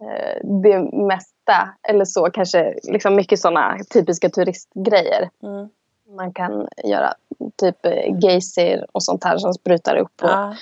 eh, 0.00 0.48
det 0.62 0.78
mesta, 0.92 1.68
eller 1.88 2.04
så 2.04 2.30
kanske 2.30 2.74
liksom 2.82 3.16
mycket 3.16 3.40
sådana 3.40 3.78
typiska 3.92 4.28
turistgrejer. 4.28 5.30
Mm. 5.42 5.68
Man 6.16 6.32
kan 6.32 6.68
göra 6.84 7.14
typ 7.56 7.86
eh, 7.86 8.18
geysir 8.22 8.86
och 8.92 9.02
sånt 9.02 9.24
här 9.24 9.38
som 9.38 9.54
sprutar 9.54 9.96
upp 9.96 10.22
och 10.22 10.28
Ja. 10.28 10.54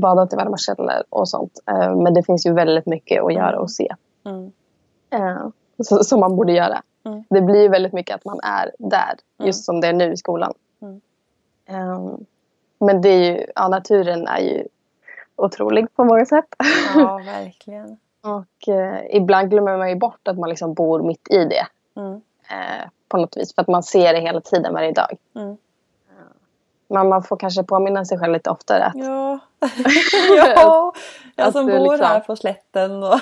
Bada 0.00 0.26
till 0.26 0.38
varma 0.38 0.56
källor 0.56 1.02
och 1.08 1.28
sånt. 1.28 1.52
Eh, 1.70 1.96
men 1.96 2.14
det 2.14 2.22
finns 2.22 2.46
ju 2.46 2.52
väldigt 2.52 2.86
mycket 2.86 3.22
att 3.22 3.34
göra 3.34 3.60
och 3.60 3.70
se. 3.70 3.94
Mm. 4.24 4.52
Eh, 5.10 5.48
som 6.02 6.20
man 6.20 6.36
borde 6.36 6.52
göra. 6.52 6.82
Mm. 7.04 7.24
Det 7.30 7.40
blir 7.40 7.68
väldigt 7.68 7.92
mycket 7.92 8.16
att 8.16 8.24
man 8.24 8.40
är 8.42 8.70
där, 8.78 9.14
Mm. 9.38 9.46
just 9.46 9.64
som 9.64 9.80
det 9.80 9.86
är 9.88 9.92
nu 9.92 10.12
i 10.12 10.16
skolan. 10.16 10.52
Mm. 10.82 11.00
Eh, 11.68 12.10
men 12.78 13.00
det 13.02 13.08
är 13.08 13.32
ju, 13.32 13.46
ja, 13.54 13.68
naturen 13.68 14.26
är 14.26 14.38
ju 14.40 14.66
otrolig 15.36 15.94
på 15.94 16.04
många 16.04 16.26
sätt. 16.26 16.54
ja, 16.94 17.18
verkligen. 17.26 17.98
och 18.22 18.68
eh, 18.68 19.16
ibland 19.16 19.50
glömmer 19.50 19.76
man 19.78 19.88
ju 19.90 19.96
bort 19.96 20.28
att 20.28 20.38
man 20.38 20.48
liksom 20.48 20.74
bor 20.74 21.02
mitt 21.02 21.30
i 21.30 21.44
det. 21.44 21.66
Mm. 22.00 22.14
Eh, 22.50 22.88
på 23.08 23.16
något 23.16 23.36
vis. 23.36 23.54
För 23.54 23.62
att 23.62 23.68
man 23.68 23.82
ser 23.82 24.12
det 24.12 24.20
hela 24.20 24.40
tiden 24.40 24.74
varje 24.74 24.92
dag. 24.92 25.16
Mm. 25.36 25.56
Men 26.90 27.08
man 27.08 27.22
får 27.22 27.36
kanske 27.36 27.62
påminna 27.62 28.04
sig 28.04 28.18
själv 28.18 28.32
lite 28.32 28.50
oftare 28.50 28.84
att 28.84 28.92
Ja, 28.96 29.38
ja. 30.56 30.92
jag 31.36 31.52
som 31.52 31.66
bor 31.66 31.90
liksom- 31.90 32.06
här 32.06 32.20
på 32.20 32.36
slätten. 32.36 33.02
Och 33.02 33.20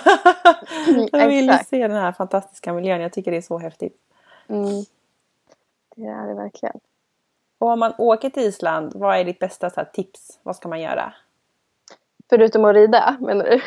jag 1.12 1.28
vill 1.28 1.48
exakt. 1.50 1.68
se 1.68 1.88
den 1.88 1.96
här 1.96 2.12
fantastiska 2.12 2.72
miljön. 2.72 3.00
Jag 3.00 3.12
tycker 3.12 3.30
det 3.30 3.36
är 3.36 3.40
så 3.42 3.58
häftigt. 3.58 3.96
mm, 4.48 4.84
det 5.96 6.06
är 6.06 6.26
det 6.26 6.34
verkligen. 6.34 6.80
Och 7.58 7.68
om 7.68 7.78
man 7.78 7.92
åker 7.98 8.30
till 8.30 8.42
Island, 8.42 8.92
vad 8.94 9.16
är 9.16 9.24
ditt 9.24 9.38
bästa 9.38 9.70
här, 9.76 9.84
tips? 9.84 10.38
Vad 10.42 10.56
ska 10.56 10.68
man 10.68 10.80
göra? 10.80 11.12
Förutom 12.30 12.64
att 12.64 12.74
rida 12.74 13.16
menar 13.20 13.44
du? 13.44 13.60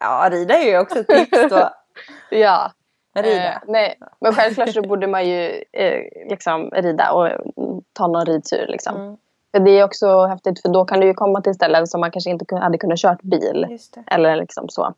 Ja, 0.00 0.28
rida 0.30 0.54
är 0.54 0.68
ju 0.70 0.78
också 0.78 0.98
ett 0.98 1.06
tips 1.06 1.48
då. 1.50 1.70
Ja. 2.30 2.72
Rida? 3.14 3.52
Eh, 3.52 3.58
nej, 3.66 3.98
men 4.20 4.34
självklart 4.34 4.68
så 4.72 4.82
borde 4.82 5.06
man 5.06 5.28
ju 5.28 5.64
eh, 5.72 6.28
liksom 6.28 6.70
rida 6.70 7.12
och 7.12 7.26
mm, 7.26 7.71
ta 7.92 8.06
någon 8.06 8.26
ridtur. 8.26 8.66
Liksom. 8.68 8.96
Mm. 8.96 9.16
För 9.52 9.60
det 9.60 9.70
är 9.70 9.84
också 9.84 10.24
häftigt 10.26 10.62
för 10.62 10.68
då 10.68 10.84
kan 10.84 11.00
du 11.00 11.06
ju 11.06 11.14
komma 11.14 11.40
till 11.40 11.54
ställen 11.54 11.86
som 11.86 12.00
man 12.00 12.10
kanske 12.10 12.30
inte 12.30 12.56
hade 12.56 12.78
kunnat 12.78 12.98
kört 12.98 13.22
bil. 13.22 13.78
Eller 14.06 14.36
liksom 14.36 14.68
så. 14.68 14.94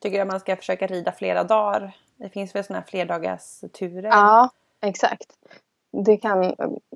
Tycker 0.00 0.16
du 0.16 0.22
att 0.22 0.28
man 0.28 0.40
ska 0.40 0.56
försöka 0.56 0.86
rida 0.86 1.12
flera 1.12 1.44
dagar? 1.44 1.96
Det 2.16 2.28
finns 2.28 2.54
väl 2.54 2.64
sådana 2.64 2.80
här 2.80 2.86
flerdagars 2.86 3.60
turer? 3.78 4.08
Ja, 4.08 4.50
exakt. 4.80 5.32
Det 5.92 6.16
kan, 6.16 6.54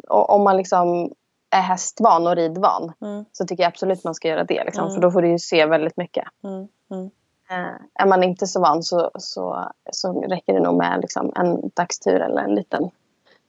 om 0.08 0.44
man 0.44 0.56
liksom 0.56 1.12
är 1.50 1.60
hästvan 1.60 2.26
och 2.26 2.36
ridvan 2.36 2.92
Mm, 3.00 3.24
så 3.32 3.46
tycker 3.46 3.62
jag 3.62 3.68
absolut 3.68 4.04
man 4.04 4.14
ska 4.14 4.28
göra 4.28 4.44
det. 4.44 4.64
Liksom, 4.64 4.84
Mm. 4.84 4.94
För 4.94 5.00
då 5.02 5.10
får 5.10 5.22
du 5.22 5.28
ju 5.28 5.38
se 5.38 5.66
väldigt 5.66 5.96
mycket. 5.96 6.24
mm, 6.44 6.68
mm. 6.90 7.10
Eh, 7.50 8.02
är 8.02 8.06
man 8.06 8.22
inte 8.22 8.46
så 8.46 8.60
van 8.60 8.82
så, 8.82 9.10
så, 9.18 9.70
så 9.92 10.20
räcker 10.20 10.52
det 10.52 10.60
nog 10.60 10.74
med 10.74 10.98
liksom, 11.00 11.32
en 11.36 11.70
dagstur 11.74 12.20
eller 12.20 12.42
en 12.42 12.54
liten, 12.54 12.90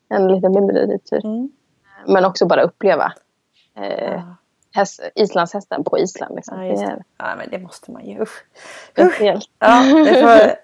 en 0.10 0.28
lite 0.28 0.50
mindre 0.50 0.86
ridtur. 0.86 1.22
Men 2.08 2.26
också 2.26 2.45
bara 2.45 2.62
uppleva 2.62 3.14
eh, 3.78 4.24
häst, 4.74 5.01
islandshästen 5.16 5.84
på 5.84 5.97
Island. 5.99 6.36
Liksom. 6.36 6.64
Ja, 6.64 6.76
det 6.76 7.03
ja, 7.18 7.36
men 7.36 7.49
det 7.49 7.60
måste 7.60 7.91
man 7.91 8.06
ju. 8.06 8.22
Usch. 8.22 9.20
helt... 9.20 9.49
Ja, 9.60 9.84
det, 10.06 10.22
får, 10.22 10.56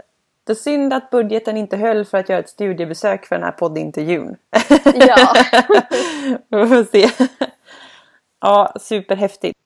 det 0.44 0.52
är 0.52 0.56
synd 0.56 0.94
att 0.94 1.10
budgeten 1.10 1.58
inte 1.58 1.78
höll 1.78 2.06
för 2.06 2.18
att 2.18 2.30
göra 2.30 2.40
ett 2.40 2.50
studiebesök 2.50 3.26
för 3.26 3.36
den 3.36 3.44
här 3.44 3.52
poddintervjun. 3.52 4.38
Ja. 4.94 5.34
Vi 6.50 6.68
får 6.68 6.84
se. 6.84 7.10
Ja, 8.42 8.74
superhäftigt. 8.80 9.58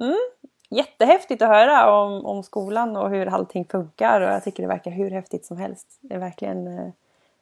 Mm, 0.00 0.16
jättehäftigt 0.70 1.42
att 1.42 1.48
höra 1.48 1.92
om, 2.00 2.26
om 2.26 2.42
skolan 2.42 2.96
och 2.96 3.10
hur 3.10 3.26
allting 3.26 3.64
funkar 3.64 4.20
och 4.20 4.28
jag 4.28 4.44
tycker 4.44 4.62
det 4.62 4.68
verkar 4.68 4.90
hur 4.90 5.10
häftigt 5.10 5.44
som 5.46 5.56
helst. 5.56 5.86
Det 6.00 6.14
är 6.14 6.18
verkligen... 6.18 6.78
eh, 6.78 6.90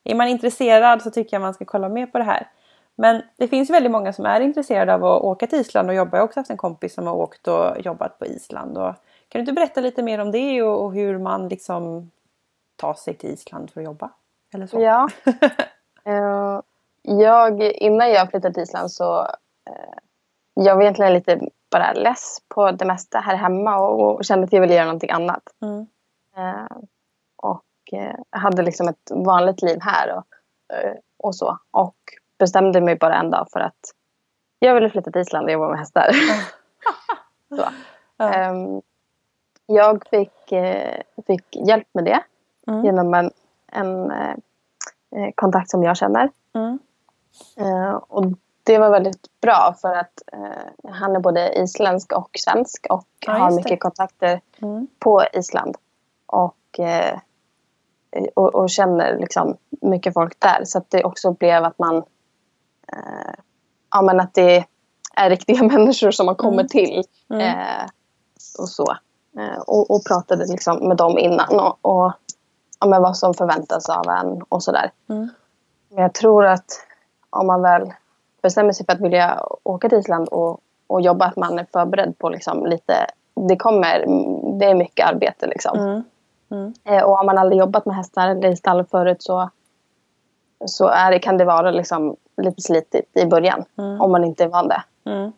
Är 0.05 0.15
man 0.15 0.29
intresserad 0.29 1.03
så 1.03 1.11
tycker 1.11 1.37
jag 1.37 1.41
man 1.43 1.55
ska 1.55 1.65
kolla 1.65 1.89
med 1.89 2.13
på 2.13 2.19
det 2.19 2.25
här. 2.25 2.49
Men 2.97 3.23
det 3.37 3.49
finns 3.49 3.71
väldigt 3.71 3.93
många 3.93 4.13
som 4.13 4.27
är 4.27 4.41
intresserade 4.41 4.95
av 4.95 5.05
att 5.05 5.23
åka 5.23 5.47
till 5.47 5.59
Island 5.59 5.89
och 5.89 5.95
jobba. 5.95 6.17
Jag 6.17 6.23
har 6.23 6.27
också 6.27 6.41
haft 6.41 6.51
en 6.51 6.57
kompis 6.57 6.95
som 6.95 7.07
har 7.07 7.15
åkt 7.15 7.49
och 7.49 7.81
jobbat 7.81 8.19
på 8.19 8.27
Island. 8.27 8.79
Och 8.79 8.95
kan 9.29 9.39
du 9.39 9.41
inte 9.41 9.53
berätta 9.53 9.81
lite 9.81 10.03
mer 10.03 10.19
om 10.19 10.31
det 10.31 10.63
och, 10.63 10.85
och 10.85 10.95
hur 10.95 11.19
man 11.19 11.49
liksom 11.49 12.11
tar 12.77 12.95
sig 12.95 13.15
till 13.15 13.31
Island 13.31 13.71
för 13.71 13.81
att 13.81 13.85
jobba? 13.85 14.11
Eller 14.55 14.67
så? 14.67 14.81
Ja. 14.81 15.09
Eh, 16.09 16.61
jag, 17.03 17.63
innan 17.63 18.11
jag 18.11 18.31
flyttade 18.31 18.55
till 18.55 18.63
Island 18.63 18.93
så 18.93 19.21
eh, 19.71 19.99
jag 20.55 20.75
var 20.75 20.83
egentligen 20.83 21.13
lite 21.13 21.41
bara 21.71 21.93
less 21.93 22.39
på 22.49 22.71
det 22.71 22.85
mesta 22.85 23.19
här 23.19 23.37
hemma 23.37 23.79
och, 23.79 24.15
och 24.15 24.25
kände 24.25 24.45
att 24.45 24.53
jag 24.53 24.61
ville 24.61 24.75
göra 24.75 24.85
någonting 24.85 25.11
annat. 25.11 25.43
Mm. 25.63 25.87
Eh, 26.37 26.77
och 27.37 27.93
eh, 27.93 28.17
hade 28.31 28.63
liksom 28.63 28.89
ett 28.89 29.11
vanligt 29.11 29.63
liv 29.63 29.79
här 29.81 30.17
och, 30.17 30.27
eh, 30.77 30.95
och 31.17 31.35
så. 31.35 31.59
Och 31.71 31.97
bestämde 32.39 32.81
mig 32.81 32.97
bara 32.97 33.15
en 33.17 33.31
dag 33.31 33.47
för 33.53 33.61
att 33.61 33.79
jag 34.59 34.75
ville 34.75 34.91
flytta 34.91 35.11
till 35.11 35.21
Island 35.21 35.45
och 35.47 35.53
jobba 35.53 35.69
med 35.69 35.79
hästar. 35.79 36.11
så. 37.49 37.65
Ja. 38.17 38.33
Ehm, 38.33 38.83
jag 39.67 40.03
fick, 40.11 40.53
eh, 40.53 41.01
fick 41.27 41.57
hjälp 41.57 41.89
med 41.93 42.05
det 42.05 42.21
Mm. 42.69 42.85
genom 42.85 43.15
en, 43.15 43.31
en 43.73 44.11
eh, 44.11 44.31
eh, 45.17 45.31
kontakt 45.35 45.71
som 45.71 45.83
jag 45.83 45.97
känner. 45.97 46.31
Mm. 46.55 46.79
Eh, 47.57 47.91
och 47.95 48.25
det 48.63 48.79
var 48.79 48.91
väldigt 48.91 49.41
bra 49.41 49.75
för 49.81 49.95
att 49.95 50.23
eh, 50.33 50.91
han 50.93 51.17
är 51.17 51.21
både 51.21 51.59
isländsk 51.59 52.13
och 52.13 52.31
svensk 52.35 52.87
och 52.91 53.07
Ja, 53.27 53.33
har 53.33 53.51
just 53.51 53.59
det. 53.59 53.65
mycket 53.65 53.83
kontakter 53.83 54.41
Mm. 54.63 54.87
på 54.99 55.25
Island. 55.33 55.77
Och, 56.27 56.81
eh, 56.81 57.19
och, 58.35 58.55
och 58.55 58.71
känner 58.71 59.19
liksom 59.19 59.57
mycket 59.71 60.15
folk 60.15 60.41
där. 60.41 60.65
Så 60.65 60.79
att 60.79 60.91
det 60.91 61.05
också 61.05 61.33
blev 61.33 61.65
att 61.65 61.79
man 61.79 62.03
ja, 63.91 64.03
men 64.03 64.21
att 64.21 64.35
det 64.35 64.65
är 65.17 65.31
riktiga 65.31 65.63
människor 65.73 66.11
som 66.11 66.29
har 66.29 66.35
kommit 66.35 66.69
till. 66.69 67.03
Mm. 67.31 67.41
Eh, 67.41 67.87
och 68.59 68.69
så. 68.69 68.97
Eh, 69.39 69.61
och, 69.67 69.91
och 69.91 70.05
pratade 70.05 70.47
liksom 70.47 70.89
med 70.89 70.97
dem 70.97 71.19
innan. 71.19 71.61
Och, 71.61 71.79
och 71.83 72.13
ja, 72.81 72.87
men 72.87 73.03
vad 73.03 73.17
som 73.17 73.35
förväntas 73.35 73.89
av 73.89 74.09
en 74.09 74.43
och 74.49 74.63
sådär. 74.63 74.91
Mm. 75.09 75.29
Men 75.89 76.03
jag 76.03 76.15
tror 76.15 76.47
att 76.47 76.87
om 77.31 77.47
man 77.47 77.63
väl 77.63 77.93
bestämmer 78.43 78.73
sig 78.73 78.87
för 78.87 78.93
att 78.93 79.01
vilja 79.01 79.43
åka 79.63 79.89
till 79.89 79.99
Island 79.99 80.29
och, 80.29 80.61
och 80.87 81.01
jobba, 81.01 81.27
att 81.27 81.37
man 81.37 81.59
är 81.59 81.67
förberedd 81.73 82.19
på 82.19 82.29
liksom 82.29 82.67
lite, 82.67 82.95
det 83.49 83.57
kommer, 83.57 84.05
det 84.59 84.67
är 84.67 84.75
mycket 84.75 85.07
arbete 85.07 85.47
liksom. 85.47 85.79
Mm. 85.79 86.03
Mm. 86.51 86.75
Eh, 86.85 87.03
och 87.03 87.17
har 87.17 87.25
man 87.25 87.39
aldrig 87.39 87.59
jobbat 87.59 87.87
med 87.87 87.97
hästar 87.97 88.29
eller 88.29 88.49
i 88.49 88.57
stall 88.57 88.85
förut 88.85 89.23
så, 89.23 89.51
så 90.65 90.89
är 90.89 91.11
det, 91.11 91.19
kan 91.19 91.37
det 91.37 91.45
vara 91.45 91.71
liksom 91.71 92.17
lite 92.37 92.63
slitigt 92.63 93.17
i 93.17 93.27
början. 93.27 93.65
Mm. 93.79 94.01
Om 94.01 94.13
man 94.13 94.25
inte 94.25 94.45
är 94.45 94.49
van 94.49 94.69
det. 94.69 94.83
Mm. 95.05 95.33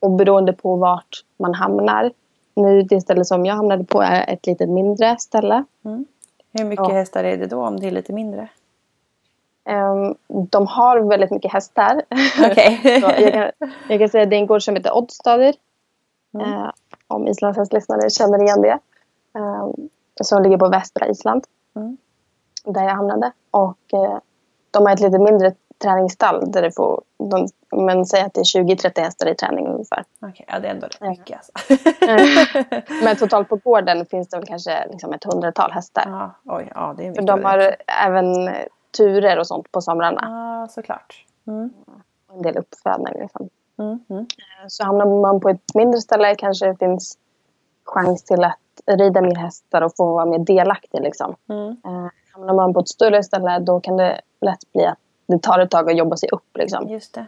Och 0.00 0.10
beroende 0.10 0.52
på 0.52 0.76
vart 0.76 1.24
man 1.36 1.54
hamnar. 1.54 2.12
Nu 2.54 2.82
det 2.82 3.00
ställe 3.00 3.24
som 3.24 3.46
jag 3.46 3.54
hamnade 3.54 3.84
på 3.84 4.02
är 4.02 4.32
ett 4.32 4.46
lite 4.46 4.66
mindre 4.66 5.16
ställe. 5.18 5.64
Hur 6.52 6.64
mycket 6.64 6.88
Ja. 6.88 6.94
hästar 6.94 7.24
är 7.24 7.36
det 7.36 7.46
då 7.46 7.62
om 7.66 7.80
det 7.80 7.86
är 7.86 7.90
lite 7.90 8.12
mindre? 8.12 8.48
Ehm, 9.64 10.14
de 10.28 10.66
har 10.66 10.98
väldigt 11.00 11.30
mycket 11.30 11.52
hästar. 11.52 12.02
Så 13.00 13.22
jag, 13.22 13.32
kan, 13.32 13.68
jag 13.88 13.98
kan 13.98 14.08
säga 14.08 14.22
att 14.24 14.30
det 14.30 14.36
är 14.36 14.40
en 14.40 14.46
gård 14.46 14.62
som 14.62 14.76
heter 14.76 14.96
Oddstadir. 14.96 15.54
Mm. 16.34 16.52
Eh, 16.52 16.70
om 17.08 17.28
islandshästlyssnare 17.28 18.10
känner 18.10 18.42
igen 18.42 18.62
det. 18.62 18.78
Eh, 19.38 19.68
som 20.22 20.42
ligger 20.42 20.58
på 20.58 20.68
västra 20.68 21.08
Island. 21.08 21.44
Mm. 21.76 21.96
Där 22.64 22.82
jag 22.82 22.94
hamnade. 22.94 23.32
Och 23.50 23.78
eh, 23.92 24.18
de 24.70 24.86
har 24.86 24.92
ett 24.92 25.00
lite 25.00 25.18
mindre 25.18 25.52
träningsstall. 25.82 26.52
Där 26.52 26.62
det 26.62 26.72
får, 26.72 27.02
de, 27.18 27.48
men 27.84 28.06
säg 28.06 28.20
att 28.22 28.34
det 28.34 28.40
är 28.40 28.62
20-30 28.62 29.00
hästar 29.00 29.26
i 29.28 29.34
träning 29.34 29.66
ungefär. 29.68 30.04
Okej, 30.22 30.44
ja 30.48 30.58
det 30.58 30.68
är 30.68 30.70
ändå 30.70 30.86
rätt 30.86 31.00
mycket 31.00 31.36
alltså. 31.36 31.52
Men 33.04 33.16
totalt 33.16 33.48
på 33.48 33.56
gården 33.56 34.06
finns 34.06 34.28
det 34.28 34.36
väl 34.36 34.46
kanske 34.46 34.88
liksom 34.90 35.12
ett 35.12 35.24
hundratal 35.24 35.72
hästar. 35.72 36.04
ja, 36.06 36.34
oj, 36.56 36.72
ja 36.74 36.94
det 36.96 37.02
är 37.02 37.14
För 37.14 37.22
mycket. 37.22 37.26
de 37.26 37.44
har 37.44 37.76
även 38.06 38.48
eh, 38.48 38.54
turer 38.96 39.38
och 39.38 39.46
sånt 39.46 39.72
på 39.72 39.80
somrarna. 39.80 40.20
Ja, 40.22 40.68
såklart. 40.70 41.24
Mm. 41.46 41.70
En 42.32 42.42
del 42.42 42.56
uppfödning. 42.56 43.14
Liksom. 43.20 43.48
Mm. 43.78 44.00
Mm. 44.10 44.26
Så 44.68 44.84
hamnar 44.84 45.06
man 45.06 45.40
på 45.40 45.48
ett 45.48 45.74
mindre 45.74 46.00
ställe 46.00 46.34
kanske 46.34 46.66
det 46.66 46.76
finns 46.76 47.18
chans 47.84 48.24
till 48.24 48.44
att 48.44 48.58
rida 48.86 49.20
mer 49.20 49.36
hästar 49.36 49.82
och 49.82 49.96
få 49.96 50.12
vara 50.12 50.24
mer 50.24 50.38
delaktig. 50.38 51.00
Liksom. 51.00 51.34
Mm. 51.48 51.76
Hamnar 52.38 52.54
man 52.54 52.74
på 52.74 52.80
ett 52.80 52.88
större 52.88 53.22
ställe 53.22 53.58
då 53.58 53.80
kan 53.80 53.96
det 53.96 54.20
lätt 54.40 54.72
bli 54.72 54.86
att 54.86 54.98
det 55.26 55.42
tar 55.42 55.58
ett 55.58 55.70
tag 55.70 55.90
att 55.90 55.96
jobba 55.96 56.16
sig 56.16 56.28
upp. 56.32 56.56
Liksom. 56.56 56.88
Just 56.88 57.14
det. 57.14 57.26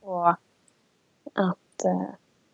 Och 0.00 0.28
att 0.28 1.84
eh, 1.84 2.02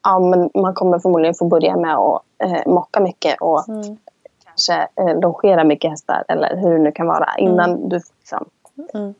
ja, 0.02 0.18
men 0.18 0.50
man 0.54 0.74
kommer 0.74 0.98
förmodligen 0.98 1.34
få 1.34 1.44
börja 1.44 1.76
med 1.76 1.96
att 1.96 2.22
eh, 2.38 2.66
mocka 2.72 3.00
mycket 3.00 3.40
och 3.40 3.68
Mm. 3.68 3.96
kanske 4.44 4.88
eh, 4.94 5.20
longera 5.20 5.64
mycket 5.64 5.90
hästar 5.90 6.24
eller 6.28 6.56
hur 6.56 6.70
det 6.72 6.78
nu 6.78 6.92
kan 6.92 7.06
vara 7.06 7.28
innan 7.38 7.88
du 7.88 8.00
liksom, 8.18 8.48
Mm. 8.94 9.14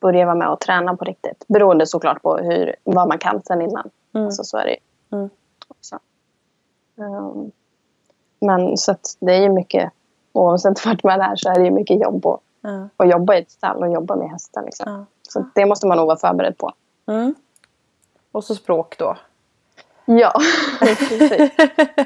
börjar 0.00 0.24
vara 0.26 0.34
med 0.36 0.48
och 0.48 0.60
träna 0.60 0.96
på 0.96 1.04
riktigt. 1.04 1.44
Beroende 1.48 1.86
såklart 1.86 2.22
på 2.22 2.36
hur, 2.36 2.76
vad 2.84 3.08
man 3.08 3.18
kan 3.18 3.42
sen 3.42 3.62
innan. 3.62 3.90
Mm. 4.14 4.26
Alltså, 4.26 4.44
så 4.44 4.56
är 4.58 4.64
det 4.64 4.70
ju. 4.70 4.78
Mm. 5.18 5.30
också. 5.68 5.98
Ehm, 6.98 7.50
men 8.40 8.76
så 8.76 8.92
att 8.92 9.16
det 9.20 9.32
är 9.34 9.40
ju 9.40 9.48
mycket, 9.48 9.92
oavsett 10.32 10.86
vart 10.86 11.04
man 11.04 11.20
är 11.20 11.36
så 11.36 11.48
är 11.50 11.58
det 11.58 11.64
ju 11.64 11.70
mycket 11.70 12.00
jobb 12.00 12.26
att, 12.26 12.40
Ja. 12.96 13.04
jobba 13.04 13.34
i 13.34 13.38
ett 13.38 13.50
stall 13.50 13.82
och 13.82 13.92
jobba 13.92 14.16
med 14.16 14.30
hästar. 14.30 14.62
Liksom. 14.62 14.92
Ja. 14.92 15.04
Så 15.28 15.44
det 15.54 15.66
måste 15.66 15.86
man 15.86 15.96
nog 15.96 16.06
vara 16.06 16.16
förberedd 16.16 16.58
på. 16.58 16.72
Mm. 17.08 17.34
Och 18.32 18.44
så 18.44 18.54
språk 18.54 18.98
då. 18.98 19.16
Ja, 20.04 20.32
precis. 20.80 21.50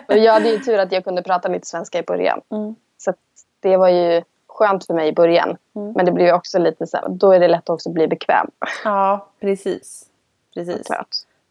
Och 0.09 0.19
jag 0.19 0.33
hade 0.33 0.49
ju 0.49 0.59
tur 0.59 0.79
att 0.79 0.93
jag 0.93 1.05
kunde 1.05 1.23
prata 1.23 1.49
lite 1.49 1.67
svenska 1.67 1.99
i 1.99 2.03
början. 2.03 2.41
Mm. 2.51 2.75
Så 2.99 3.13
det 3.61 3.77
var 3.77 3.89
ju 3.89 4.23
skönt 4.49 4.87
för 4.87 4.95
mig 4.95 5.09
i 5.09 5.13
början. 5.13 5.57
Mm. 5.77 5.93
Men 5.93 6.07
det 6.07 6.13
blir 6.13 6.33
också 6.33 6.59
lite 6.59 6.87
så 6.87 6.97
här, 6.97 7.09
då 7.09 7.33
är 7.33 7.41
det 7.41 7.49
lätt 7.49 7.63
att 7.63 7.71
också 7.71 7.91
bli 7.91 8.09
bekväm. 8.09 8.51
Ja, 8.85 9.27
precis. 9.41 10.07
Precis. 10.55 10.89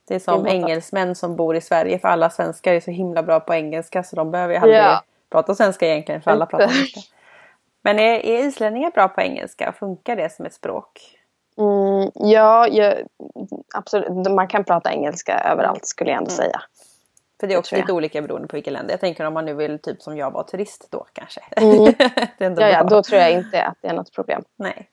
Det 0.07 0.15
är 0.15 0.19
som 0.19 0.43
Det 0.43 0.49
är 0.49 0.53
engelsmän 0.53 1.15
som 1.15 1.35
bor 1.35 1.55
i 1.55 1.61
Sverige 1.61 1.99
för 1.99 2.07
alla 2.07 2.29
svenskar 2.29 2.73
är 2.73 2.79
så 2.79 2.91
himla 2.91 3.23
bra 3.23 3.39
på 3.39 3.53
engelska 3.53 4.03
så 4.03 4.15
de 4.15 4.31
behöver 4.31 4.53
ju 4.53 4.59
aldrig 4.59 4.79
Ja. 4.79 5.03
Prata 5.33 5.55
svenska 5.55 5.87
egentligen 5.87 6.21
för 6.21 6.31
alla 6.31 6.45
pratar 6.45 6.65
engelska. 6.65 6.99
Men 7.81 7.99
är, 7.99 8.25
är 8.25 8.45
islänningar 8.47 8.91
bra 8.91 9.07
på 9.07 9.21
engelska? 9.21 9.73
Funkar 9.79 10.15
det 10.15 10.29
som 10.33 10.45
ett 10.45 10.53
språk? 10.53 11.19
Mm, 11.57 12.11
ja, 12.15 12.67
jag, 12.67 12.93
absolut. 13.75 14.31
Man 14.31 14.47
kan 14.47 14.63
prata 14.63 14.93
engelska 14.93 15.39
överallt 15.39 15.85
skulle 15.85 16.09
jag 16.11 16.17
ändå 16.17 16.31
Mm. 16.31 16.37
säga. 16.37 16.61
För 17.39 17.47
det 17.47 17.53
är 17.53 17.55
Det 17.55 17.59
också 17.59 17.75
jag. 17.75 17.81
lite 17.81 17.93
olika 17.93 18.21
beroende 18.21 18.47
på 18.47 18.55
vilket 18.57 18.73
länder. 18.73 18.93
Jag 18.93 18.99
tänker 18.99 19.25
om 19.25 19.33
man 19.33 19.45
nu 19.45 19.53
vill 19.53 19.79
typ 19.79 20.01
som 20.01 20.17
jag 20.17 20.31
vara 20.31 20.43
turist 20.43 20.87
då 20.91 21.05
kanske. 21.13 21.41
Mm. 21.55 21.93
det 22.37 22.61
Ja, 22.61 22.69
ja, 22.69 22.83
då 22.83 23.03
tror 23.03 23.21
jag 23.21 23.31
inte 23.31 23.63
att 23.63 23.77
det 23.81 23.87
är 23.87 23.93
något 23.93 24.11
problem. 24.11 24.43
Nej. 24.55 24.89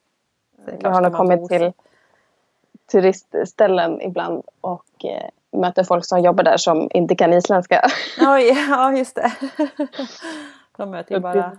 Det 0.66 0.76
Jag 0.80 0.91
har 0.91 1.01
nog 1.01 1.12
kommit 1.12 1.49
till 1.49 1.72
turistställen 2.93 4.01
ibland 4.01 4.43
och 4.61 5.05
eh, 5.05 5.28
möter 5.53 5.84
folk 5.84 6.05
som 6.05 6.20
jobbar 6.20 6.44
där 6.44 6.57
som 6.57 6.88
inte 6.94 7.14
kan 7.14 7.32
isländska. 7.32 7.90
Oj, 8.20 8.66
ja 8.70 8.92
just 8.92 9.14
det. 9.14 9.32
De 10.76 10.90
möter 10.90 11.14
ju 11.14 11.20
bara, 11.20 11.57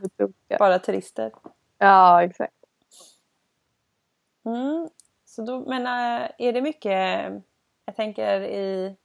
bara 0.60 0.80
turister. 0.80 1.32
Ja, 1.78 2.24
exakt. 2.24 2.54
Mm. 4.46 4.90
Så 5.26 5.42
då, 5.42 5.60
men 5.60 5.86
äh, 5.86 6.30
är 6.38 6.54
det 6.54 6.62
mycket, 6.62 7.32
jag 7.86 7.96
tänker 7.96 8.42
i, 8.42 8.96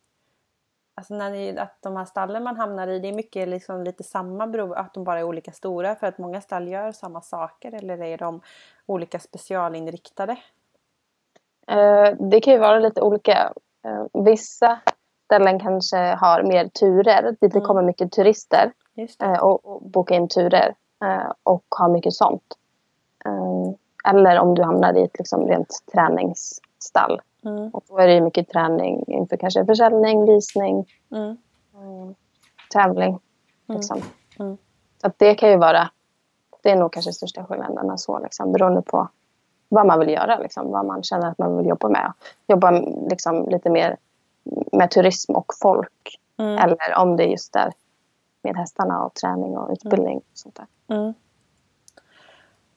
alltså 0.94 1.14
när 1.14 1.30
ni, 1.30 1.58
att 1.58 1.82
de 1.82 1.96
här 1.96 2.04
stallen 2.04 2.42
man 2.42 2.56
hamnar 2.56 2.88
i, 2.88 2.98
det 2.98 3.08
är 3.08 3.12
mycket 3.12 3.48
liksom 3.48 3.84
lite 3.84 4.04
samma 4.04 4.44
att 4.76 4.94
de 4.94 5.04
bara 5.04 5.18
är 5.18 5.24
olika 5.24 5.52
stora 5.52 5.96
för 5.96 6.06
att 6.06 6.18
många 6.18 6.40
stall 6.40 6.68
gör 6.68 6.92
samma 6.92 7.20
saker 7.20 7.72
eller 7.72 8.02
är 8.02 8.18
de 8.18 8.40
olika 8.86 9.18
specialinriktade? 9.18 10.32
Uh, 11.70 12.28
det 12.30 12.40
kan 12.40 12.52
ju 12.52 12.58
vara 12.58 12.78
lite 12.78 13.00
olika. 13.00 13.52
Uh, 13.86 14.22
vissa 14.24 14.80
ställen 15.24 15.60
kanske 15.60 15.96
har 15.96 16.42
mer 16.42 16.68
turer 16.68 17.22
dit 17.22 17.40
det 17.40 17.54
mm. 17.54 17.66
kommer 17.66 17.82
mycket 17.82 18.12
turister 18.12 18.72
uh, 19.22 19.38
och, 19.38 19.64
och 19.64 19.82
boka 19.82 20.14
in 20.14 20.28
turer 20.28 20.74
och 21.42 21.64
har 21.68 21.88
mycket 21.88 22.12
sånt. 22.12 22.42
Eller 24.04 24.38
om 24.38 24.54
du 24.54 24.62
hamnar 24.62 24.94
i 24.94 25.02
ett 25.02 25.18
liksom 25.18 25.48
rent 25.48 25.82
träningsstall. 25.92 27.20
Mm. 27.44 27.70
Och 27.70 27.84
då 27.88 27.98
är 27.98 28.08
det 28.08 28.20
mycket 28.20 28.48
träning 28.48 29.04
inför 29.06 29.36
kanske 29.36 29.66
försäljning, 29.66 30.26
visning, 30.26 30.86
mm. 31.12 31.36
mm 31.74 32.14
tävling. 32.70 33.08
Mm. 33.68 33.76
Liksom. 33.76 34.02
Mm. 34.38 34.56
Så 35.02 35.10
det 35.16 35.34
kan 35.34 35.50
ju 35.50 35.56
vara, 35.56 35.90
det 36.62 36.70
är 36.70 36.76
nog 36.76 36.92
kanske 36.92 37.12
största 37.12 37.44
skillnaden 37.44 37.98
så 37.98 38.18
liksom, 38.18 38.52
beroende 38.52 38.82
på 38.82 39.08
vad 39.68 39.86
man 39.86 39.98
vill 39.98 40.08
göra, 40.08 40.38
liksom, 40.38 40.70
vad 40.70 40.86
man 40.86 41.02
känner 41.02 41.30
att 41.30 41.38
man 41.38 41.56
vill 41.56 41.66
jobba 41.66 41.88
med. 41.88 42.12
Jobba 42.46 42.70
liksom, 43.10 43.48
lite 43.48 43.70
mer 43.70 43.96
med 44.72 44.90
turism 44.90 45.32
och 45.32 45.52
folk. 45.60 46.20
Mm. 46.38 46.58
Eller 46.58 46.98
om 46.98 47.16
det 47.16 47.24
just 47.24 47.56
är 47.56 47.72
med 48.42 48.56
hästarna 48.56 49.04
och 49.04 49.14
träning 49.14 49.58
och 49.58 49.70
utbildning. 49.72 50.16
Och 50.16 50.24
sånt 50.34 50.54
där. 50.54 51.14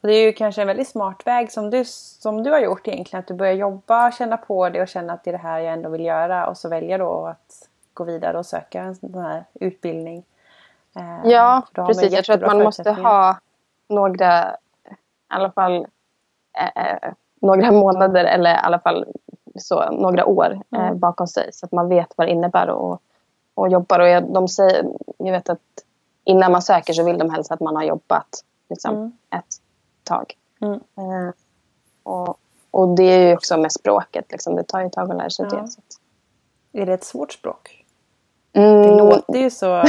Och 0.02 0.08
det 0.08 0.14
är 0.14 0.26
ju 0.26 0.34
kanske 0.34 0.62
en 0.62 0.68
väldigt 0.68 0.88
smart 0.88 1.28
väg 1.28 1.52
som 1.52 1.70
du, 1.70 1.84
som 1.86 2.44
du 2.44 2.52
har 2.52 2.60
gjort 2.60 2.88
egentligen. 2.88 3.20
Att 3.20 3.28
du 3.28 3.34
börjar 3.34 3.54
jobba, 3.54 4.12
känna 4.12 4.38
på 4.38 4.70
det 4.70 4.82
och 4.82 4.88
känna 4.88 5.14
att 5.14 5.24
det 5.24 5.30
är 5.30 5.32
det 5.32 5.38
här 5.38 5.60
jag 5.60 5.74
ändå 5.74 5.90
vill 5.90 6.06
göra. 6.06 6.48
Och 6.48 6.58
så 6.58 6.70
väljer 6.70 7.00
då 7.00 7.26
att 7.26 7.70
gå 7.94 8.04
vidare 8.04 8.38
och 8.38 8.46
söka 8.46 8.82
en 8.82 8.96
sån 8.96 9.16
här 9.16 9.46
utbildning. 9.54 10.24
Eh, 10.96 11.32
ja, 11.32 11.64
precis. 11.74 12.14
Jag 12.14 12.26
tror 12.26 12.36
att 12.36 12.56
man 12.56 12.64
måste 12.64 12.92
ha 12.92 13.38
några, 13.88 14.52
i 14.52 14.56
alla 15.28 15.52
fall 15.52 15.88
eh, 16.60 17.14
några 17.41 17.72
månader 17.72 18.26
eller 18.26 18.51
i 18.51 18.57
alla 18.57 18.80
fall 18.80 19.05
så, 19.55 19.91
några 19.91 20.26
år 20.26 20.62
eh, 20.76 20.80
mm. 20.80 20.99
bakom 20.99 21.28
sig. 21.28 21.49
Så 21.53 21.66
att 21.66 21.72
man 21.72 21.89
vet 21.89 22.14
vad 22.16 22.28
det 22.28 22.32
innebär 22.32 22.70
och, 22.70 23.01
och 23.53 23.70
jobbar. 23.70 23.99
Och 23.99 24.07
jag, 24.07 24.34
de 24.34 24.47
säger, 24.47 24.86
jag 25.18 25.32
vet 25.32 25.49
att 25.49 25.60
innan 26.24 26.51
man 26.51 26.62
söker 26.62 26.93
så 26.93 27.03
vill 27.03 27.18
de 27.18 27.30
helst 27.30 27.51
att 27.51 27.60
man 27.60 27.76
har 27.76 27.84
jobbat 27.84 28.43
liksom, 28.70 28.95
mm. 28.95 29.12
ett 29.36 29.55
tag. 30.03 30.34
Mm. 30.62 30.74
Eh, 30.74 31.34
och, 32.03 32.39
och 32.72 32.88
det 32.95 33.03
är 33.03 33.28
ju 33.28 33.34
också 33.34 33.57
med 33.57 33.72
språket. 33.72 34.26
Liksom. 34.32 34.55
Det 34.55 34.64
tar 34.64 34.80
ju 34.80 34.86
ett 34.86 34.93
tag 34.93 35.12
att 35.12 35.18
lära 35.18 35.30
sig 35.30 35.47
ja. 35.51 35.57
det. 35.57 35.68
Så. 35.68 35.82
Är 36.74 36.86
det 36.86 36.93
ett 36.93 37.03
svårt 37.03 37.32
språk? 37.32 37.86
Mm. 38.53 38.82
Det 38.82 38.95
låter 38.95 39.39
ju 39.39 39.49
så... 39.49 39.84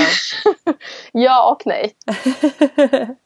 ja 1.13 1.53
och 1.53 1.63
nej. 1.67 1.95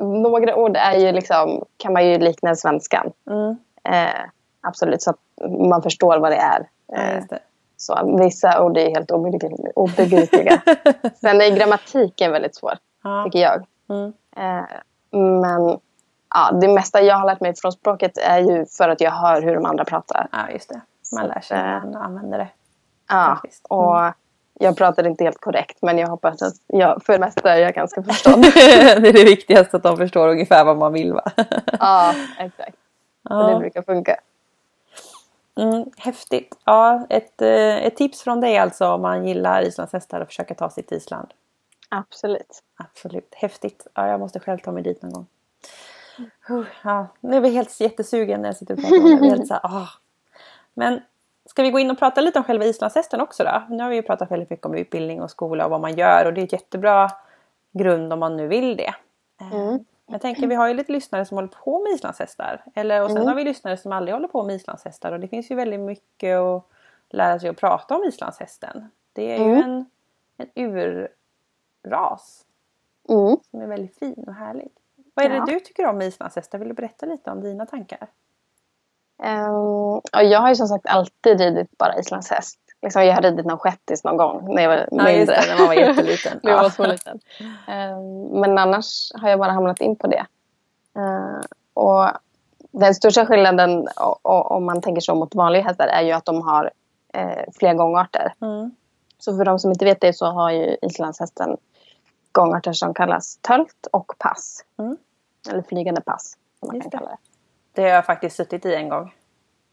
Några 0.00 0.56
ord 0.56 0.76
är 0.76 0.98
ju 0.98 1.12
liksom, 1.12 1.64
kan 1.76 1.92
man 1.92 2.06
ju 2.06 2.18
likna 2.18 2.54
svenskan. 2.54 3.12
Mm. 3.30 3.56
Eh, 3.88 4.20
absolut, 4.60 5.02
så 5.02 5.10
att 5.10 5.18
man 5.68 5.82
förstår 5.82 6.18
vad 6.18 6.32
det 6.32 6.36
är. 6.36 6.68
Eh, 6.92 7.24
det. 7.28 7.38
Så, 7.76 8.16
vissa 8.18 8.62
ord 8.62 8.76
är 8.76 8.90
helt 8.90 9.10
obegripliga. 9.74 10.62
Sen 11.20 11.40
är 11.40 11.56
grammatiken 11.56 12.32
väldigt 12.32 12.54
svår, 12.54 12.74
ja. 13.02 13.24
tycker 13.24 13.38
jag. 13.38 13.66
Mm. 13.88 14.12
Eh, 14.36 14.64
men 15.10 15.78
ja, 16.34 16.52
det 16.60 16.68
mesta 16.68 17.02
jag 17.02 17.16
har 17.16 17.26
lärt 17.26 17.40
mig 17.40 17.54
från 17.56 17.72
språket 17.72 18.18
är 18.18 18.38
ju 18.38 18.66
för 18.66 18.88
att 18.88 19.00
jag 19.00 19.10
hör 19.10 19.42
hur 19.42 19.54
de 19.54 19.64
andra 19.64 19.84
pratar. 19.84 20.28
Ja, 20.32 20.50
just 20.50 20.68
det. 20.68 20.80
Man 21.16 21.26
lär 21.26 21.40
sig 21.40 21.58
när 21.58 21.80
man 21.80 21.96
använder 21.96 22.38
det. 22.38 22.48
Ja, 23.08 23.24
mm. 23.24 23.40
och 23.68 24.14
jag 24.54 24.76
pratar 24.76 25.06
inte 25.06 25.24
helt 25.24 25.40
korrekt 25.40 25.78
men 25.82 25.98
jag 25.98 26.08
hoppas 26.08 26.42
att 26.42 26.54
jag 26.66 27.02
för 27.04 27.12
det 27.12 27.18
mesta 27.18 27.54
är 27.54 27.58
jag 27.58 27.74
ganska 27.74 28.02
förstådd. 28.02 28.42
det 29.02 29.08
är 29.08 29.12
det 29.12 29.24
viktigaste 29.24 29.76
att 29.76 29.82
de 29.82 29.96
förstår 29.96 30.28
ungefär 30.28 30.64
vad 30.64 30.76
man 30.76 30.92
vill 30.92 31.12
va? 31.12 31.30
ja, 31.78 32.14
exakt. 32.38 32.76
Ja. 33.22 33.36
det 33.36 33.58
brukar 33.58 33.82
funka. 33.82 34.16
Mm, 35.56 35.84
häftigt. 35.96 36.56
Ja, 36.64 37.06
ett, 37.08 37.42
eh, 37.42 37.84
ett 37.84 37.96
tips 37.96 38.22
från 38.22 38.40
dig 38.40 38.58
alltså 38.58 38.88
om 38.88 39.02
man 39.02 39.26
gillar 39.26 39.62
islandshästar 39.62 40.20
och 40.20 40.26
försöka 40.26 40.54
ta 40.54 40.70
sig 40.70 40.82
till 40.82 40.96
Island. 40.96 41.28
Absolut. 41.88 42.62
Absolut. 42.76 43.34
Häftigt. 43.34 43.86
Ja, 43.94 44.08
jag 44.08 44.20
måste 44.20 44.40
själv 44.40 44.58
ta 44.58 44.72
mig 44.72 44.82
dit 44.82 45.02
någon 45.02 45.12
gång. 45.12 45.26
Ja, 46.82 47.06
nu 47.20 47.36
är 47.36 47.40
vi 47.40 47.50
helt 47.50 47.80
jättesugen 47.80 48.42
när 48.42 48.48
jag 48.48 48.56
sitter 48.56 48.74
och 48.74 48.80
pratar 48.80 48.96
om 48.96 49.20
det. 49.20 49.28
Helt 49.28 49.46
så 49.46 49.54
här, 49.54 49.60
ah. 49.64 49.88
Men 50.74 51.00
ska 51.54 51.62
vi 51.62 51.70
gå 51.70 51.78
in 51.78 51.90
och 51.90 51.98
prata 51.98 52.20
lite 52.20 52.38
om 52.38 52.44
själva 52.44 52.64
islandshästen 52.64 53.20
också 53.20 53.44
då? 53.44 53.62
Nu 53.68 53.82
har 53.82 53.90
vi 53.90 53.96
ju 53.96 54.02
pratat 54.02 54.30
väldigt 54.30 54.50
mycket 54.50 54.66
om 54.66 54.74
utbildning 54.74 55.22
och 55.22 55.30
skola 55.30 55.64
och 55.64 55.70
vad 55.70 55.80
man 55.80 55.96
gör 55.96 56.26
och 56.26 56.34
det 56.34 56.40
är 56.40 56.44
ett 56.44 56.52
jättebra 56.52 57.10
grund 57.72 58.12
om 58.12 58.18
man 58.18 58.36
nu 58.36 58.46
vill 58.46 58.76
det. 58.76 58.94
Eh, 59.40 59.54
mm. 59.54 59.84
Jag 60.06 60.20
tänker 60.20 60.46
vi 60.46 60.54
har 60.54 60.68
ju 60.68 60.74
lite 60.74 60.92
lyssnare 60.92 61.24
som 61.24 61.36
håller 61.36 61.48
på 61.48 61.82
med 61.82 61.92
islandshästar. 61.92 62.64
Eller, 62.74 63.02
och 63.02 63.08
sen 63.08 63.16
mm. 63.16 63.28
har 63.28 63.34
vi 63.34 63.44
lyssnare 63.44 63.76
som 63.76 63.92
aldrig 63.92 64.14
håller 64.14 64.28
på 64.28 64.44
med 64.44 64.56
islandshästar 64.56 65.12
och 65.12 65.20
det 65.20 65.28
finns 65.28 65.50
ju 65.50 65.54
väldigt 65.54 65.80
mycket 65.80 66.38
att 66.38 66.64
lära 67.10 67.38
sig 67.38 67.48
att 67.48 67.56
prata 67.56 67.96
om 67.96 68.04
islandshästen. 68.04 68.90
Det 69.12 69.32
är 69.32 69.36
mm. 69.36 69.48
ju 69.48 69.62
en, 69.62 69.86
en 70.36 70.48
urras. 70.54 72.44
Mm. 73.08 73.36
Som 73.50 73.60
är 73.60 73.66
väldigt 73.66 73.98
fin 73.98 74.24
och 74.26 74.34
härlig. 74.34 74.70
Vad 75.14 75.26
är 75.26 75.30
det 75.30 75.44
du 75.46 75.60
tycker 75.60 75.86
om 75.86 75.98
med 75.98 76.06
islandshästar? 76.06 76.58
Vill 76.58 76.68
du 76.68 76.74
berätta 76.74 77.06
lite 77.06 77.30
om 77.30 77.40
dina 77.40 77.66
tankar? 77.66 78.08
Um, 79.22 80.00
jag 80.12 80.40
har 80.40 80.48
ju 80.48 80.56
som 80.56 80.68
sagt 80.68 80.86
alltid 80.86 81.40
ridit 81.40 81.78
bara 81.78 81.98
islandshäst. 81.98 82.58
Liksom, 82.82 83.04
jag 83.04 83.14
har 83.14 83.22
ridit 83.22 83.46
någon 83.46 83.58
shettis 83.58 84.04
någon 84.04 84.16
gång 84.16 84.54
när 84.54 84.62
jag 84.62 84.68
var 84.68 84.88
mindre. 84.90 85.34
Ja, 85.34 85.40
det, 85.40 85.48
när 85.48 85.58
man 85.58 85.66
var 85.66 85.74
jätteliten. 85.74 86.40
när 86.42 86.52
jag 86.52 86.62
var 86.62 86.70
så 86.70 86.86
liten. 86.86 87.20
Um, 87.68 88.40
men 88.40 88.58
annars 88.58 89.12
har 89.14 89.28
jag 89.28 89.38
bara 89.38 89.52
hamnat 89.52 89.80
in 89.80 89.96
på 89.96 90.06
det. 90.06 90.26
Uh, 90.98 91.40
och 91.74 92.08
den 92.72 92.94
största 92.94 93.26
skillnaden 93.26 93.88
om 94.32 94.64
man 94.64 94.82
tänker 94.82 95.00
så 95.00 95.14
mot 95.14 95.34
vanliga 95.34 95.62
hästar 95.62 95.86
är 95.86 96.02
ju 96.02 96.12
att 96.12 96.24
de 96.24 96.42
har 96.42 96.70
eh, 97.14 97.44
fler 97.58 97.74
gångarter. 97.74 98.34
Mm. 98.40 98.70
Så 99.18 99.36
för 99.36 99.44
de 99.44 99.58
som 99.58 99.70
inte 99.70 99.84
vet 99.84 100.00
det 100.00 100.12
så 100.12 100.26
har 100.26 100.50
ju 100.50 100.76
islandshästen 100.82 101.56
gångarter 102.32 102.72
som 102.72 102.94
kallas 102.94 103.36
tölt 103.36 103.86
och 103.92 104.12
pass. 104.18 104.64
Mm. 104.78 104.96
Eller 105.50 105.62
flygande 105.62 106.00
pass. 106.00 106.36
Som 106.60 106.68
man 106.68 106.80
kan 106.80 106.90
kalla 106.90 107.06
det. 107.06 107.16
Det 107.74 107.82
har 107.82 107.88
jag 107.88 108.06
faktiskt 108.06 108.36
suttit 108.36 108.66
i 108.66 108.74
en 108.74 108.88
gång. 108.88 109.14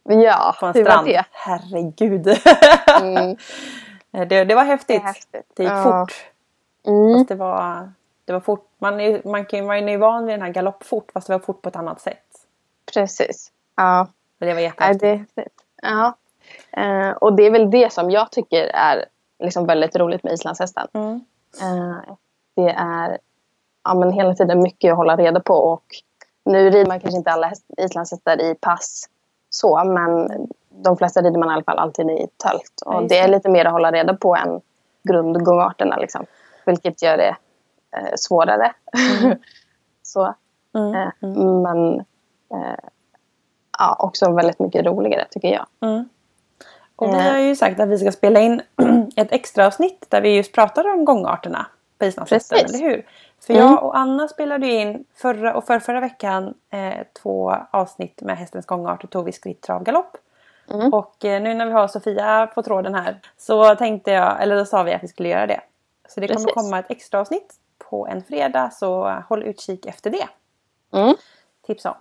Ja, 0.03 0.55
på 0.59 0.65
en 0.65 0.73
hur 0.73 0.83
strand. 0.83 1.07
var 1.07 1.13
det? 1.13 1.25
Herregud. 1.31 2.27
Mm. 3.01 3.37
det, 4.27 4.43
det 4.43 4.55
var 4.55 4.63
häftigt. 4.63 5.01
Det, 5.01 5.07
häftigt. 5.07 5.51
det 5.53 5.63
gick 5.63 5.71
ja. 5.71 5.83
fort. 5.83 6.13
Mm. 6.87 7.25
det 7.25 7.35
var, 7.35 7.91
det 8.25 8.33
var 8.33 8.39
fort. 8.39 8.67
Man, 8.77 8.99
är, 8.99 9.21
man, 9.25 9.45
kan, 9.45 9.65
man 9.65 9.89
är 9.89 9.91
ju 9.91 9.97
van 9.97 10.25
vid 10.25 10.33
den 10.33 10.41
här 10.41 10.49
galoppfort 10.49 11.11
fast 11.13 11.27
det 11.27 11.33
var 11.33 11.39
fort 11.39 11.61
på 11.61 11.69
ett 11.69 11.75
annat 11.75 12.01
sätt. 12.01 12.25
Precis. 12.93 13.51
Ja. 13.75 14.07
Men 14.37 14.49
det 14.49 14.53
var 14.53 14.61
jättehäftigt. 14.61 15.31
Ja, 15.35 15.43
det, 15.43 15.47
ja. 15.81 16.13
Uh, 16.77 17.11
och 17.11 17.33
det 17.33 17.43
är 17.43 17.51
väl 17.51 17.71
det 17.71 17.93
som 17.93 18.11
jag 18.11 18.31
tycker 18.31 18.63
är 18.73 19.05
liksom 19.39 19.65
väldigt 19.65 19.95
roligt 19.95 20.23
med 20.23 20.33
islandshästen. 20.33 20.87
Mm. 20.93 21.25
Uh, 21.63 22.15
det 22.55 22.69
är 22.77 23.17
ja, 23.83 23.93
men 23.93 24.11
hela 24.11 24.35
tiden 24.35 24.61
mycket 24.61 24.91
att 24.91 24.97
hålla 24.97 25.15
reda 25.15 25.39
på 25.39 25.53
och 25.53 25.85
nu 26.45 26.69
rider 26.69 26.85
man 26.85 26.99
kanske 26.99 27.17
inte 27.17 27.31
alla 27.31 27.51
islandshästar 27.77 28.41
i 28.41 28.55
pass 28.55 29.09
så 29.49 29.83
men 29.83 30.29
de 30.69 30.97
flesta 30.97 31.21
rider 31.21 31.39
man 31.39 31.49
i 31.49 31.53
alla 31.53 31.63
fall 31.63 31.77
alltid 31.77 32.09
i 32.09 32.27
tölt 32.43 32.81
och 32.85 32.93
ja, 32.93 33.05
det 33.09 33.17
är 33.17 33.27
lite 33.27 33.49
mer 33.49 33.65
att 33.65 33.71
hålla 33.71 33.91
reda 33.91 34.13
på 34.13 34.35
än 34.35 34.61
grundgångarterna 35.03 35.97
liksom. 35.97 36.25
Vilket 36.65 37.01
gör 37.01 37.17
det 37.17 37.35
eh, 37.97 38.13
svårare. 38.15 38.73
Mm. 39.23 39.37
så. 40.03 40.35
Mm, 40.75 40.95
eh, 40.95 41.11
mm. 41.21 41.61
Men 41.61 41.99
eh, 42.53 42.79
ja, 43.79 43.95
också 43.99 44.31
väldigt 44.31 44.59
mycket 44.59 44.85
roligare 44.85 45.25
tycker 45.31 45.47
jag. 45.47 45.65
Mm. 45.81 46.09
Och 46.95 47.09
vi 47.09 47.29
har 47.29 47.39
ju 47.39 47.55
sagt 47.55 47.79
att 47.79 47.89
vi 47.89 47.97
ska 47.97 48.11
spela 48.11 48.39
in 48.39 48.61
ett 49.15 49.31
extra 49.31 49.67
avsnitt 49.67 50.05
där 50.09 50.21
vi 50.21 50.35
just 50.35 50.53
pratar 50.53 50.93
om 50.93 51.05
gångarterna 51.05 51.67
på 51.97 52.05
islandshästen, 52.05 52.57
eller 52.57 52.79
hur? 52.79 53.05
För 53.45 53.53
mm. 53.53 53.65
jag 53.65 53.83
och 53.83 53.97
Anna 53.97 54.27
spelade 54.27 54.67
in 54.67 55.05
förra 55.15 55.55
och 55.55 55.65
för 55.65 55.79
förra 55.79 55.99
veckan 55.99 56.53
eh, 56.69 57.05
två 57.21 57.55
avsnitt 57.71 58.21
med 58.21 58.37
hästens 58.37 58.65
gångart 58.65 59.03
och 59.03 59.09
tog 59.09 59.25
vi 59.25 59.31
skritt, 59.31 59.61
trav, 59.61 59.83
galopp. 59.83 60.17
Mm. 60.69 60.93
Och 60.93 61.25
eh, 61.25 61.41
nu 61.41 61.53
när 61.53 61.65
vi 61.65 61.71
har 61.71 61.87
Sofia 61.87 62.47
på 62.47 62.63
tråden 62.63 62.95
här 62.95 63.19
så 63.37 63.75
tänkte 63.75 64.11
jag, 64.11 64.43
eller 64.43 64.55
då 64.55 64.65
sa 64.65 64.83
vi 64.83 64.93
att 64.93 65.03
vi 65.03 65.07
skulle 65.07 65.29
göra 65.29 65.47
det. 65.47 65.61
Så 66.07 66.19
det 66.19 66.27
Precis. 66.27 66.45
kommer 66.45 66.63
komma 66.63 66.79
ett 66.79 66.91
extra 66.91 67.19
avsnitt 67.19 67.53
på 67.77 68.07
en 68.07 68.23
fredag 68.23 68.69
så 68.73 69.09
håll 69.29 69.43
utkik 69.43 69.85
efter 69.85 70.09
det. 70.09 70.27
Mm. 70.93 71.15
Tips 71.67 71.85
om. 71.85 71.93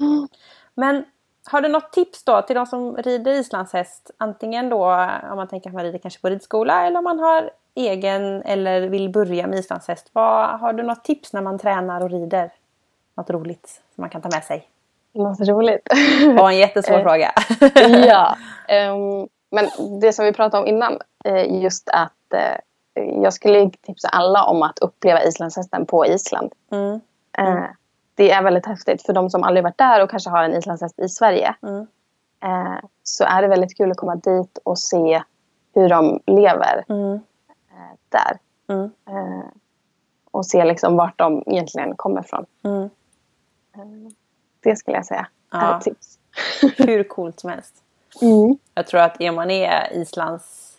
Mm. 0.00 0.28
Men 0.74 1.04
har 1.50 1.60
du 1.60 1.68
något 1.68 1.92
tips 1.92 2.24
då 2.24 2.42
till 2.42 2.56
de 2.56 2.66
som 2.66 2.96
rider 2.96 3.32
islandshäst? 3.32 4.10
Antingen 4.18 4.68
då 4.68 4.84
om 5.30 5.36
man 5.36 5.48
tänker 5.48 5.70
att 5.70 5.74
man 5.74 5.84
rider 5.84 5.98
kanske 5.98 6.20
på 6.20 6.28
ridskola 6.28 6.86
eller 6.86 6.98
om 6.98 7.04
man 7.04 7.18
har 7.18 7.50
egen 7.86 8.42
eller 8.42 8.80
vill 8.88 9.08
börja 9.10 9.46
med 9.46 9.58
islandshäst. 9.58 10.10
Vad, 10.12 10.60
har 10.60 10.72
du 10.72 10.82
något 10.82 11.04
tips 11.04 11.32
när 11.32 11.42
man 11.42 11.58
tränar 11.58 12.00
och 12.00 12.10
rider? 12.10 12.52
Något 13.16 13.30
roligt 13.30 13.66
som 13.94 14.02
man 14.02 14.10
kan 14.10 14.22
ta 14.22 14.28
med 14.28 14.44
sig? 14.44 14.68
Något 15.14 15.40
roligt. 15.40 15.88
Det 16.20 16.32
var 16.32 16.50
en 16.50 16.56
jättesvår 16.58 16.96
Eh, 16.98 17.02
fråga. 17.02 17.32
ja. 18.06 18.36
ehm, 18.68 19.28
men 19.50 19.68
det 20.00 20.12
som 20.12 20.24
vi 20.24 20.32
pratade 20.32 20.62
om 20.62 20.66
innan, 20.68 20.98
eh, 21.24 21.62
just 21.62 21.88
att 21.88 22.32
eh, 22.34 22.60
jag 23.22 23.32
skulle 23.32 23.70
tipsa 23.70 24.08
alla 24.08 24.44
om 24.44 24.62
att 24.62 24.78
uppleva 24.78 25.22
islandshästen 25.24 25.86
på 25.86 26.06
Island. 26.06 26.52
Mm, 26.72 27.00
Eh, 27.38 27.64
det 28.14 28.30
är 28.30 28.42
väldigt 28.42 28.66
häftigt 28.66 29.02
för 29.06 29.12
de 29.12 29.30
som 29.30 29.42
aldrig 29.44 29.64
varit 29.64 29.78
där 29.78 30.02
och 30.02 30.10
kanske 30.10 30.30
har 30.30 30.42
en 30.44 30.54
islandshäst 30.54 30.98
i 30.98 31.08
Sverige. 31.08 31.54
mm, 31.62 31.86
Eh, 32.44 32.78
så 33.02 33.24
är 33.24 33.42
det 33.42 33.48
väldigt 33.48 33.76
kul 33.76 33.90
att 33.90 33.96
komma 33.96 34.14
dit 34.14 34.58
och 34.64 34.78
se 34.78 35.22
hur 35.74 35.88
de 35.88 36.20
lever 36.26 36.84
mm, 36.88 37.20
där. 38.08 38.38
mm, 38.68 38.90
Eh, 39.08 39.46
och 40.30 40.46
se 40.46 40.64
liksom 40.64 40.96
vart 40.96 41.18
de 41.18 41.42
egentligen 41.46 41.96
kommer 41.96 42.20
ifrån. 42.20 42.46
mm. 42.64 42.82
Eh, 43.76 44.12
det 44.60 44.76
skulle 44.76 44.96
jag 44.96 45.06
säga 45.06 45.26
är 45.52 45.60
Ja. 45.60 45.76
ett 45.78 45.84
tips. 45.84 46.18
Hur 46.78 47.02
coolt 47.04 47.40
som 47.40 47.50
helst. 47.50 47.74
Mm. 48.22 48.58
Jag 48.74 48.86
tror 48.86 49.00
att 49.00 49.20
är 49.20 49.30
man 49.32 49.50
är 49.50 49.92
Islands 49.92 50.74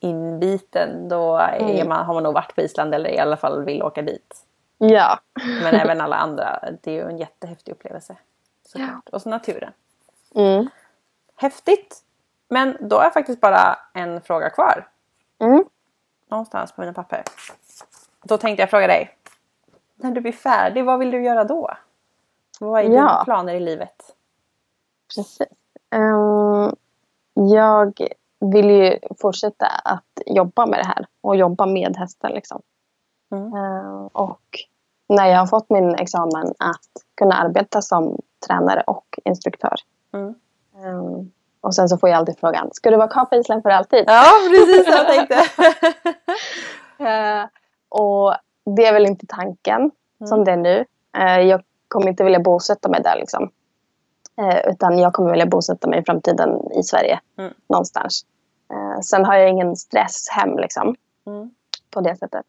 inbiten 0.00 1.08
då 1.08 1.36
är 1.36 1.58
Mm. 1.60 1.88
man, 1.88 2.06
har 2.06 2.14
man 2.14 2.22
nog 2.22 2.34
varit 2.34 2.54
på 2.54 2.60
Island 2.60 2.94
eller 2.94 3.10
i 3.10 3.18
alla 3.18 3.36
fall 3.36 3.64
vill 3.64 3.82
åka 3.82 4.02
dit. 4.02 4.44
Ja. 4.78 5.18
Men 5.62 5.74
även 5.80 6.00
alla 6.00 6.16
andra. 6.16 6.60
Det 6.82 6.90
är 6.90 6.94
ju 6.94 7.10
en 7.10 7.18
jättehäftig 7.18 7.72
upplevelse. 7.72 8.16
Såklart. 8.66 9.08
Och 9.08 9.22
så 9.22 9.28
naturen. 9.28 9.72
Mm. 10.34 10.68
Häftigt! 11.36 12.02
Men 12.48 12.76
då 12.80 12.98
är 12.98 13.10
faktiskt 13.10 13.40
bara 13.40 13.78
en 13.94 14.20
fråga 14.20 14.50
kvar. 14.50 14.88
Mm. 15.38 15.64
Någonstans 16.30 16.72
på 16.72 16.80
mina 16.80 16.92
papper. 16.92 17.22
Då 18.22 18.38
tänkte 18.38 18.62
jag 18.62 18.70
fråga 18.70 18.86
dig. 18.86 19.16
När 19.96 20.10
du 20.10 20.20
blir 20.20 20.32
färdig, 20.32 20.84
vad 20.84 20.98
vill 20.98 21.10
du 21.10 21.22
göra 21.22 21.44
då? 21.44 21.70
Vad 22.60 22.80
är 22.80 22.84
dina 22.88 22.96
Ja. 22.96 23.22
planer 23.24 23.54
i 23.54 23.60
livet? 23.60 24.14
Precis. 25.16 25.48
Ehm, 25.90 26.74
jag 27.34 28.00
vill 28.40 28.70
ju 28.70 28.98
fortsätta 29.20 29.66
att 29.66 30.22
jobba 30.26 30.66
med 30.66 30.78
det 30.78 30.86
här 30.86 31.06
och 31.20 31.36
jobba 31.36 31.66
med 31.66 31.96
hästen. 31.96 32.32
Liksom. 32.32 32.62
Mm. 33.30 33.54
Ehm, 33.54 34.06
och 34.06 34.40
när 35.08 35.26
jag 35.26 35.38
har 35.38 35.46
fått 35.46 35.70
min 35.70 35.94
examen 35.94 36.54
att 36.58 37.04
kunna 37.14 37.34
arbeta 37.34 37.82
som 37.82 38.18
tränare 38.46 38.82
och 38.86 39.18
instruktör. 39.24 39.74
Mm. 40.12 40.34
Ehm, 40.84 41.30
och 41.60 41.74
sen 41.74 41.88
så 41.88 41.98
får 41.98 42.08
jag 42.08 42.16
alltid 42.18 42.38
frågan, 42.38 42.68
ska 42.72 42.90
du 42.90 42.96
vara 42.96 43.08
kvar 43.08 43.24
på 43.24 43.36
Island 43.36 43.62
för 43.62 43.70
alltid? 43.70 44.04
Ja, 44.06 44.24
precis 44.50 44.86
vad 44.88 44.98
jag 44.98 45.06
tänkte. 45.16 45.34
Eh, 46.98 47.44
och 47.88 48.34
det 48.76 48.86
är 48.86 48.92
väl 48.92 49.06
inte 49.06 49.26
tanken 49.26 49.90
som 50.28 50.42
Mm. 50.42 50.44
det 50.44 50.52
är 50.52 50.56
nu. 50.56 50.84
Eh, 51.18 51.40
jag 51.40 51.62
kommer 51.88 52.08
inte 52.08 52.24
vilja 52.24 52.40
bosätta 52.40 52.88
mig 52.88 53.02
där 53.02 53.16
liksom. 53.16 53.50
Eh, 54.40 54.70
utan 54.70 54.98
jag 54.98 55.12
kommer 55.12 55.30
vilja 55.30 55.46
bosätta 55.46 55.88
mig 55.88 55.98
i 56.00 56.04
framtiden 56.04 56.72
i 56.72 56.82
Sverige. 56.82 57.20
Mm. 57.38 57.52
Någonstans. 57.68 58.24
Sen 59.02 59.24
har 59.24 59.34
jag 59.34 59.48
ingen 59.50 59.76
stress 59.76 60.28
hem 60.30 60.58
liksom. 60.58 60.94
Mm. 61.26 61.50
På 61.90 62.00
det 62.00 62.16
sättet. 62.16 62.44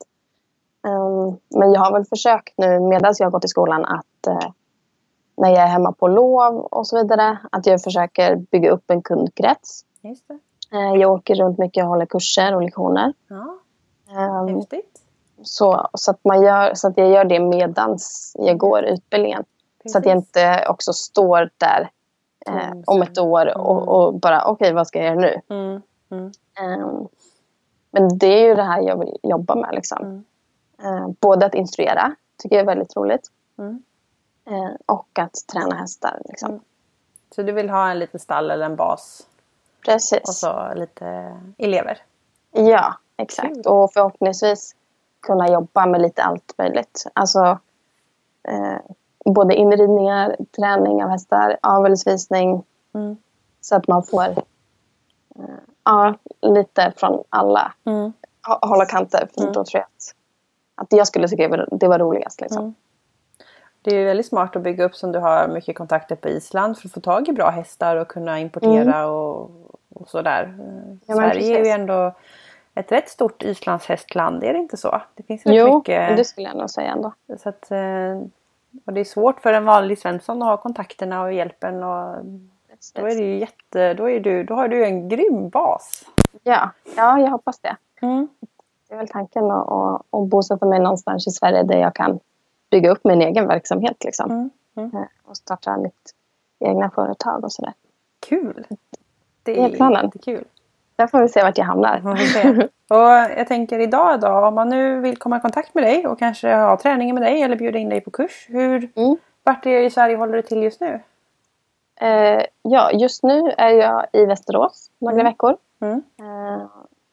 Um, 0.88 1.38
men 1.59 1.74
jag 1.74 1.82
har 1.82 1.91
väl 1.93 2.05
försökt 2.05 2.53
nu 2.57 2.80
medan 2.80 3.14
jag 3.20 3.26
har 3.26 3.32
gått 3.32 3.45
i 3.45 3.47
skolan 3.47 3.86
att 3.86 4.28
när 5.41 5.49
jag 5.49 5.59
är 5.63 5.67
hemma 5.67 5.91
på 5.91 6.07
lov 6.07 6.57
och 6.57 6.87
så 6.87 6.97
vidare. 6.97 7.37
Att 7.51 7.65
jag 7.65 7.81
försöker 7.81 8.35
bygga 8.35 8.71
upp 8.71 8.91
en 8.91 9.01
kundkrets. 9.01 9.85
Just 10.01 10.27
det. 10.27 10.39
Eh, 10.77 10.95
jag 10.95 11.11
åker 11.11 11.35
runt 11.35 11.57
mycket 11.57 11.83
och 11.83 11.89
håller 11.89 12.05
kurser 12.05 12.55
och 12.55 12.61
lektioner. 12.61 13.13
Ja, 13.27 13.57
Ehm, 14.17 14.55
häftigt. 14.55 14.99
så, 15.43 15.89
så, 15.93 16.11
att 16.11 16.19
man 16.23 16.41
gör, 16.41 16.73
så 16.73 16.87
att 16.87 16.97
jag 16.97 17.09
gör 17.09 17.25
det 17.25 17.39
medans 17.39 18.35
jag 18.39 18.57
går 18.57 18.83
utbildningen. 18.83 19.43
Så 19.85 19.97
att 19.97 20.05
jag 20.05 20.15
Precis. 20.15 20.27
inte 20.27 20.65
också 20.69 20.93
står 20.93 21.49
där 21.57 21.89
eh, 22.47 22.77
om 22.85 23.01
ett 23.01 23.17
år 23.19 23.57
och, 23.57 23.87
och 23.87 24.13
bara 24.19 24.45
okej 24.45 24.73
vad 24.73 24.87
ska 24.87 24.99
jag 24.99 25.05
göra 25.07 25.19
nu? 25.19 25.41
Mm. 25.49 25.81
Mm. 26.11 26.31
Ehm, 26.59 27.07
men 27.91 28.17
det 28.17 28.27
är 28.27 28.47
ju 28.47 28.55
det 28.55 28.63
här 28.63 28.81
jag 28.81 28.99
vill 28.99 29.17
jobba 29.23 29.55
med. 29.55 29.69
Liksom. 29.75 29.97
Mm. 30.01 30.23
Eh, 30.83 31.07
både 31.19 31.45
att 31.45 31.55
instruera, 31.55 32.15
tycker 32.37 32.55
jag 32.55 32.61
är 32.63 32.67
väldigt 32.67 32.95
roligt. 32.95 33.27
Mm. 33.59 33.83
Eh, 34.52 34.72
och 34.86 35.20
att 35.20 35.34
träna 35.54 35.76
hästar. 35.76 36.22
Liksom. 36.26 36.49
Mm. 36.49 36.62
Så 37.36 37.43
du 37.43 37.52
vill 37.52 37.70
ha 37.70 37.91
en 37.91 37.99
liten 37.99 38.20
stall 38.20 38.52
eller 38.52 38.66
en 38.66 38.76
bas 38.76 39.28
Precis. 39.86 40.20
och 40.28 40.36
så 40.36 40.74
lite 40.76 41.36
elever? 41.58 41.97
Ja, 42.52 42.93
exakt. 43.18 43.54
Kul. 43.54 43.64
Och 43.66 43.93
förhoppningsvis 43.93 44.76
kunna 45.22 45.49
jobba 45.49 45.86
med 45.86 46.02
lite 46.02 46.24
allt 46.24 46.54
möjligt. 46.58 47.06
Alltså 47.14 47.60
eh, 48.43 48.78
både 49.26 49.56
inridningar, 49.56 50.36
träning 50.56 51.04
av 51.04 51.10
hästar, 51.10 51.58
avelsvisning. 51.62 52.64
Mm. 52.93 53.18
Så 53.62 53.76
att 53.76 53.88
man 53.88 54.04
får 54.04 54.24
eh, 55.36 55.45
ja, 55.84 56.16
lite 56.41 56.93
från 56.97 57.24
alla 57.30 57.74
Mm. 57.86 58.14
hå- 58.47 58.68
håll 58.68 58.82
och 58.82 58.89
kanter. 58.89 59.30
För 59.34 59.41
Mm. 59.41 59.54
då 59.54 59.64
tror 59.66 59.80
jag 59.80 59.84
att, 59.84 60.16
att 60.76 60.97
jag 60.97 61.08
skulle 61.08 61.28
tycka 61.28 61.66
det 61.72 61.88
var 61.88 61.99
roligast. 61.99 62.41
Liksom. 62.41 62.60
Mm. 62.64 62.74
Det 63.84 63.95
är 63.95 64.05
väldigt 64.05 64.25
smart 64.25 64.55
att 64.55 64.61
bygga 64.61 64.86
upp 64.86 64.95
som 64.95 65.11
du 65.11 65.19
har 65.19 65.47
mycket 65.47 65.77
kontakter 65.77 66.15
på 66.15 66.29
Island 66.29 66.77
för 66.77 66.88
att 66.88 66.93
få 66.93 66.99
tag 66.99 67.27
i 67.29 67.32
bra 67.32 67.49
hästar 67.49 67.95
och 67.95 68.07
kunna 68.07 68.39
importera 68.39 69.07
och, 69.07 69.51
och 69.93 70.07
sådär. 70.09 70.43
Eh, 70.59 70.65
Mm. 70.65 70.99
Ja, 71.05 71.15
Sverige 71.15 71.45
är 71.45 71.49
ju 71.49 71.55
precis. 71.55 71.73
ändå 71.73 72.13
ett 72.75 72.91
rätt 72.91 73.09
stort 73.09 73.43
islandshästland, 73.43 74.43
är 74.43 74.53
det 74.53 74.59
inte 74.59 74.77
så? 74.77 75.01
Det 75.15 75.23
finns 75.23 75.45
rätt 75.45 75.55
Jo, 75.55 75.77
mycket. 75.77 76.17
det 76.17 76.25
skulle 76.25 76.47
jag 76.47 76.57
nog 76.57 76.69
säga 76.69 76.91
ändå. 76.91 77.13
Så 77.39 77.49
att, 77.49 77.71
eh, 77.71 78.21
och 78.86 78.93
det 78.93 78.99
är 78.99 79.03
svårt 79.03 79.39
för 79.41 79.53
en 79.53 79.65
vanlig 79.65 79.99
Svensson 79.99 80.41
att 80.41 80.47
ha 80.47 80.57
kontakterna 80.57 81.21
och 81.21 81.34
hjälpen. 81.34 81.84
Och 81.84 82.15
då 82.95 83.05
är 83.05 83.15
det 83.15 83.23
ju 83.23 83.39
jätte, 83.39 83.93
då, 83.93 84.09
är 84.09 84.19
du, 84.19 84.43
då 84.43 84.53
har 84.53 84.67
du 84.67 84.86
en 84.86 85.09
grym 85.09 85.49
bas. 85.49 86.03
Ja, 86.43 86.69
ja, 86.97 87.19
jag 87.19 87.29
hoppas 87.29 87.59
det. 87.59 87.75
Mm. 88.01 88.27
Det 88.88 88.93
är 88.93 88.97
väl 88.97 89.07
tanken 89.07 89.51
att, 89.51 89.69
att, 89.71 90.01
att 90.09 90.27
bosätta 90.27 90.65
mig 90.65 90.79
någonstans 90.79 91.27
i 91.27 91.32
Sverige 91.32 91.63
där 91.63 91.77
jag 91.77 91.95
kan 91.95 92.19
bygga 92.72 92.91
upp 92.91 93.03
min 93.03 93.22
egen 93.22 93.47
verksamhet. 93.47 94.03
Liksom. 94.03 94.32
Mm. 94.32 94.49
Mm. 94.78 94.95
Eh, 94.95 95.07
Och 95.26 95.38
starta 95.38 95.78
mitt 95.78 96.11
egna 96.59 96.89
företag 96.89 97.43
och 97.43 97.51
sådär. 97.51 97.74
Kul! 98.30 98.65
Det 99.43 99.53
Det 99.53 99.63
är 99.63 99.69
planen. 99.69 100.05
jättekul. 100.05 100.43
Där 100.95 101.07
får 101.07 101.22
vi 101.22 101.30
se 101.30 101.43
vart 101.43 101.57
jag 101.57 101.65
hamnar. 101.65 102.01
Och 102.89 102.97
jag 103.38 103.47
tänker 103.47 103.80
idag 103.80 104.19
då, 104.19 104.28
om 104.28 104.55
man 104.55 104.69
nu 104.69 104.99
vill 104.99 105.17
komma 105.17 105.38
i 105.38 105.39
kontakt 105.39 105.76
med 105.76 105.84
dig 105.84 106.07
och 106.07 106.19
kanske 106.19 106.55
ha 106.55 106.78
träningen 106.78 107.15
med 107.15 107.24
dig 107.24 107.41
eller 107.41 107.55
bjuda 107.55 107.80
in 107.80 107.89
dig 107.89 108.01
på 108.01 108.11
kurs. 108.11 108.45
Hur, 108.49 108.89
Mm. 108.95 109.17
vart 109.43 109.65
är 109.65 109.84
i 109.84 109.89
Sverige 109.89 110.15
håller 110.15 110.34
du 110.34 110.41
till 110.41 110.63
just 110.63 110.82
nu? 110.82 110.99
Eh, 112.01 112.41
ja, 112.61 112.91
just 112.91 113.24
nu 113.24 113.51
är 113.57 113.69
jag 113.69 114.05
i 114.13 114.26
Västerås 114.26 114.91
några 114.99 115.13
Mm. 115.13 115.26
veckor. 115.26 115.57
Mm. 115.82 116.01
Eh, 116.19 116.63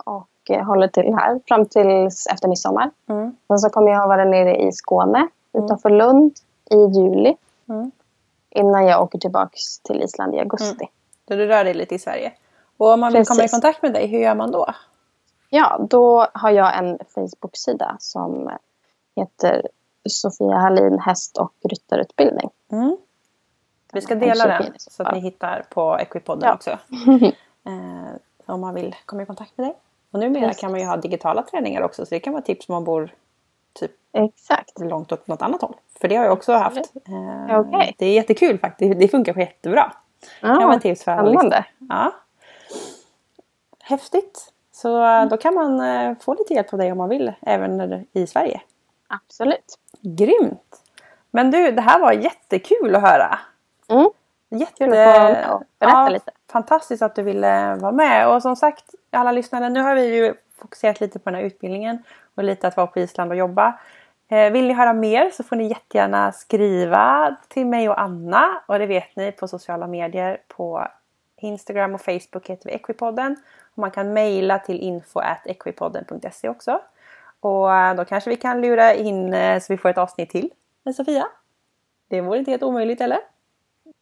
och 0.05 0.51
eh, 0.51 0.65
håller 0.65 0.89
till 0.89 1.15
här 1.15 1.41
fram 1.49 1.67
tills 1.67 2.27
efter 2.27 2.49
midsommar. 2.49 2.91
Mm. 3.09 3.37
Sen 3.49 3.59
så 3.59 3.71
kommer 3.71 3.91
jag 3.91 4.03
att 4.03 4.09
vara 4.09 4.25
nere 4.25 4.57
i 4.57 4.73
Skåne 4.73 5.29
utanför 5.53 5.91
Lund 5.91 6.33
i 6.71 6.77
juli. 6.99 7.37
Mm. 7.69 7.91
Innan 8.51 8.87
jag 8.87 9.03
åker 9.03 9.19
tillbaks 9.19 9.79
till 9.79 10.03
Island 10.03 10.35
i 10.35 10.39
augusti. 10.39 10.89
Så 11.29 11.35
du 11.35 11.47
rör 11.47 11.65
dig 11.65 11.75
lite 11.75 11.95
i 11.95 11.99
Sverige. 11.99 12.33
Och 12.77 12.93
om 12.93 13.01
man 13.01 13.13
vill 13.13 13.27
komma 13.27 13.39
i 13.39 13.43
Precis. 13.43 13.51
kontakt 13.53 13.83
med 13.83 13.93
dig, 13.93 14.07
hur 14.07 14.19
gör 14.19 14.35
man 14.35 14.51
då? 14.53 14.67
Ja, 15.51 15.87
då 15.91 16.27
har 16.33 16.51
jag 16.51 16.79
en 16.79 16.99
Facebook-sida 17.15 17.97
som 18.01 18.51
heter 19.17 19.69
Sofia 20.09 20.57
Hallin 20.57 20.99
häst 20.99 21.39
och 21.39 21.53
ryttarutbildning. 21.71 22.51
Mm. 22.73 22.97
Vi 23.93 24.01
ska 24.01 24.15
dela 24.15 24.47
den 24.47 24.73
så 24.77 25.03
att 25.03 25.15
ni 25.15 25.21
hittar 25.21 25.67
på 25.71 25.99
Equipodden 25.99 26.49
Ja. 26.49 26.55
också. 26.55 26.79
Eh, 27.67 28.15
om 28.47 28.61
man 28.61 28.75
vill 28.75 28.95
komma 29.07 29.23
i 29.23 29.27
kontakt 29.27 29.59
med 29.59 29.67
dig. 29.67 29.75
Och 30.11 30.19
numera 30.19 30.47
Precis. 30.47 30.61
kan 30.61 30.71
man 30.71 30.81
ju 30.81 30.87
ha 30.87 30.97
digitala 30.97 31.43
träningar 31.43 31.83
också 31.83 32.07
så 32.07 32.15
det 32.15 32.21
kan 32.21 32.33
vara 32.33 32.43
tips 32.43 32.69
om 32.69 32.73
man 32.73 32.85
bor 32.85 33.15
Exakt. 34.25 34.79
långt 34.81 35.13
åt 35.13 35.27
något 35.27 35.43
annat 35.43 35.63
håll. 35.63 35.75
För 36.01 36.09
det 36.09 36.17
har 36.17 36.25
jag 36.25 36.33
också 36.33 36.53
haft. 36.53 36.77
Eh, 37.49 37.61
Okej. 37.61 37.95
Det 37.99 38.07
är 38.07 38.13
jättekul 38.13 38.59
faktiskt. 38.59 38.99
Det 38.99 39.09
funkar 39.09 39.39
jättebra. 39.39 39.93
Ja, 40.41 40.49
kan 40.49 40.69
vara 40.69 40.79
tips 40.79 41.05
för 41.05 41.13
alla 41.13 41.31
lyssnare. 41.31 41.65
Ja. 41.89 42.13
Häftigt! 43.83 44.53
Så 44.73 45.05
eh, 45.05 45.27
då 45.27 45.37
kan 45.37 45.55
man 45.55 45.81
eh, 45.81 46.17
få 46.21 46.35
lite 46.35 46.55
hjälp 46.55 46.73
av 46.73 46.79
dig 46.79 46.93
om 46.93 46.99
man 46.99 47.09
vill, 47.09 47.33
även 47.41 48.07
i 48.13 48.27
Sverige. 48.27 48.61
Absolut. 49.09 49.79
Grymt! 50.01 50.83
Men 51.31 51.51
du, 51.51 51.71
det 51.71 51.83
här 51.83 52.01
var 52.01 52.13
jättekul 52.13 52.95
att 52.95 53.03
höra. 53.03 53.39
Mm. 53.89 54.11
Jätte... 54.49 54.85
Kul 54.85 54.93
att 54.93 55.47
få 55.47 55.65
berätta 55.79 56.09
lite. 56.09 56.31
Fantastiskt 56.53 57.03
att 57.03 57.15
du 57.15 57.23
ville 57.23 57.75
vara 57.75 57.93
med. 57.93 58.29
Och 58.29 58.43
som 58.43 58.57
sagt, 58.57 58.85
alla 59.11 59.33
lyssnare, 59.33 59.69
nu 59.69 59.81
har 59.81 59.95
vi 59.95 60.17
ju 60.17 60.35
fokuserat 60.59 61.01
lite 61.01 61.19
på 61.19 61.31
den 61.31 61.35
här 61.35 61.47
utbildningen 61.47 62.03
och 62.35 62.45
lite 62.45 62.69
att 62.69 62.77
vara 62.77 62.87
på 62.87 63.01
Island 63.01 63.31
och 63.31 63.37
jobba. 63.37 63.79
Eh, 64.31 64.53
vill 64.53 64.69
ni 64.69 64.75
höra 64.75 64.93
mer 64.93 65.31
så 65.31 65.43
får 65.43 65.57
ni 65.57 65.69
jättegärna 65.69 66.33
skriva 66.33 67.37
till 67.49 67.67
mig 67.67 67.89
och 67.89 68.01
Anna 68.01 68.63
och 68.67 68.79
det 68.79 68.87
vet 68.87 69.17
ni 69.17 69.33
på 69.33 69.49
sociala 69.49 69.87
medier 69.87 70.41
på 70.49 70.89
Instagram 71.37 71.95
och 71.95 72.01
Facebook 72.01 72.49
heter 72.49 72.69
vi 72.69 72.75
Equipodden. 72.75 73.37
Och 73.75 73.79
man 73.79 73.91
kan 73.91 74.13
mejla 74.13 74.59
till 74.59 74.81
info.equipodden.se 74.81 76.49
också. 76.49 76.81
Och 77.41 77.75
eh, 77.75 77.95
då 77.95 78.05
kanske 78.05 78.31
vi 78.31 78.37
kan 78.37 78.61
lura 78.61 78.95
in 78.95 79.35
eh, 79.35 79.61
så 79.61 79.73
vi 79.73 79.77
får 79.77 79.89
ett 79.89 79.99
avsnitt 79.99 80.31
till 80.31 80.51
med 80.83 80.95
Sofia. 80.95 81.27
Det 82.09 82.21
vore 82.21 82.39
inte 82.39 82.51
helt 82.51 82.63
omöjligt 82.63 83.01
eller? 83.01 83.19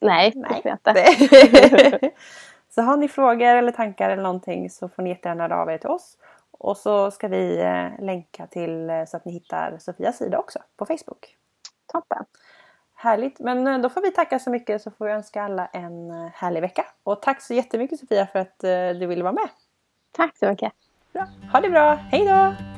Nej, 0.00 0.30
det 0.30 0.40
Nej. 0.40 0.62
tror 0.62 0.78
jag 0.84 0.94
inte. 0.94 2.10
så 2.74 2.82
har 2.82 2.96
ni 2.96 3.08
frågor 3.08 3.56
eller 3.56 3.72
tankar 3.72 4.10
eller 4.10 4.22
någonting 4.22 4.70
så 4.70 4.88
får 4.88 5.02
ni 5.02 5.10
jättegärna 5.10 5.42
höra 5.42 5.62
av 5.62 5.70
er 5.70 5.78
till 5.78 5.90
oss. 5.90 6.16
Och 6.59 6.76
så 6.76 7.11
ska 7.11 7.28
vi 7.28 7.61
eh, 7.61 8.04
länka 8.04 8.46
till 8.46 8.90
eh, 8.90 9.04
så 9.04 9.16
att 9.16 9.24
ni 9.24 9.32
hittar 9.32 9.78
Sofias 9.78 10.18
sida 10.18 10.38
också 10.38 10.59
på 10.76 10.86
Facebook. 10.86 11.36
Toppen. 11.92 12.24
Härligt! 12.94 13.40
Men 13.40 13.66
eh, 13.66 13.78
då 13.78 13.88
får 13.88 14.00
vi 14.00 14.11
tacka 14.11 14.38
så 14.38 14.50
mycket 14.50 14.82
så 14.82 14.90
får 14.90 15.04
vi 15.04 15.12
önska 15.12 15.42
alla 15.42 15.66
en 15.66 16.11
härlig 16.34 16.61
vecka. 16.61 16.84
Och 17.02 17.22
tack 17.22 17.42
så 17.42 17.54
jättemycket 17.54 18.00
Sofia 18.00 18.26
för 18.26 18.38
att 18.38 18.59
du 18.98 19.07
ville 19.07 19.22
vara 19.22 19.32
med. 19.32 19.48
Tack 20.12 20.36
så 20.36 20.46
mycket. 20.46 20.72
Bra. 21.12 21.26
Ha 21.52 21.61
det 21.61 21.70
bra! 21.70 21.94
Hej 21.94 22.26
då! 22.26 22.75